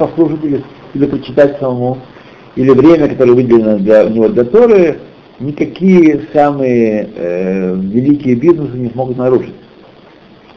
Послушать 0.00 0.42
или, 0.42 0.64
или 0.94 1.06
прочитать 1.06 1.60
самому. 1.60 1.98
Или 2.56 2.70
время, 2.70 3.08
которое 3.08 3.32
выделено 3.32 3.78
для 3.78 4.06
у 4.06 4.08
него 4.08 4.28
для 4.28 4.44
Торы, 4.44 4.98
никакие 5.38 6.26
самые 6.32 7.08
э, 7.14 7.74
великие 7.74 8.34
бизнесы 8.34 8.76
не 8.78 8.88
смогут 8.90 9.18
нарушить. 9.18 9.54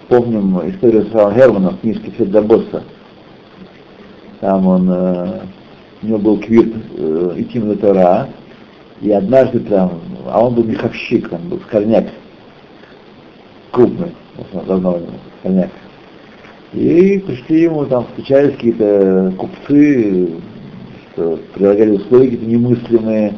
Помним 0.08 0.58
историю 0.70 1.08
Сава 1.12 1.34
Германа 1.34 1.72
в 1.72 1.82
книжке 1.82 2.10
Федда 2.12 2.42
Босса. 2.42 2.84
Там 4.40 4.66
он, 4.66 4.90
э, 4.90 5.40
у 6.02 6.08
него 6.08 6.18
был 6.20 6.40
квирт 6.40 6.74
э, 6.98 7.34
идти 7.38 7.60
на 7.60 7.76
Тора, 7.76 8.30
и 9.02 9.12
однажды 9.12 9.60
там, 9.60 10.00
а 10.26 10.46
он 10.46 10.56
был 10.56 10.64
меховщик, 10.64 11.28
там 11.30 11.50
был 11.50 11.60
скорняк, 11.68 12.06
крупный, 13.72 14.16
давно 14.66 15.00
скорняк. 15.40 15.70
И 16.72 17.20
пришли 17.20 17.64
ему 17.64 17.86
там, 17.86 18.06
встречались 18.06 18.56
какие-то 18.56 19.34
купцы, 19.38 20.30
что 21.20 21.40
предлагали 21.54 21.92
условия 21.92 22.26
какие-то 22.26 22.46
немыслимые, 22.46 23.34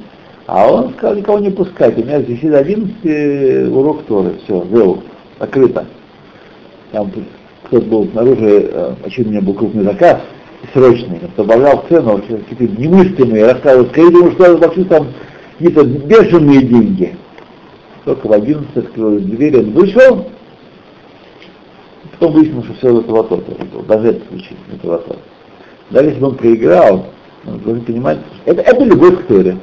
а 0.45 0.71
он 0.71 0.93
сказал, 0.93 1.15
никого 1.15 1.39
не 1.39 1.49
пускать, 1.49 1.97
у 1.97 2.03
меня 2.03 2.21
здесь 2.21 2.41
до 2.41 2.59
11 2.59 3.73
урок 3.73 4.03
Торы, 4.03 4.35
все, 4.43 4.65
зел, 4.71 5.03
закрыто. 5.39 5.85
Там 6.91 7.11
кто-то 7.63 7.85
был 7.85 8.07
снаружи, 8.09 8.69
э, 8.71 8.95
очевидно, 9.03 9.31
у 9.31 9.33
меня 9.33 9.41
был 9.41 9.53
крупный 9.55 9.83
заказ, 9.83 10.21
срочный, 10.73 11.19
он 11.23 11.31
добавлял 11.35 11.83
цену, 11.89 12.21
какие-то 12.21 12.81
немыслимые, 12.81 13.45
рассказывал, 13.45 13.87
скорее 13.89 14.11
думаю, 14.11 14.31
что 14.33 14.43
я 14.43 14.51
заплачу 14.51 14.85
там 14.85 15.07
какие-то 15.57 15.83
бешеные 15.83 16.61
деньги. 16.61 17.15
Только 18.05 18.27
в 18.27 18.33
11 18.33 18.77
открылась 18.77 19.23
дверь, 19.23 19.59
он 19.59 19.71
вышел, 19.71 20.25
потом 22.11 22.33
выяснилось, 22.33 22.65
что 22.65 22.73
все 22.75 22.99
это 22.99 23.11
лото, 23.11 23.43
даже 23.87 24.07
этот 24.09 24.27
случай, 24.27 24.55
это 24.73 24.87
лото. 24.87 25.15
Даже 25.91 26.07
если 26.07 26.19
бы 26.19 26.27
он 26.27 26.35
проиграл, 26.35 27.05
он 27.45 27.59
должен 27.59 27.85
понимать, 27.85 28.19
это, 28.45 28.61
это 28.61 28.83
любовь 28.83 29.19
к 29.19 29.27
Торе. 29.27 29.57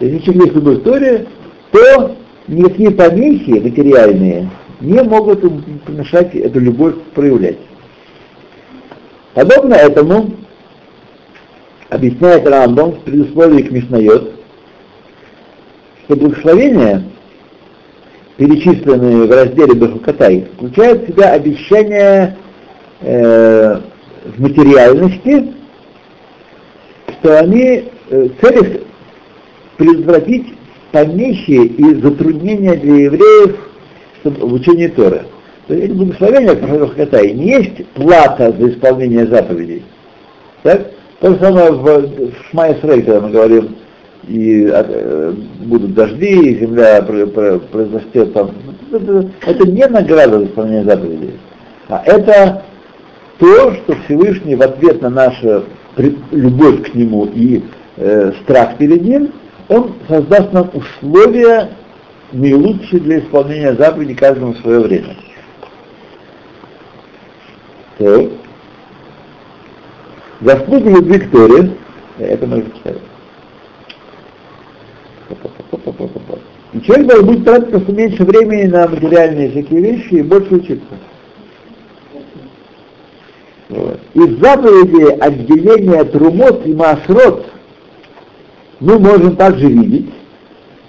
Если 0.00 0.18
человек 0.18 0.54
любовь 0.54 0.80
к 0.80 0.84
Торе, 0.84 1.26
то 1.70 2.16
никакие 2.46 2.90
помехи 2.90 3.50
материальные 3.50 4.50
не 4.80 5.02
могут 5.02 5.42
помешать 5.84 6.34
эту 6.34 6.60
любовь 6.60 6.94
проявлять. 7.14 7.58
Подобно 9.34 9.74
этому 9.74 10.30
объясняет 11.88 12.46
Рамбам 12.46 12.92
в 12.92 13.00
предусловии 13.00 13.62
к 13.62 13.70
Мишнайот, 13.70 14.32
что 16.04 16.16
благословения, 16.16 17.04
перечисленные 18.36 19.26
в 19.26 19.30
разделе 19.30 19.74
Бахукатай, 19.74 20.48
включают 20.54 21.02
в 21.02 21.06
себя 21.08 21.32
обещание 21.32 22.36
э, 23.00 23.80
в 24.24 24.40
материальности, 24.40 25.54
что 27.20 27.38
они 27.38 27.90
э, 28.10 28.28
целях 28.40 28.80
предотвратить 29.76 30.54
помехи 30.92 31.66
и 31.66 31.94
затруднения 32.00 32.74
для 32.74 32.94
евреев 32.94 33.56
в 34.24 34.52
учении 34.52 34.88
Торы. 34.88 35.22
То 35.66 35.74
есть 35.74 35.94
которые 36.18 36.86
в 36.86 36.96
Катае, 36.96 37.34
не 37.34 37.48
есть 37.48 37.86
плата 37.88 38.54
за 38.58 38.70
исполнение 38.70 39.26
заповедей. 39.26 39.84
Так? 40.62 40.90
То 41.20 41.32
же 41.32 41.38
самое 41.40 41.72
в, 41.72 41.84
в 41.84 42.32
Шмайсрей, 42.50 43.02
когда 43.02 43.20
мы 43.20 43.30
говорим, 43.30 43.76
и 44.26 44.68
э, 44.70 45.34
будут 45.60 45.94
дожди, 45.94 46.52
и 46.52 46.60
земля 46.60 47.02
произрастет 47.02 48.32
там. 48.32 48.50
Это, 48.92 49.28
это 49.46 49.68
не 49.68 49.86
награда 49.86 50.38
за 50.38 50.46
исполнение 50.46 50.84
заповедей, 50.84 51.34
а 51.88 52.02
это 52.04 52.62
то, 53.38 53.74
что 53.74 53.96
Всевышний 54.04 54.54
в 54.54 54.62
ответ 54.62 55.02
на 55.02 55.10
нашу 55.10 55.64
любовь 55.98 56.90
к 56.90 56.94
Нему 56.94 57.26
и 57.26 57.62
э, 57.96 58.32
страх 58.42 58.76
перед 58.76 59.02
Ним, 59.02 59.32
Он 59.68 59.94
создаст 60.08 60.52
нам 60.52 60.70
условия 60.72 61.70
наилучшие 62.32 63.00
для 63.00 63.20
исполнения 63.20 63.74
заповедей 63.74 64.14
каждому 64.14 64.52
в 64.52 64.58
свое 64.58 64.80
время. 64.80 65.16
Так. 67.98 68.26
Заслуги 70.40 70.88
любви 70.88 71.18
к 71.18 71.30
Торе, 71.30 71.72
это 72.18 72.46
мы 72.46 72.58
уже 72.58 72.70
читали. 72.70 72.98
И 76.72 76.80
человек 76.82 77.06
должен 77.08 77.26
будет 77.26 77.44
тратить 77.44 77.70
просто 77.70 77.92
меньше 77.92 78.24
времени 78.24 78.66
на 78.66 78.86
материальные 78.86 79.50
всякие 79.50 79.80
вещи 79.80 80.14
и 80.14 80.22
больше 80.22 80.54
учиться. 80.54 80.94
Вот. 83.68 84.00
Из 84.18 84.40
заповеди 84.40 85.12
отделения 85.20 86.02
трумот 86.02 86.66
и 86.66 86.74
масрот 86.74 87.46
мы 88.80 88.98
можем 88.98 89.36
также 89.36 89.68
видеть, 89.68 90.10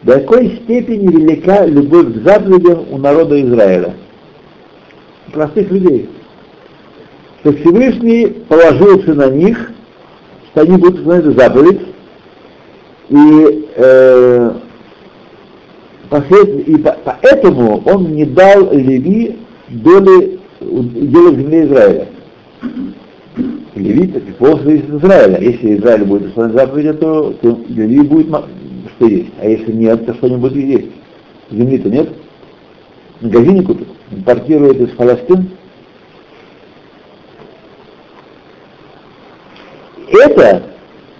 до 0.02 0.14
какой 0.14 0.60
степени 0.64 1.16
велика 1.16 1.64
любовь 1.68 2.12
к 2.12 2.24
заповедям 2.24 2.86
у 2.90 2.98
народа 2.98 3.40
Израиля. 3.40 3.94
Простых 5.32 5.70
людей. 5.70 6.10
Что 7.42 7.54
Всевышний 7.54 8.26
положился 8.48 9.14
на 9.14 9.30
них, 9.30 9.74
что 10.48 10.62
они 10.62 10.78
будут 10.78 11.02
исполнять 11.02 11.38
заповедь, 11.38 11.82
и, 13.10 13.70
э, 13.76 14.52
и 16.66 16.78
поэтому 17.06 17.84
он 17.86 18.16
не 18.16 18.26
дал 18.26 18.74
Леви 18.74 19.38
доли 19.68 20.40
дела 20.60 21.36
земли 21.36 21.66
Израиля. 21.66 22.08
Левит 23.80 24.16
это 24.16 24.34
полностью 24.34 24.76
из 24.76 25.02
Израиля. 25.02 25.40
Если 25.40 25.78
Израиль 25.78 26.04
будет 26.04 26.28
исполнять 26.28 26.56
заповеди, 26.56 26.94
то, 26.94 27.34
то 27.42 27.60
Леви 27.68 28.02
будет 28.02 28.28
что 28.96 29.08
есть. 29.08 29.32
А 29.40 29.48
если 29.48 29.72
нет, 29.72 30.06
то 30.06 30.14
что-нибудь 30.16 30.54
есть. 30.54 30.92
Земли-то 31.52 31.90
нет. 31.90 32.10
Магазине 33.22 33.64
купит. 33.64 33.88
Импортирует 34.12 34.82
из 34.82 34.90
Палестин. 34.96 35.52
Это, 40.08 40.64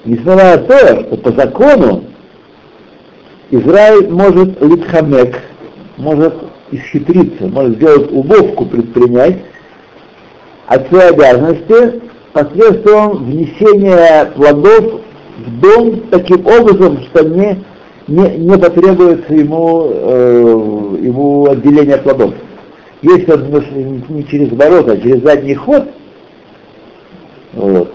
несмотря 0.06 0.58
на 0.58 0.64
то, 0.64 1.04
что 1.04 1.18
по 1.18 1.32
закону 1.32 2.04
Израиль 3.52 4.10
может 4.10 4.62
литхамек, 4.62 5.40
может 5.98 6.34
исхитриться, 6.72 7.48
может 7.48 7.76
сделать 7.76 8.12
уловку 8.12 8.66
предпринять 8.66 9.38
от 10.68 10.88
своей 10.88 11.10
обязанности 11.10 12.02
посредством 12.34 13.26
внесения 13.26 14.26
плодов 14.36 15.02
в 15.46 15.60
дом 15.62 16.02
таким 16.12 16.46
образом, 16.46 17.00
что 17.04 17.28
не, 17.28 17.64
не, 18.08 18.38
не 18.38 18.58
потребуется 18.58 19.34
ему, 19.34 19.90
э, 19.92 20.98
ему 21.02 21.50
отделение 21.50 21.98
плодов. 21.98 22.34
Если 23.02 23.32
он 23.32 24.04
не 24.10 24.26
через 24.26 24.52
ворота, 24.52 24.94
а 24.94 24.98
через 24.98 25.24
задний 25.24 25.56
ход, 25.56 25.84
вот, 27.54 27.94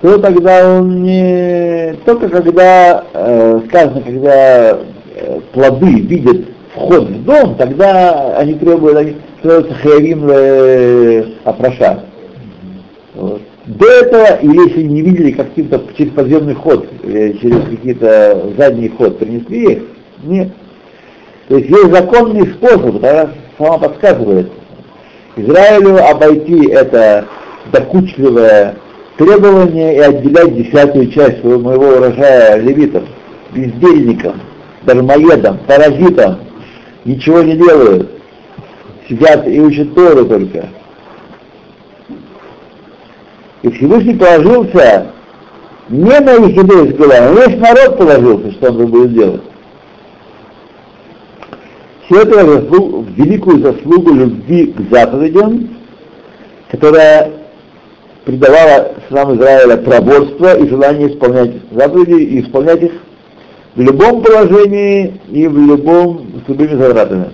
то 0.00 0.18
тогда 0.18 0.78
он 0.78 1.02
не 1.02 1.94
только 2.04 2.28
когда 2.28 3.04
э, 3.12 3.60
сказано, 3.68 4.00
когда 4.02 4.78
э, 5.14 5.40
плоды 5.52 6.00
видят 6.00 6.46
вход 6.74 7.04
в 7.04 7.24
дом, 7.24 7.54
тогда 7.56 8.36
они 8.36 8.54
требуют, 8.54 8.96
они 8.96 9.16
становятся 9.40 9.74
хаявим 9.74 10.28
э. 10.30 11.24
До 13.78 13.86
этого, 13.86 14.38
если 14.40 14.82
не 14.84 15.02
видели 15.02 15.32
каким-то 15.32 15.82
через 15.98 16.12
подземный 16.12 16.54
ход, 16.54 16.88
э, 17.02 17.34
через 17.34 17.62
какие-то 17.68 18.52
задний 18.56 18.88
ход 18.88 19.18
принесли 19.18 19.72
их, 19.72 19.82
нет. 20.22 20.48
То 21.48 21.58
есть 21.58 21.68
есть 21.68 21.92
законный 21.92 22.46
способ, 22.54 22.92
тогда 23.02 23.30
сама 23.58 23.76
подсказывает. 23.76 24.50
Израилю 25.36 26.02
обойти 26.02 26.68
это 26.70 27.26
докучливое 27.70 28.76
требование 29.18 29.96
и 29.96 29.98
отделять 29.98 30.56
десятую 30.56 31.10
часть 31.10 31.44
моего 31.44 31.98
урожая 31.98 32.58
левитам, 32.58 33.04
бездельникам, 33.52 34.40
дармоедам, 34.84 35.58
паразитам, 35.66 36.38
ничего 37.04 37.42
не 37.42 37.56
делают, 37.56 38.10
сидят 39.06 39.46
и 39.46 39.60
учат 39.60 39.94
Тору 39.94 40.24
только. 40.24 40.66
И 43.62 43.70
Всевышний 43.70 44.14
положился 44.14 45.12
не 45.88 46.20
на 46.20 46.34
их 46.34 46.96
главу, 46.96 47.12
а 47.12 47.46
весь 47.46 47.58
народ 47.58 47.98
положился, 47.98 48.52
что 48.52 48.70
он 48.70 48.86
будет 48.86 49.12
делать. 49.14 49.42
Все 52.06 52.22
это 52.22 52.44
в 52.44 53.10
великую 53.16 53.62
заслугу 53.62 54.12
любви 54.14 54.66
к 54.66 54.92
заповедям, 54.92 55.70
которая 56.70 57.32
придавала 58.24 58.94
сынам 59.08 59.36
Израиля 59.36 59.76
проворство 59.78 60.56
и 60.56 60.68
желание 60.68 61.12
исполнять 61.12 61.52
заповеди 61.72 62.22
и 62.22 62.42
исполнять 62.42 62.82
их 62.82 62.92
в 63.74 63.80
любом 63.80 64.22
положении 64.22 65.20
и 65.30 65.46
в 65.46 65.56
любом 65.58 66.42
с 66.44 66.48
любыми 66.48 66.80
затратами. 66.80 67.30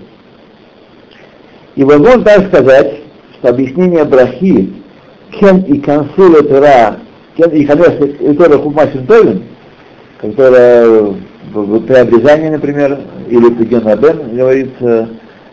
И 1.76 1.84
возможно 1.84 2.22
так 2.24 2.48
сказать, 2.48 3.00
что 3.38 3.48
объяснение 3.48 4.04
брахи 4.04 4.81
Кен 5.32 5.62
и 5.62 5.78
консуля 5.78 6.42
Тора, 6.42 6.98
Кен 7.36 7.50
и 7.50 7.64
Ханес 7.64 8.16
и 8.20 8.34
Тора 8.34 8.58
Хумасин 8.58 9.06
Товин, 9.06 9.42
которая 10.20 11.14
при 11.52 11.94
обрезании, 11.94 12.50
например, 12.50 12.98
или 13.28 13.48
при 13.50 13.64
Генабен 13.64 14.36
говорится, 14.36 15.08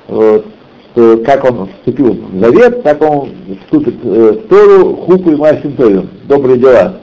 вот, 0.07 0.45
что 0.91 1.17
как 1.25 1.45
он 1.45 1.69
вступил 1.77 2.13
в 2.13 2.39
завет, 2.39 2.83
так 2.83 3.01
он 3.01 3.31
вступит 3.63 3.95
в 4.03 4.47
Тору, 4.47 4.95
Хупу 4.95 5.31
и 5.31 5.35
Масин 5.35 5.75
Товин, 5.75 6.09
добрые 6.27 6.57
дела. 6.57 6.99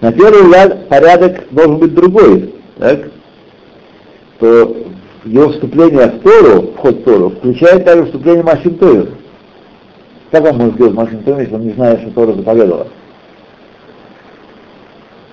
На 0.00 0.12
первый 0.12 0.42
взгляд 0.42 0.88
порядок 0.88 1.44
должен 1.50 1.78
быть 1.78 1.94
другой, 1.94 2.54
так? 2.78 3.00
то 4.38 4.76
его 5.24 5.48
вступление 5.50 6.06
в 6.06 6.20
Тору, 6.20 6.72
вход 6.76 6.96
в 6.96 7.04
Тору, 7.04 7.30
включает 7.30 7.84
также 7.84 8.06
вступление 8.06 8.44
Масин 8.44 8.74
Товин. 8.76 9.08
Как 10.30 10.44
он 10.44 10.56
может 10.56 10.74
сделать 10.74 10.94
Машин 10.94 11.22
Тора, 11.22 11.40
если 11.40 11.54
он 11.54 11.66
не 11.66 11.72
знает, 11.72 12.00
что 12.00 12.10
Тора 12.10 12.32
заповедала? 12.32 12.88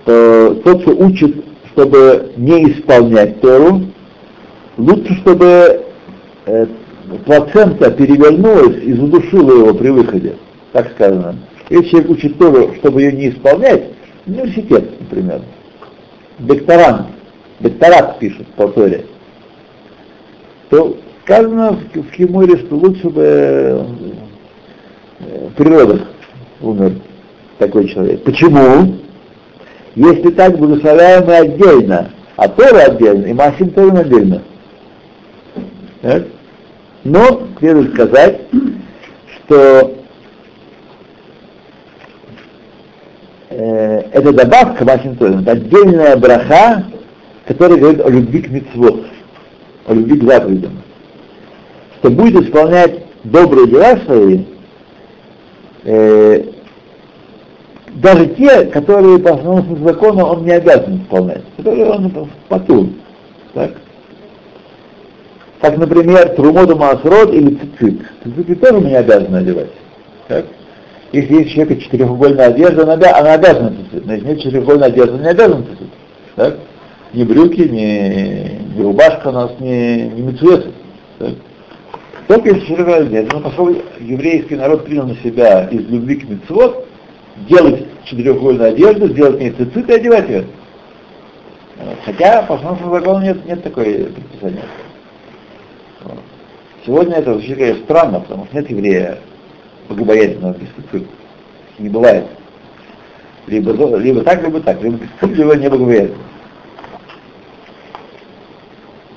То 0.06 0.62
тот, 0.64 0.82
кто 0.82 0.92
учит, 0.92 1.44
чтобы 1.72 2.32
не 2.38 2.72
исполнять 2.72 3.42
Тору, 3.42 3.82
лучше, 4.78 5.16
чтобы 5.22 5.82
э, 6.46 6.68
плацента 7.26 7.90
перевернулась 7.92 8.84
и 8.84 8.94
задушила 8.94 9.60
его 9.60 9.74
при 9.74 9.90
выходе, 9.90 10.36
так 10.74 10.92
сказано. 10.92 11.38
Если 11.70 11.90
человек 11.90 12.10
учит 12.12 12.38
Тору, 12.38 12.76
чтобы 12.76 13.02
ее 13.02 13.14
не 13.14 13.30
исполнять, 13.30 13.84
университет, 14.28 15.00
например, 15.00 15.42
докторант, 16.40 17.08
докторат 17.60 18.20
пишет 18.20 18.48
по 18.56 18.68
Торе, 18.68 19.06
то 20.70 20.98
сказано 21.24 21.80
в 21.94 22.12
Химуре, 22.12 22.58
что 22.58 22.76
лучше 22.76 23.10
бы 23.10 23.86
природах 25.56 26.02
умер 26.62 26.94
такой 27.58 27.88
человек. 27.88 28.24
Почему? 28.24 28.96
Если 29.96 30.32
так, 30.32 30.58
благословляем 30.58 31.26
мы 31.26 31.36
отдельно, 31.36 32.12
а 32.36 32.48
Тора 32.48 32.86
отдельно, 32.86 33.26
и 33.26 33.34
Масим 33.34 33.70
Торин 33.70 33.98
отдельно. 33.98 34.42
Так? 36.02 36.24
Но 37.04 37.48
следует 37.60 37.94
сказать, 37.94 38.42
что 39.38 39.94
э, 43.50 44.00
это 44.12 44.34
добавка 44.34 44.86
Машин 44.86 45.14
это 45.14 45.52
отдельная 45.52 46.18
браха, 46.18 46.86
которая 47.46 47.78
говорит 47.78 48.02
о 48.02 48.10
любви 48.10 48.42
к 48.42 48.50
митцвот, 48.50 49.06
о 49.86 49.94
любви 49.94 50.20
к 50.20 50.24
заповедям. 50.24 50.82
Что 52.00 52.10
будет 52.10 52.44
исполнять 52.44 53.04
добрые 53.24 53.68
дела 53.68 53.98
свои, 54.06 54.44
э, 55.86 56.44
даже 57.96 58.28
те, 58.28 58.66
которые 58.66 59.20
по 59.20 59.32
основному 59.34 59.88
закону 59.88 60.26
он 60.26 60.46
не 60.46 60.52
обязан 60.52 60.98
исполнять, 61.04 61.44
которые 61.58 61.86
он 61.86 62.30
потул. 62.50 62.90
Так? 63.54 63.72
Как, 65.62 65.78
например, 65.78 66.30
Трумоту 66.36 66.76
Масрод 66.76 67.34
или 67.34 67.56
Цицит. 67.56 68.02
Цицит 68.24 68.60
тоже 68.60 68.82
не 68.82 68.96
обязаны 68.96 69.38
одевать. 69.38 69.70
Так? 70.28 70.46
Если 71.12 71.36
есть 71.36 71.52
человека 71.52 71.80
четырехугольная 71.82 72.48
одежда, 72.48 72.84
она, 72.84 72.96
она 72.96 73.34
обязана 73.34 73.70
цицит. 73.70 74.06
Но 74.06 74.14
если 74.14 74.28
нет 74.28 74.42
четырехугольной 74.42 74.88
одежды, 74.88 75.14
она 75.14 75.24
не 75.24 75.30
обязана 75.30 75.64
цицит. 75.64 75.90
Так? 76.36 76.58
Ни 77.14 77.24
брюки, 77.24 77.62
ни, 77.62 78.76
ни 78.76 78.82
рубашка 78.82 79.28
у 79.28 79.32
нас, 79.32 79.52
ни, 79.60 80.12
ни 80.16 80.22
мецуэсы. 80.22 80.72
Только 82.28 82.50
если 82.50 82.62
четырехугольная 82.62 83.22
одежда. 83.22 83.36
Но 83.36 83.42
поскольку 83.42 83.82
еврейский 84.00 84.56
народ 84.56 84.86
принял 84.86 85.08
на 85.08 85.16
себя 85.18 85.66
из 85.66 85.86
любви 85.90 86.16
к 86.16 86.30
мецвод, 86.30 86.88
делать 87.50 87.86
четырехугольную 88.06 88.70
одежду, 88.70 89.08
сделать 89.08 89.40
мне 89.40 89.52
цицит 89.52 89.90
и 89.90 89.94
одевать 89.94 90.30
ее. 90.30 90.46
Хотя 92.06 92.44
по 92.44 92.56
основному 92.56 92.96
закону 92.96 93.22
нет, 93.24 93.46
нет 93.46 93.64
такой 93.64 93.86
предписания. 94.06 94.64
Сегодня 96.86 97.16
это 97.16 97.34
вообще, 97.34 97.56
конечно, 97.56 97.84
странно, 97.84 98.20
потому 98.20 98.46
что 98.46 98.58
нет 98.58 98.70
еврея 98.70 99.20
богобоязненного 99.90 100.54
без 100.54 100.68
цицит. 100.70 101.08
Не 101.80 101.90
бывает. 101.90 102.26
Либо, 103.48 103.72
либо 103.98 104.22
так, 104.22 104.44
либо 104.44 104.62
так, 104.62 104.82
либо 104.82 104.98
без 104.98 105.30
либо 105.38 105.56
не 105.56 105.70
богобоязненно. 105.70 106.18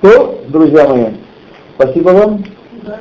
То, 0.01 0.45
друзья 0.49 0.89
мои, 0.89 1.07
спасибо 1.77 2.11
вам 2.11 2.56
э, 2.87 2.93